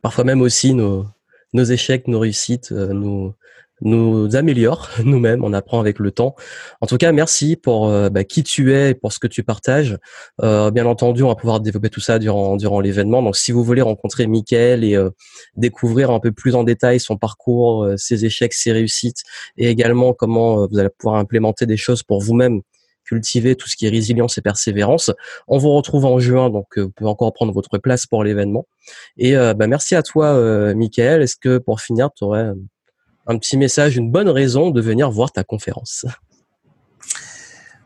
parfois 0.00 0.24
même 0.24 0.40
aussi 0.40 0.72
nos, 0.72 1.06
nos 1.52 1.64
échecs, 1.64 2.08
nos 2.08 2.18
réussites 2.18 2.72
euh, 2.72 3.32
nous, 3.82 4.34
améliore 4.36 4.90
nous-mêmes, 5.04 5.44
on 5.44 5.52
apprend 5.52 5.80
avec 5.80 5.98
le 5.98 6.10
temps. 6.10 6.34
En 6.80 6.86
tout 6.86 6.96
cas, 6.96 7.12
merci 7.12 7.56
pour 7.56 7.88
euh, 7.88 8.08
bah, 8.08 8.24
qui 8.24 8.42
tu 8.42 8.74
es 8.74 8.90
et 8.90 8.94
pour 8.94 9.12
ce 9.12 9.18
que 9.18 9.26
tu 9.26 9.42
partages. 9.42 9.98
Euh, 10.42 10.70
bien 10.70 10.86
entendu, 10.86 11.22
on 11.22 11.28
va 11.28 11.34
pouvoir 11.34 11.60
développer 11.60 11.90
tout 11.90 12.00
ça 12.00 12.18
durant 12.18 12.56
durant 12.56 12.80
l'événement. 12.80 13.22
Donc, 13.22 13.36
si 13.36 13.52
vous 13.52 13.64
voulez 13.64 13.82
rencontrer 13.82 14.26
Mickaël 14.26 14.84
et 14.84 14.96
euh, 14.96 15.10
découvrir 15.56 16.10
un 16.10 16.20
peu 16.20 16.32
plus 16.32 16.54
en 16.54 16.64
détail 16.64 17.00
son 17.00 17.16
parcours, 17.16 17.88
ses 17.96 18.24
échecs, 18.24 18.52
ses 18.52 18.72
réussites, 18.72 19.22
et 19.56 19.68
également 19.68 20.12
comment 20.12 20.66
vous 20.66 20.78
allez 20.78 20.88
pouvoir 20.88 21.16
implémenter 21.16 21.66
des 21.66 21.76
choses 21.76 22.02
pour 22.02 22.20
vous-même 22.20 22.62
cultiver 23.04 23.56
tout 23.56 23.68
ce 23.68 23.76
qui 23.76 23.86
est 23.86 23.90
résilience 23.90 24.38
et 24.38 24.42
persévérance. 24.42 25.10
On 25.48 25.58
vous 25.58 25.70
retrouve 25.72 26.04
en 26.04 26.18
juin, 26.18 26.50
donc 26.50 26.78
vous 26.78 26.90
pouvez 26.90 27.10
encore 27.10 27.32
prendre 27.32 27.52
votre 27.52 27.78
place 27.78 28.06
pour 28.06 28.24
l'événement. 28.24 28.66
Et 29.18 29.34
bah, 29.34 29.66
merci 29.66 29.94
à 29.94 30.02
toi, 30.02 30.34
euh, 30.34 30.74
Michael. 30.74 31.22
Est-ce 31.22 31.36
que 31.36 31.58
pour 31.58 31.80
finir, 31.80 32.10
tu 32.16 32.24
aurais 32.24 32.52
un 33.26 33.38
petit 33.38 33.56
message, 33.56 33.96
une 33.96 34.10
bonne 34.10 34.28
raison 34.28 34.70
de 34.70 34.80
venir 34.80 35.10
voir 35.10 35.32
ta 35.32 35.44
conférence. 35.44 36.06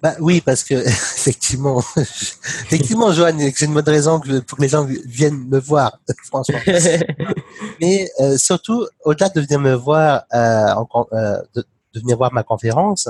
Bah 0.02 0.14
oui, 0.20 0.40
parce 0.40 0.62
que 0.62 0.74
effectivement, 0.86 1.82
effectivement, 1.96 3.12
Joanne, 3.12 3.40
c'est 3.54 3.64
une 3.64 3.74
bonne 3.74 3.88
raison 3.88 4.20
pour 4.20 4.58
que 4.58 4.62
les 4.62 4.68
gens 4.68 4.84
viennent 4.84 5.48
me 5.48 5.58
voir, 5.58 5.98
franchement. 6.24 6.58
Mais 7.80 8.08
euh, 8.20 8.36
surtout, 8.36 8.86
au-delà 9.04 9.30
de 9.30 9.40
venir 9.40 9.58
me 9.58 9.74
voir, 9.74 10.24
euh, 10.34 10.74
euh, 11.12 11.42
de, 11.54 11.64
venir 11.94 12.16
voir 12.16 12.32
ma 12.32 12.42
conférence, 12.42 13.08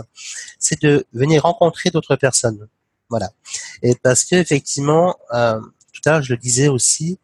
c'est 0.59 0.81
de 0.83 1.05
venir 1.13 1.43
rencontrer 1.43 1.91
d'autres 1.91 2.17
personnes. 2.17 2.69
Voilà. 3.11 3.31
Et 3.83 3.95
parce 3.97 4.25
que 4.25 4.37
effectivement, 4.37 5.17
tout 5.31 6.01
à 6.07 6.11
l'heure 6.13 6.23
je 6.23 6.33
le 6.33 6.39
disais 6.39 6.69
aussi, 6.69 7.19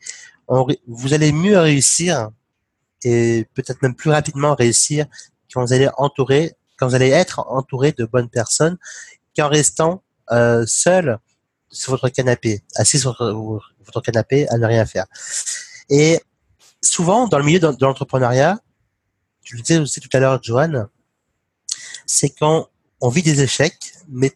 vous 0.48 1.14
allez 1.14 1.32
mieux 1.32 1.58
réussir 1.58 2.30
et 3.04 3.46
peut-être 3.54 3.82
même 3.82 3.94
plus 3.94 4.10
rapidement 4.10 4.54
réussir 4.54 5.06
quand 5.52 5.64
vous 5.64 5.72
allez 5.72 5.88
entourer, 5.96 6.54
quand 6.76 6.88
vous 6.88 6.94
allez 6.94 7.10
être 7.10 7.40
entouré 7.48 7.92
de 7.92 8.04
bonnes 8.04 8.28
personnes, 8.28 8.78
qu'en 9.36 9.48
restant 9.48 10.02
euh, 10.30 10.64
seul 10.66 11.18
sur 11.70 11.92
votre 11.92 12.08
canapé, 12.08 12.62
assis 12.76 12.98
sur 12.98 13.16
votre 13.18 14.00
canapé 14.00 14.48
à 14.48 14.58
ne 14.58 14.66
rien 14.66 14.84
faire. 14.86 15.06
Et 15.88 16.20
souvent, 16.82 17.28
dans 17.28 17.38
le 17.38 17.44
milieu 17.44 17.58
de, 17.58 17.74
l'entrepreneuriat, 17.80 18.58
je 19.44 19.56
le 19.56 19.62
disais 19.62 19.78
aussi 19.78 20.00
tout 20.00 20.10
à 20.12 20.20
l'heure, 20.20 20.42
Joanne, 20.42 20.88
c'est 22.06 22.30
quand 22.30 22.68
on 23.00 23.08
vit 23.08 23.22
des 23.22 23.42
échecs, 23.42 23.94
mais 24.08 24.32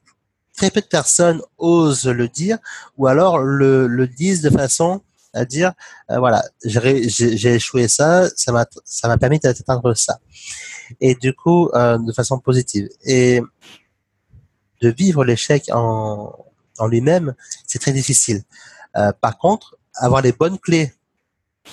très 0.56 0.70
peu 0.70 0.80
de 0.80 0.86
personnes 0.86 1.42
osent 1.58 2.06
le 2.06 2.28
dire, 2.28 2.58
ou 2.96 3.06
alors 3.06 3.38
le, 3.38 3.86
le 3.86 4.08
disent 4.08 4.42
de 4.42 4.50
façon 4.50 5.02
à 5.36 5.44
dire 5.44 5.72
euh, 6.10 6.18
voilà 6.18 6.42
j'ai 6.64 7.54
échoué 7.54 7.88
ça 7.88 8.28
ça 8.36 8.52
m'a 8.52 8.66
ça 8.84 9.08
m'a 9.08 9.18
permis 9.18 9.38
d'atteindre 9.38 9.94
ça. 9.94 10.18
Et 11.00 11.14
du 11.14 11.34
coup 11.34 11.68
euh, 11.74 11.98
de 11.98 12.12
façon 12.12 12.38
positive. 12.38 12.88
Et 13.04 13.40
de 14.82 14.88
vivre 14.88 15.24
l'échec 15.24 15.70
en 15.72 16.34
en 16.78 16.86
lui-même 16.86 17.34
c'est 17.66 17.78
très 17.78 17.92
difficile. 17.92 18.42
Euh, 18.96 19.12
par 19.20 19.38
contre 19.38 19.76
avoir 19.94 20.22
les 20.22 20.32
bonnes 20.32 20.58
clés 20.58 20.92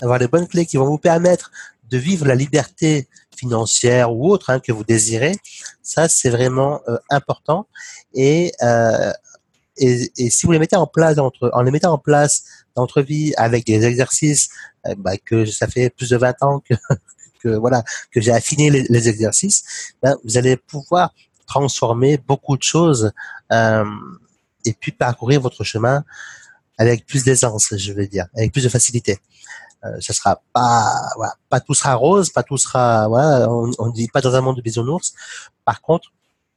avoir 0.02 0.19
les 0.19 0.28
bonnes 0.28 0.47
clés 0.47 0.65
qui 0.65 0.78
vont 0.78 0.86
vous 0.86 0.97
permettre 0.97 1.52
de 1.89 1.97
vivre 1.97 2.26
la 2.26 2.36
liberté 2.36 3.08
financière 3.36 4.13
ou 4.13 4.32
autre 4.32 4.49
hein, 4.49 4.60
que 4.60 4.71
vous 4.71 4.84
désirez, 4.84 5.36
ça 5.82 6.08
c'est 6.08 6.30
vraiment 6.30 6.82
important. 7.10 7.67
Et 8.13 8.52
et, 9.78 10.12
et, 10.18 10.30
si 10.30 10.46
vous 10.46 10.52
les 10.52 10.60
mettez 10.60 10.76
en 10.76 10.88
place 10.88 11.18
entre, 11.18 11.50
en 11.54 11.62
les 11.62 11.72
mettant 11.72 11.94
en 11.94 11.98
place 11.98 12.44
vie 12.98 13.34
avec 13.38 13.66
des 13.66 13.86
exercices, 13.86 14.50
euh, 14.86 14.96
bah, 14.98 15.18
que 15.18 15.46
ça 15.46 15.68
fait 15.68 15.90
plus 15.90 16.10
de 16.10 16.18
20 16.18 16.44
ans 16.44 16.60
que, 16.60 16.74
que 17.42 17.50
voilà 17.50 17.84
que 18.12 18.22
j'ai 18.22 18.32
affiné 18.32 18.70
les, 18.70 18.84
les 18.90 19.10
exercices, 19.10 19.94
ben, 20.02 20.16
vous 20.24 20.38
allez 20.38 20.58
pouvoir 20.58 21.14
transformer 21.46 22.18
beaucoup 22.18 22.58
de 22.58 22.64
choses 22.64 23.12
euh, 23.52 23.86
et 24.66 24.74
puis 24.74 24.92
parcourir 24.92 25.42
votre 25.42 25.64
chemin 25.64 26.04
avec 26.78 27.06
plus 27.06 27.24
d'aisance, 27.24 27.74
je 27.76 27.94
veux 27.94 28.08
dire, 28.08 28.28
avec 28.36 28.52
plus 28.52 28.64
de 28.64 28.70
facilité. 28.70 29.20
Euh, 29.86 30.00
ça 30.00 30.14
sera 30.14 30.42
pas, 30.54 30.92
voilà, 31.18 31.36
pas 31.50 31.60
tout 31.60 31.74
sera 31.74 31.96
rose, 31.96 32.30
pas 32.30 32.44
tout 32.44 32.58
sera, 32.58 33.08
voilà, 33.08 33.52
on, 33.52 33.70
on 33.78 33.90
dit 33.90 34.08
pas 34.08 34.22
dans 34.22 34.34
un 34.34 34.42
monde 34.42 34.56
de 34.56 34.62
bisounours. 34.62 35.14
Par 35.66 35.82
contre, 35.82 36.12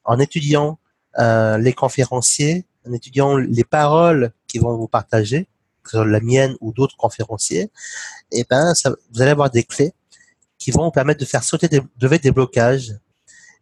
en 0.05 0.19
étudiant 0.19 0.79
euh, 1.19 1.59
les 1.59 1.73
conférenciers, 1.73 2.65
en 2.87 2.93
étudiant 2.93 3.37
les 3.37 3.65
paroles 3.65 4.33
qu'ils 4.47 4.61
vont 4.61 4.77
vous 4.77 4.89
partager, 4.89 5.49
que 5.83 5.91
ce 5.91 5.97
soit 5.99 6.07
la 6.07 6.21
mienne 6.21 6.57
ou 6.61 6.73
d'autres 6.73 6.97
conférenciers, 6.97 7.71
et 8.33 8.41
eh 8.41 8.45
ben, 8.49 8.73
vous 9.13 9.23
allez 9.23 9.31
avoir 9.31 9.51
des 9.51 9.63
clés 9.63 9.93
qui 10.59 10.71
vont 10.71 10.85
vous 10.85 10.91
permettre 10.91 11.21
de 11.21 11.25
faire 11.25 11.45
sauter 11.45 11.69
des, 11.69 11.81
de, 11.97 12.09
des 12.17 12.31
blocages. 12.31 12.95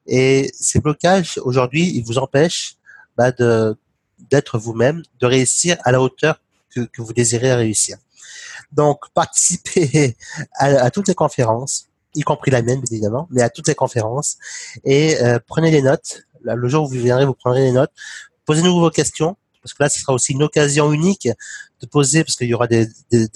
Et 0.06 0.50
ces 0.58 0.80
blocages, 0.80 1.38
aujourd'hui, 1.42 1.90
ils 1.94 2.04
vous 2.04 2.18
empêchent 2.18 2.76
bah, 3.16 3.32
d'être 4.30 4.58
vous-même, 4.58 5.02
de 5.20 5.26
réussir 5.26 5.76
à 5.84 5.92
la 5.92 6.00
hauteur 6.00 6.40
que, 6.74 6.88
vous 6.98 7.12
désirez 7.12 7.54
réussir. 7.54 7.98
Donc, 8.72 9.00
participez 9.14 10.16
à, 10.58 10.90
toutes 10.90 11.08
les 11.08 11.14
conférences, 11.14 11.88
y 12.14 12.22
compris 12.22 12.50
la 12.50 12.62
mienne, 12.62 12.82
évidemment, 12.90 13.28
mais 13.30 13.42
à 13.42 13.50
toutes 13.50 13.68
les 13.68 13.74
conférences, 13.74 14.38
et 14.84 15.22
euh, 15.22 15.38
prenez 15.46 15.70
les 15.70 15.82
notes. 15.82 16.24
Le 16.42 16.68
jour 16.68 16.84
où 16.84 16.88
vous 16.88 17.00
viendrez, 17.00 17.24
vous 17.24 17.34
prendrez 17.34 17.62
les 17.62 17.72
notes 17.72 17.92
Posez-nous 18.46 18.78
vos 18.78 18.90
questions, 18.90 19.36
parce 19.62 19.72
que 19.74 19.82
là, 19.82 19.88
ce 19.88 19.98
sera 20.00 20.12
aussi 20.12 20.32
une 20.32 20.42
occasion 20.42 20.92
unique 20.92 21.28
de 21.80 21.86
poser, 21.86 22.24
parce 22.24 22.36
qu'il 22.36 22.48
y 22.48 22.54
aura 22.54 22.66
des, 22.66 22.86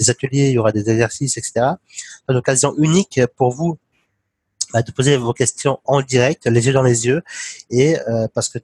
ateliers, 0.08 0.48
il 0.48 0.52
y 0.52 0.58
aura 0.58 0.72
des 0.72 0.88
exercices, 0.90 1.36
etc. 1.36 1.66
Une 2.28 2.36
occasion 2.36 2.74
unique 2.76 3.20
pour 3.36 3.52
vous 3.52 3.78
bah, 4.72 4.82
de 4.82 4.92
poser 4.92 5.16
vos 5.16 5.32
questions 5.32 5.80
en 5.84 6.02
direct, 6.02 6.46
les 6.46 6.66
yeux 6.66 6.72
dans 6.72 6.82
les 6.82 7.06
yeux, 7.06 7.22
et 7.70 7.98
euh, 8.00 8.28
parce 8.34 8.50
que 8.50 8.58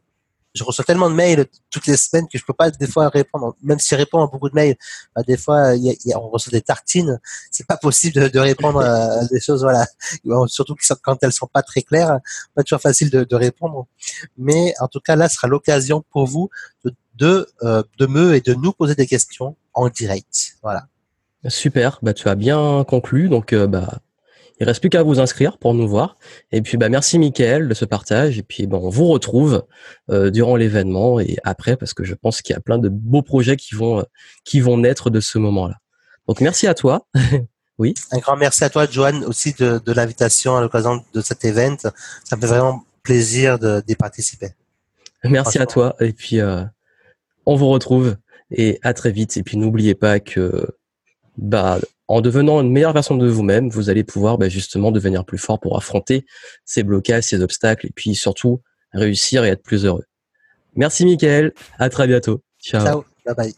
je 0.55 0.64
reçois 0.64 0.85
tellement 0.85 1.11
de 1.11 1.14
mails 1.14 1.47
toutes 1.71 1.87
les 1.87 1.97
semaines 1.97 2.29
que 2.29 2.38
je 2.38 2.45
peux 2.45 2.53
pas 2.53 2.71
des 2.71 2.87
fois 2.87 3.09
répondre. 3.09 3.57
Même 3.62 3.79
si 3.79 3.88
je 3.90 3.97
réponds 3.97 4.23
à 4.23 4.27
beaucoup 4.27 4.49
de 4.49 4.55
mails, 4.55 4.77
bah, 5.14 5.23
des 5.27 5.37
fois 5.37 5.75
y 5.75 5.97
y 6.05 6.12
a, 6.12 6.21
on 6.21 6.29
reçoit 6.29 6.53
des 6.53 6.62
tartines. 6.62 7.21
C'est 7.51 7.67
pas 7.67 7.77
possible 7.77 8.14
de, 8.14 8.29
de 8.29 8.38
répondre 8.38 8.81
à 8.81 9.25
des 9.27 9.40
choses, 9.40 9.62
voilà. 9.62 9.87
Surtout 10.47 10.77
quand 11.03 11.19
elles 11.23 11.33
sont 11.33 11.49
pas 11.53 11.62
très 11.62 11.83
claires, 11.83 12.21
pas 12.55 12.62
toujours 12.62 12.81
facile 12.81 13.11
de, 13.11 13.25
de 13.25 13.37
répondre. 13.37 13.87
Mais 14.38 14.75
en 14.81 14.88
tout 14.88 15.01
cas, 15.01 15.17
là, 15.17 15.29
sera 15.29 15.49
l'occasion 15.49 16.05
pour 16.11 16.27
vous 16.27 16.51
de 16.85 16.95
de, 17.17 17.47
euh, 17.62 17.83
de 17.99 18.07
me 18.07 18.35
et 18.35 18.40
de 18.40 18.55
nous 18.55 18.73
poser 18.73 18.95
des 18.95 19.07
questions 19.07 19.57
en 19.73 19.88
direct. 19.88 20.57
Voilà. 20.62 20.87
Super, 21.47 21.99
bah 22.03 22.14
tu 22.14 22.29
as 22.29 22.35
bien 22.35 22.85
conclu, 22.88 23.29
donc 23.29 23.53
euh, 23.53 23.67
bah 23.67 23.99
il 24.61 24.67
reste 24.67 24.81
plus 24.81 24.90
qu'à 24.90 25.03
vous 25.03 25.21
inscrire 25.21 25.59
pour 25.59 25.75
nous 25.75 25.88
voir. 25.88 26.17
Et 26.53 26.62
puis, 26.62 26.77
bah, 26.77 26.88
merci 26.88 27.19
Mickaël 27.19 27.69
de 27.69 27.75
ce 27.75 27.85
partage. 27.85 28.38
Et 28.38 28.43
puis, 28.43 28.67
bon, 28.67 28.79
on 28.79 28.88
vous 28.88 29.07
retrouve 29.07 29.64
euh, 30.11 30.31
durant 30.31 30.57
l'événement 30.57 31.19
et 31.19 31.37
après, 31.45 31.77
parce 31.77 31.95
que 31.95 32.05
je 32.05 32.14
pense 32.14 32.40
qu'il 32.40 32.55
y 32.55 32.57
a 32.57 32.61
plein 32.61 32.79
de 32.79 32.88
beaux 32.88 33.23
projets 33.23 33.57
qui 33.57 33.75
vont 33.75 34.01
euh, 34.01 34.05
qui 34.45 34.61
vont 34.61 34.79
naître 34.79 35.11
de 35.11 35.21
ce 35.21 35.38
moment-là. 35.38 35.77
Donc, 36.29 36.40
merci 36.40 36.67
à 36.67 36.75
toi. 36.75 37.07
oui. 37.79 37.95
Un 38.12 38.19
grand 38.19 38.37
merci 38.37 38.64
à 38.64 38.71
toi, 38.71 38.87
Joanne, 38.88 39.25
aussi 39.25 39.55
de, 39.55 39.81
de 39.85 39.93
l'invitation 39.93 40.57
à 40.57 40.61
l'occasion 40.61 41.05
de 41.12 41.21
cet 41.21 41.45
événement. 41.45 41.79
Ça 42.25 42.37
me 42.37 42.40
fait 42.40 42.47
vraiment 42.47 42.85
plaisir 43.03 43.59
d'y 43.59 43.97
participer. 43.97 44.51
Merci 45.25 45.59
à 45.59 45.67
toi. 45.67 45.97
Et 46.01 46.12
puis, 46.12 46.40
euh, 46.40 46.64
on 47.47 47.57
vous 47.57 47.69
retrouve 47.69 48.17
et 48.51 48.79
à 48.83 48.95
très 48.95 49.11
vite. 49.11 49.37
Et 49.37 49.43
puis, 49.43 49.57
n'oubliez 49.57 49.95
pas 49.95 50.21
que 50.21 50.69
bah, 51.37 51.79
en 52.09 52.20
devenant 52.20 52.61
une 52.61 52.70
meilleure 52.70 52.92
version 52.92 53.16
de 53.16 53.27
vous-même, 53.27 53.68
vous 53.68 53.90
allez 53.90 54.05
pouvoir 54.05 54.38
bah, 54.38 54.49
justement 54.49 54.92
devenir 54.92 55.25
plus 55.25 55.38
fort 55.38 55.61
pour 55.61 55.77
affronter 55.77 56.27
ces 56.64 56.83
blocages, 56.83 57.25
ces 57.25 57.42
obstacles, 57.42 57.87
et 57.87 57.92
puis 57.94 58.14
surtout 58.14 58.61
réussir 58.92 59.44
et 59.44 59.49
être 59.49 59.62
plus 59.62 59.85
heureux. 59.85 60.05
Merci 60.77 61.05
Mickaël, 61.05 61.53
à 61.79 61.88
très 61.88 62.07
bientôt. 62.07 62.42
Ciao. 62.59 62.85
Ciao, 62.85 63.05
bye 63.26 63.35
bye. 63.35 63.55